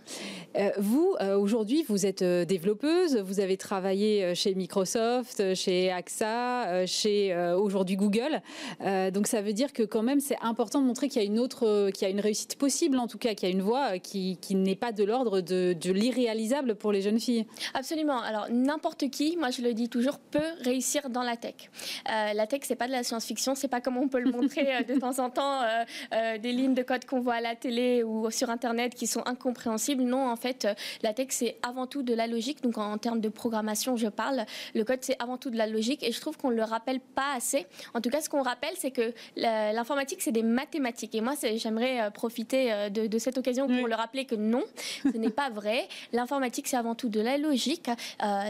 Euh, 0.57 0.71
vous, 0.77 1.15
euh, 1.21 1.37
aujourd'hui, 1.37 1.83
vous 1.87 2.05
êtes 2.05 2.23
développeuse, 2.23 3.17
vous 3.17 3.39
avez 3.39 3.57
travaillé 3.57 4.33
chez 4.35 4.55
Microsoft, 4.55 5.53
chez 5.55 5.91
AXA, 5.91 6.85
chez 6.85 7.35
aujourd'hui 7.57 7.95
Google. 7.95 8.41
donc 9.13 9.27
ça 9.27 9.41
veut 9.41 9.53
dire 9.53 9.73
que 9.73 9.83
quand 9.83 10.03
même, 10.03 10.19
c'est 10.19 10.37
important 10.41 10.81
de 10.81 10.85
montrer 10.85 11.09
qu'il 11.09 11.21
y 11.21 11.25
a 11.25 11.27
une 11.27 11.39
autre, 11.39 11.89
qu'il 11.91 12.07
y 12.07 12.09
a 12.09 12.13
une 12.13 12.19
réussite 12.19 12.55
possible, 12.55 12.97
en 12.97 13.07
tout 13.07 13.17
cas, 13.17 13.33
qu'il 13.33 13.47
y 13.47 13.51
a 13.51 13.55
une 13.55 13.61
voie 13.61 13.99
qui, 13.99 14.37
qui 14.41 14.55
n'est 14.55 14.75
pas 14.75 14.91
de 14.91 15.03
l'ordre 15.03 15.41
de, 15.41 15.73
de 15.73 15.91
l'irréalisable 15.91 16.75
pour 16.75 16.91
les 16.91 17.01
jeunes 17.01 17.19
filles. 17.19 17.45
Absolument. 17.73 18.19
Alors 18.21 18.47
n'importe 18.49 19.09
qui, 19.09 19.37
moi 19.37 19.49
je 19.51 19.61
le 19.61 19.73
dis 19.73 19.89
toujours, 19.89 20.19
peut 20.19 20.39
réussir 20.63 21.09
dans 21.09 21.23
la 21.23 21.37
tech. 21.37 21.69
la 22.05 22.47
tech, 22.47 22.61
c'est 22.63 22.75
pas 22.75 22.87
de 22.87 22.91
la 22.91 23.03
science-fiction, 23.03 23.55
c'est 23.55 23.67
pas 23.67 23.81
comme 23.81 23.97
on 23.97 24.07
peut 24.07 24.19
le 24.19 24.31
montrer 24.31 24.75
euh, 24.75 24.83
de 24.83 24.99
temps 24.99 25.19
en 25.19 25.29
temps 25.29 25.61
euh, 25.61 25.83
euh, 26.13 26.37
des 26.37 26.51
lignes 26.51 26.73
de 26.73 26.83
code 26.83 27.05
qu'on 27.05 27.19
voit 27.19 27.35
à 27.35 27.41
la 27.41 27.55
télé 27.55 28.03
ou 28.03 28.18
sur 28.29 28.49
Internet 28.49 28.95
qui 28.95 29.07
sont 29.07 29.23
incompréhensibles. 29.25 30.03
Non, 30.03 30.29
en 30.29 30.35
fait, 30.35 30.67
la 31.01 31.13
tech, 31.13 31.27
c'est 31.29 31.57
avant 31.63 31.87
tout 31.87 32.03
de 32.03 32.13
la 32.13 32.27
logique. 32.27 32.61
Donc, 32.61 32.77
en, 32.77 32.97
termes 32.97 33.21
de 33.21 33.29
programmation, 33.29 33.95
je 33.95 34.07
parle. 34.07 34.45
Le 34.75 34.83
code, 34.83 34.99
c'est 35.01 35.15
avant 35.21 35.37
tout 35.37 35.49
de 35.49 35.57
la 35.57 35.67
logique. 35.67 36.03
Et 36.03 36.11
je 36.11 36.19
trouve 36.19 36.37
qu'on 36.37 36.51
ne 36.51 36.55
le 36.55 36.63
rappelle 36.63 36.99
pas 36.99 37.33
assez. 37.35 37.65
En 37.93 38.01
tout 38.01 38.09
cas, 38.09 38.21
ce 38.21 38.29
qu'on 38.29 38.41
rappelle, 38.41 38.73
c'est 38.77 38.91
que 38.91 39.13
l'informatique, 39.35 40.21
c'est 40.21 40.31
des 40.31 40.43
mathématiques. 40.43 41.15
Et 41.15 41.21
moi, 41.21 41.33
j'aimerais 41.55 42.11
profiter 42.11 42.89
de, 42.89 43.17
cette 43.19 43.37
occasion 43.37 43.67
pour 43.67 43.87
le 43.87 43.95
rappeler 43.95 44.25
que 44.25 44.35
non, 44.35 44.63
ce 45.03 45.17
n'est 45.17 45.29
pas 45.29 45.49
vrai. 45.49 45.87
L'informatique, 46.13 46.67
c'est 46.67 46.77
avant 46.77 46.95
tout 46.95 47.09
de 47.09 47.19
la 47.19 47.37
logique. 47.37 47.89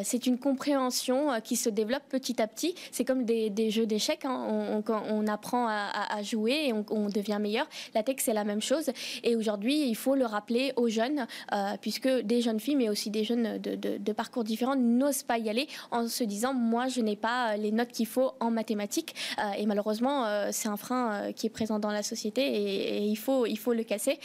c'est 0.04 0.26
une 0.26 0.40
compréhension 0.40 1.40
qui 1.44 1.56
se 1.56 1.70
développe 1.70 2.04
petit 2.10 2.42
à 2.42 2.48
petit. 2.48 2.76
C'est 2.92 3.06
comme 3.06 3.26
des, 3.26 3.70
jeux 3.70 3.86
d'échecs. 3.86 4.26
Hein. 4.26 4.46
On, 4.50 4.84
on, 4.88 5.28
apprend 5.28 5.68
à, 5.68 6.24
jouer 6.24 6.68
et 6.68 6.74
on, 6.74 7.10
devient 7.10 7.38
meilleur. 7.40 7.68
La 7.94 8.04
tech, 8.04 8.18
c'est 8.20 8.34
la 8.34 8.44
même 8.44 8.62
chose. 8.62 8.92
Et 9.24 9.36
aujourd'hui, 9.36 9.59
il 9.68 9.96
faut 9.96 10.16
le 10.16 10.26
rappeler 10.26 10.74
aux 10.76 10.90
jeunes, 10.90 11.28
euh, 11.54 11.74
puisque 11.82 12.08
des 12.08 12.42
jeunes 12.42 12.60
filles, 12.60 12.76
mais 12.76 12.90
aussi 12.90 13.10
des 13.10 13.24
jeunes 13.24 13.58
de, 13.60 14.14
parcours 14.14 14.44
différents, 14.44 14.76
n'osent 14.76 15.24
pas 15.24 15.38
y 15.38 15.50
aller 15.50 15.68
en 15.92 16.08
se 16.08 16.24
disant, 16.24 16.54
moi, 16.54 16.88
je 16.88 17.02
n'ai 17.02 17.16
pas 17.16 17.56
les 17.58 17.72
notes 17.72 17.92
qu'il 17.92 18.08
faut 18.08 18.32
en 18.40 18.52
mathématiques. 18.52 19.16
Euh, 19.38 19.52
et 19.58 19.66
malheureusement, 19.66 20.26
euh, 20.26 20.50
c'est 20.52 20.68
un 20.68 20.78
frein 20.78 21.32
qui 21.34 21.48
est 21.48 21.50
présent 21.50 21.80
dans 21.80 21.92
la 21.92 22.04
société 22.04 22.42
et, 22.42 22.98
il, 23.00 23.18
faut, 23.18 23.46
il 23.46 23.58
faut 23.58 23.74
le 23.74 23.84
casser. 23.84 24.20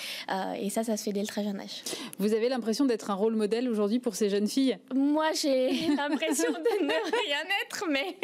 et 0.60 0.70
ça, 0.70 0.84
ça 0.84 0.96
se 0.96 1.04
fait 1.04 1.12
dès 1.12 1.20
le 1.20 1.26
très 1.26 1.44
jeune 1.44 1.60
âge. 1.60 1.82
Vous 2.18 2.32
avez 2.34 2.48
l'impression 2.48 2.84
d'être 2.84 3.10
un 3.10 3.14
rôle 3.14 3.34
modèle 3.34 3.68
aujourd'hui 3.68 3.98
pour 3.98 4.14
ces 4.14 4.28
jeunes 4.28 4.48
filles? 4.48 4.78
Moi, 4.94 5.32
j'ai 5.40 5.70
l'impression 5.96 6.50
de 6.50 6.84
ne 6.84 6.88
rien 6.88 7.44
être, 7.64 7.84
mais 7.88 8.16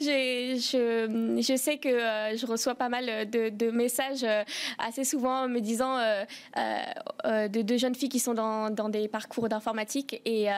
je, 0.00 1.40
je 1.40 1.56
sais 1.56 1.78
que 1.78 1.88
je 1.88 2.46
reçois 2.46 2.74
pas 2.74 2.88
mal 2.88 3.28
de, 3.30 3.70
messages 3.70 4.24
euh, 4.24 4.44
assez 4.78 5.04
souvent 5.04 5.48
me 5.48 5.60
disant 5.60 5.98
euh, 5.98 6.24
de, 6.56 7.76
jeunes 7.76 7.94
filles 7.94 8.08
qui 8.08 8.18
sont 8.18 8.34
dans, 8.34 8.70
dans 8.70 8.88
des 8.88 9.08
parcours 9.08 9.48
d'informatique. 9.48 10.20
Et 10.24 10.48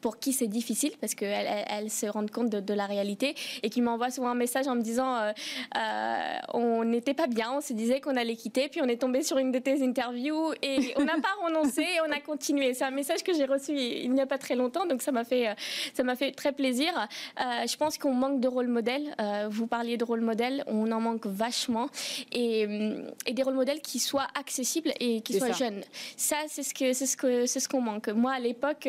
pour 0.00 0.18
qui 0.18 0.32
c'est 0.32 0.46
difficile 0.46 0.92
parce 1.00 1.14
qu'elles 1.14 1.64
elles, 1.68 1.90
se 1.90 2.06
rendent 2.06 2.30
compte 2.30 2.50
de, 2.50 2.74
la 2.74 2.86
réalité 2.86 3.34
et 3.62 3.70
qui 3.70 3.82
m'envoient 3.82 4.10
souvent 4.10 4.28
un 4.28 4.34
message 4.34 4.68
en 4.68 4.76
me 4.76 4.82
disant 4.82 5.16
euh, 5.16 5.32
euh, 5.76 6.38
on 6.54 6.84
n'était 6.84 7.14
pas 7.14 7.26
bien, 7.26 7.52
on 7.52 7.60
se 7.60 7.72
disait 7.72 8.00
qu'on 8.00 8.16
allait 8.16 8.36
quitter, 8.36 8.68
puis 8.68 8.80
on 8.82 8.86
est 8.86 9.00
tombé 9.00 9.22
sur 9.22 9.38
une 9.38 9.50
de 9.50 9.58
tes 9.58 9.82
interviews 9.84 10.52
et 10.62 10.94
on 10.96 11.04
n'a 11.04 11.20
pas 11.20 11.34
renoncé 11.44 11.82
et 11.82 12.00
on 12.06 12.12
a 12.12 12.20
continué. 12.20 12.74
C'est 12.74 12.84
un 12.84 12.90
message 12.90 13.22
que 13.22 13.34
j'ai 13.34 13.44
reçu 13.44 13.72
il 13.76 14.12
n'y 14.12 14.20
a 14.20 14.26
pas 14.26 14.38
très 14.38 14.54
longtemps, 14.54 14.86
donc 14.86 15.02
ça 15.02 15.12
m'a 15.12 15.24
fait, 15.24 15.48
euh, 15.48 15.54
ça 15.94 16.02
m'a 16.04 16.16
fait 16.16 16.32
très 16.32 16.52
plaisir. 16.52 16.92
je 17.38 17.76
pense 17.76 17.98
qu'on 17.98 18.14
manque 18.14 18.40
de 18.40 18.48
rôle 18.48 18.68
modèle. 18.68 19.14
vous 19.50 19.66
parliez 19.66 19.96
de 19.96 20.04
rôle 20.04 20.20
modèle, 20.20 20.64
on 20.66 20.90
en 20.92 21.00
manque 21.00 21.26
vachement 21.26 21.88
et, 22.32 22.66
et 23.26 23.32
des 23.32 23.42
rôles 23.42 23.54
modèles 23.54 23.80
qui 23.80 23.98
soient 23.98 24.28
accessibles 24.38 24.92
et 25.00 25.20
qui 25.20 25.38
soient 25.38 25.52
jeunes. 25.52 25.82
Ça, 26.16 26.36
c'est 26.48 26.62
ce 26.62 26.74
que 26.74 26.92
c'est 26.92 27.06
ce 27.06 27.16
que 27.16 27.46
c'est 27.46 27.60
ce 27.60 27.68
qu'on 27.68 27.80
manque. 27.80 28.08
Moi, 28.08 28.32
à 28.32 28.38
l'époque, 28.38 28.88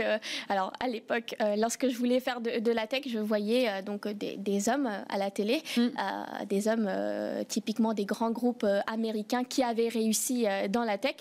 alors 0.49 0.73
à 0.79 0.87
l'époque 0.87 1.00
euh, 1.11 1.55
lorsque 1.57 1.87
je 1.89 1.97
voulais 1.97 2.19
faire 2.19 2.41
de, 2.41 2.71
la 2.71 2.87
tech, 2.87 3.03
je 3.07 3.19
voyais 3.19 3.69
euh, 3.69 3.81
donc 3.81 4.07
des, 4.07 4.69
hommes 4.69 4.87
euh, 4.87 5.03
à 5.09 5.17
la 5.17 5.31
télé, 5.31 5.61
mm. 5.77 6.45
des 6.47 6.67
hommes 6.67 6.89
typiquement 7.47 7.93
des 7.93 8.05
grands 8.05 8.31
groupes 8.31 8.65
américains 8.87 9.43
qui 9.43 9.63
avaient 9.63 9.87
réussi 9.87 10.45
dans 10.69 10.83
la 10.83 10.97
tech. 10.97 11.15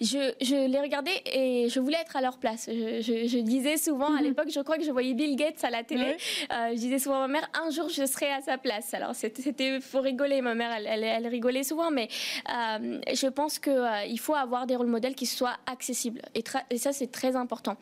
Je, 0.00 0.66
les 0.66 0.80
regardais 0.80 1.22
et 1.32 1.68
je 1.68 1.80
voulais 1.80 1.98
être 2.00 2.16
à 2.16 2.20
leur 2.20 2.38
place. 2.38 2.68
Je, 2.68 3.40
disais 3.40 3.76
souvent 3.76 4.06
à 4.06 4.20
mm-hmm. 4.20 4.22
l'époque, 4.22 4.48
je 4.50 4.60
crois 4.60 4.78
que 4.78 4.84
je 4.84 4.90
voyais 4.90 5.14
Bill 5.14 5.36
Gates 5.36 5.62
à 5.64 5.70
la 5.70 5.82
télé. 5.82 6.16
je 6.50 6.76
disais 6.76 6.98
souvent 6.98 7.22
à 7.22 7.26
ma 7.26 7.40
mère, 7.40 7.50
un 7.64 7.70
jour 7.70 7.88
je 7.88 8.06
serai 8.06 8.30
à 8.30 8.40
sa 8.40 8.58
place. 8.58 8.94
Alors 8.94 9.14
c'était 9.14 9.80
faut 9.80 10.00
rigoler, 10.00 10.40
ma 10.40 10.54
mère 10.54 10.72
elle, 10.72 11.04
elle, 11.04 11.26
rigolait 11.26 11.64
souvent, 11.64 11.90
mais 11.90 12.08
je 12.48 13.28
pense 13.28 13.58
qu'il 13.58 14.18
faut 14.18 14.34
avoir 14.34 14.66
des 14.66 14.76
rôles 14.76 14.86
modèles 14.86 15.14
qui 15.14 15.26
soient 15.26 15.56
accessibles. 15.66 16.22
Et, 16.34 16.44
et 16.70 16.78
ça 16.78 16.92
c'est 16.92 17.10
très 17.10 17.36
important. 17.36 17.76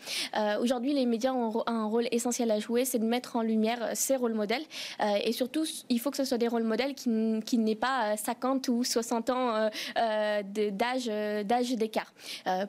Aujourd'hui 0.61 0.93
les 0.93 1.07
médias 1.07 1.34
un 1.67 1.85
rôle 1.87 2.07
essentiel 2.11 2.51
à 2.51 2.59
jouer, 2.59 2.85
c'est 2.85 2.99
de 2.99 3.05
mettre 3.05 3.37
en 3.37 3.43
lumière 3.43 3.91
ces 3.95 4.17
rôles 4.17 4.35
modèles. 4.35 4.63
Euh, 5.01 5.17
et 5.25 5.33
surtout, 5.33 5.65
il 5.89 6.01
faut 6.01 6.11
que 6.11 6.17
ce 6.17 6.25
soit 6.25 6.39
des 6.39 6.49
rôles 6.49 6.65
modèles 6.65 6.95
qui, 6.95 7.11
qui 7.45 7.59
n'aient 7.59 7.75
pas 7.75 8.17
50 8.17 8.69
euh, 8.69 8.73
ou 8.73 8.85
60 8.85 9.31
ans 9.31 9.69
euh, 9.99 10.43
d'âge 10.43 11.77
d'écart. 11.77 12.13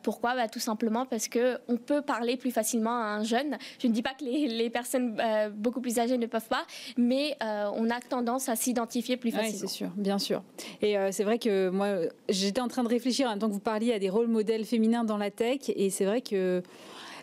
pourquoi? 0.04 0.36
Bah, 0.36 0.48
Tout 0.48 0.60
simplement 0.60 1.06
parce 1.06 1.28
qu'on 1.28 1.78
peut 1.78 2.02
parler 2.02 2.38
plus 2.38 2.52
facilement 2.52 2.92
à 2.92 3.06
un 3.06 3.24
jeune. 3.24 3.58
Je 3.80 3.88
ne 3.88 3.94
dis 3.94 4.02
pas 4.02 4.14
que 4.14 4.24
les, 4.24 4.48
les 4.48 4.70
personnes 4.70 5.18
beaucoup 5.56 5.82
plus 5.82 6.00
âgées 6.00 6.18
ne 6.18 6.26
peuvent 6.26 6.48
pas, 6.48 6.66
mais 6.98 7.38
on 7.42 7.90
a 7.90 8.00
tendance 8.00 8.50
à 8.50 8.56
s'identifier 8.56 9.18
plus 9.18 9.32
facilement. 9.32 9.52
Oui, 9.52 9.60
c'est 9.60 9.74
sûr, 9.74 9.90
bien 9.96 10.20
sûr. 10.20 10.44
Et 10.82 10.96
c'est 11.12 11.24
vrai 11.24 11.40
que 11.40 11.70
moi, 11.70 11.88
j'étais 12.30 12.62
en 12.62 12.68
train 12.68 12.84
de 12.84 12.90
réfléchir 12.90 13.28
en 13.28 13.32
même 13.32 13.40
temps 13.40 13.48
que 13.48 13.54
vous 13.54 13.60
parliez 13.60 13.94
à 13.94 14.00
des 14.00 14.10
rôles 14.10 14.28
modèles 14.28 14.66
féminins 14.66 15.04
dans 15.04 15.18
la 15.18 15.32
tech, 15.32 15.60
et 15.68 15.90
c'est 15.90 16.06
vrai 16.06 16.22
que 16.22 16.62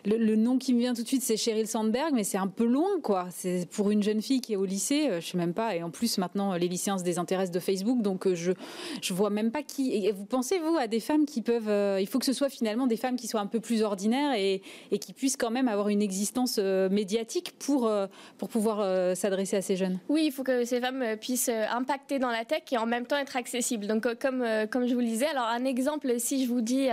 le, 0.05 0.35
nom 0.35 0.57
qui 0.57 0.73
me 0.73 0.79
vient 0.79 0.93
tout 0.93 1.03
de 1.03 1.07
suite, 1.07 1.21
c'est 1.21 1.37
Sheryl 1.37 1.67
Sandberg, 1.67 2.11
mais 2.13 2.23
c'est 2.23 2.37
un 2.37 2.47
peu 2.47 2.65
loin, 2.65 2.99
quoi. 3.01 3.27
C'est 3.31 3.67
pour 3.69 3.91
une 3.91 4.03
jeune 4.03 4.21
fille 4.21 4.41
qui 4.41 4.53
est 4.53 4.55
au 4.55 4.65
lycée, 4.65 5.07
euh, 5.09 5.21
je 5.21 5.27
sais 5.27 5.37
même 5.37 5.53
pas. 5.53 5.75
Et 5.75 5.83
en 5.83 5.89
plus, 5.89 6.17
maintenant, 6.17 6.55
les 6.55 6.67
lycéens 6.67 6.97
se 6.97 7.03
désintéressent 7.03 7.53
de 7.53 7.59
Facebook, 7.59 8.01
donc 8.01 8.27
euh, 8.27 8.35
je 8.35 8.51
je 9.01 9.13
vois 9.13 9.29
même 9.29 9.51
pas 9.51 9.63
qui. 9.63 10.05
Et 10.05 10.11
vous 10.11 10.25
pensez 10.25 10.59
vous 10.59 10.77
à 10.77 10.87
des 10.87 10.99
femmes 10.99 11.25
qui 11.25 11.41
peuvent 11.41 11.69
euh, 11.69 11.99
Il 12.01 12.07
faut 12.07 12.19
que 12.19 12.25
ce 12.25 12.33
soit 12.33 12.49
finalement 12.49 12.87
des 12.87 12.97
femmes 12.97 13.15
qui 13.15 13.27
soient 13.27 13.41
un 13.41 13.47
peu 13.47 13.59
plus 13.59 13.81
ordinaires 13.81 14.33
et, 14.33 14.61
et 14.91 14.99
qui 14.99 15.13
puissent 15.13 15.37
quand 15.37 15.51
même 15.51 15.67
avoir 15.67 15.89
une 15.89 16.01
existence 16.01 16.57
médiatique 16.57 17.53
pour 17.59 17.91
pour 18.37 18.49
pouvoir 18.49 19.15
s'adresser 19.15 19.57
à 19.57 19.61
ces 19.61 19.75
jeunes? 19.75 19.99
Oui, 20.09 20.23
il 20.25 20.31
faut 20.31 20.43
que 20.43 20.65
ces 20.65 20.79
femmes 20.79 21.03
puissent 21.19 21.49
impacter 21.49 22.19
dans 22.19 22.29
la 22.29 22.45
tech 22.45 22.63
et 22.71 22.77
en 22.77 22.85
même 22.85 23.05
temps 23.05 23.17
être 23.17 23.35
accessibles. 23.35 23.87
Donc 23.87 24.07
comme 24.19 24.45
comme 24.69 24.87
je 24.87 24.93
vous 24.93 24.99
le 24.99 25.05
disais, 25.05 25.27
alors 25.27 25.45
un 25.45 25.65
exemple, 25.65 26.13
si 26.19 26.43
je 26.43 26.49
vous 26.49 26.61
dis 26.61 26.87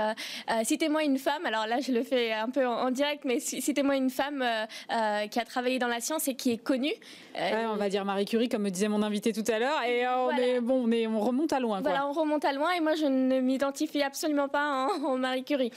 citez-moi 0.65 1.05
une 1.05 1.19
femme, 1.19 1.45
alors 1.45 1.67
là 1.67 1.81
je 1.81 1.93
le 1.93 2.03
fais 2.03 2.33
un 2.33 2.51
peu 2.51 2.67
en, 2.67 2.87
en 2.87 2.91
direct, 3.01 3.25
mais 3.25 3.41
citez-moi 3.41 3.97
une 3.97 4.11
femme 4.11 4.43
euh, 4.43 4.67
euh, 4.93 5.27
qui 5.29 5.41
a 5.41 5.45
travaillé 5.47 5.79
dans 5.79 5.89
la 5.89 6.01
science 6.01 6.29
et 6.29 6.35
qui 6.35 6.51
est 6.53 6.59
connue. 6.59 6.93
Euh, 7.39 7.65
on 7.73 7.77
va 7.77 7.89
dire 7.89 8.05
Marie 8.05 8.27
Curie, 8.27 8.51
comme 8.51 8.63
me 8.63 8.69
disait 8.69 8.89
mon 8.89 9.03
invité 9.03 9.33
tout 9.33 9.45
à 9.51 9.59
l'heure. 9.59 9.83
Et 9.85 10.07
on 10.07 10.37
est 10.37 10.61
bon, 10.61 10.87
on, 10.87 11.15
on 11.15 11.21
remonte 11.21 11.53
à 11.55 11.61
loin. 11.61 11.81
Voilà, 11.81 12.07
on 12.07 12.13
remonte 12.13 12.45
à 12.45 12.53
loin. 12.53 12.73
Et 12.73 12.81
moi, 12.81 12.95
je 12.97 13.07
ne 13.07 13.41
m'identifie 13.41 14.03
absolument 14.03 14.49
pas 14.49 14.89
en, 15.03 15.17
Marie 15.19 15.45
Curie. 15.45 15.73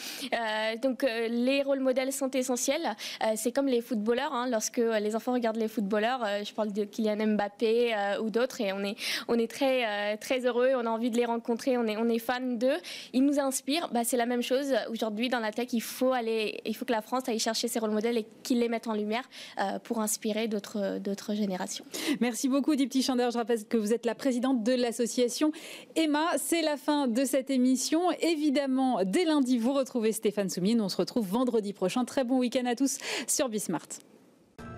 donc, 0.81 1.03
les 1.03 1.61
rôles 1.63 1.79
modèles 1.79 2.11
sont 2.11 2.29
essentiels. 2.31 2.95
c'est 3.35 3.53
comme 3.53 3.67
les 3.67 3.81
footballeurs. 3.81 4.33
Hein. 4.33 4.47
lorsque 4.49 4.81
les 5.05 5.15
enfants 5.15 5.33
regardent 5.33 5.57
les 5.57 5.69
footballeurs, 5.69 6.25
je 6.43 6.53
parle 6.53 6.73
de 6.73 6.83
Kylian 6.83 7.27
Mbappé 7.35 7.95
ou 8.21 8.29
d'autres, 8.29 8.59
et 8.59 8.73
on 8.73 8.83
est, 8.83 8.95
on 9.29 9.39
est 9.39 9.49
très, 9.49 10.17
très 10.17 10.45
heureux. 10.45 10.71
On 10.75 10.85
a 10.85 10.89
envie 10.89 11.09
de 11.09 11.17
les 11.17 11.25
rencontrer. 11.25 11.77
On 11.77 11.85
est, 11.87 11.95
on 11.95 12.09
est 12.09 12.19
fan 12.19 12.57
d'eux. 12.57 12.79
Ils 13.13 13.23
nous 13.23 13.39
inspirent. 13.39 13.87
Bah, 13.93 14.03
c'est 14.03 14.17
la 14.17 14.25
même 14.25 14.43
chose 14.43 14.73
aujourd'hui 14.89 15.29
dans 15.29 15.39
la 15.39 15.51
tech. 15.51 15.67
Il 15.71 15.81
faut 15.81 16.11
aller, 16.11 16.59
il 16.65 16.75
faut 16.75 16.85
que 16.85 16.91
la 16.91 17.01
France 17.01 17.12
à 17.19 17.33
y 17.33 17.39
chercher 17.39 17.67
ces 17.67 17.79
rôles 17.79 17.91
modèles 17.91 18.17
et 18.17 18.25
qu'ils 18.43 18.59
les 18.59 18.69
mettent 18.69 18.87
en 18.87 18.93
lumière 18.93 19.29
euh, 19.59 19.79
pour 19.79 19.99
inspirer 19.99 20.47
d'autres 20.47 21.33
générations. 21.33 21.85
Merci 22.19 22.49
beaucoup, 22.49 22.75
Dipti 22.75 23.01
Chander. 23.01 23.29
Je 23.31 23.37
rappelle 23.37 23.65
que 23.65 23.77
vous 23.77 23.93
êtes 23.93 24.05
la 24.05 24.15
présidente 24.15 24.63
de 24.63 24.73
l'association 24.73 25.51
Emma. 25.95 26.25
C'est 26.37 26.61
la 26.61 26.77
fin 26.77 27.07
de 27.07 27.25
cette 27.25 27.49
émission. 27.49 28.11
Évidemment, 28.21 28.99
dès 29.03 29.25
lundi, 29.25 29.57
vous 29.57 29.73
retrouvez 29.73 30.11
Stéphane 30.11 30.49
Soumine. 30.49 30.81
On 30.81 30.89
se 30.89 30.97
retrouve 30.97 31.27
vendredi 31.27 31.73
prochain. 31.73 32.05
Très 32.05 32.23
bon 32.23 32.39
week-end 32.39 32.65
à 32.65 32.75
tous 32.75 32.97
sur 33.27 33.49
Bismart. 33.49 33.87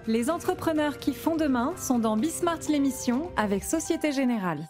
Les 0.08 0.30
entrepreneurs 0.30 1.00
qui 1.00 1.14
font 1.14 1.36
demain 1.36 1.74
sont 1.78 1.98
dans 1.98 2.16
Bismart 2.16 2.60
l'émission 2.70 3.32
avec 3.38 3.64
Société 3.64 4.12
Générale. 4.12 4.68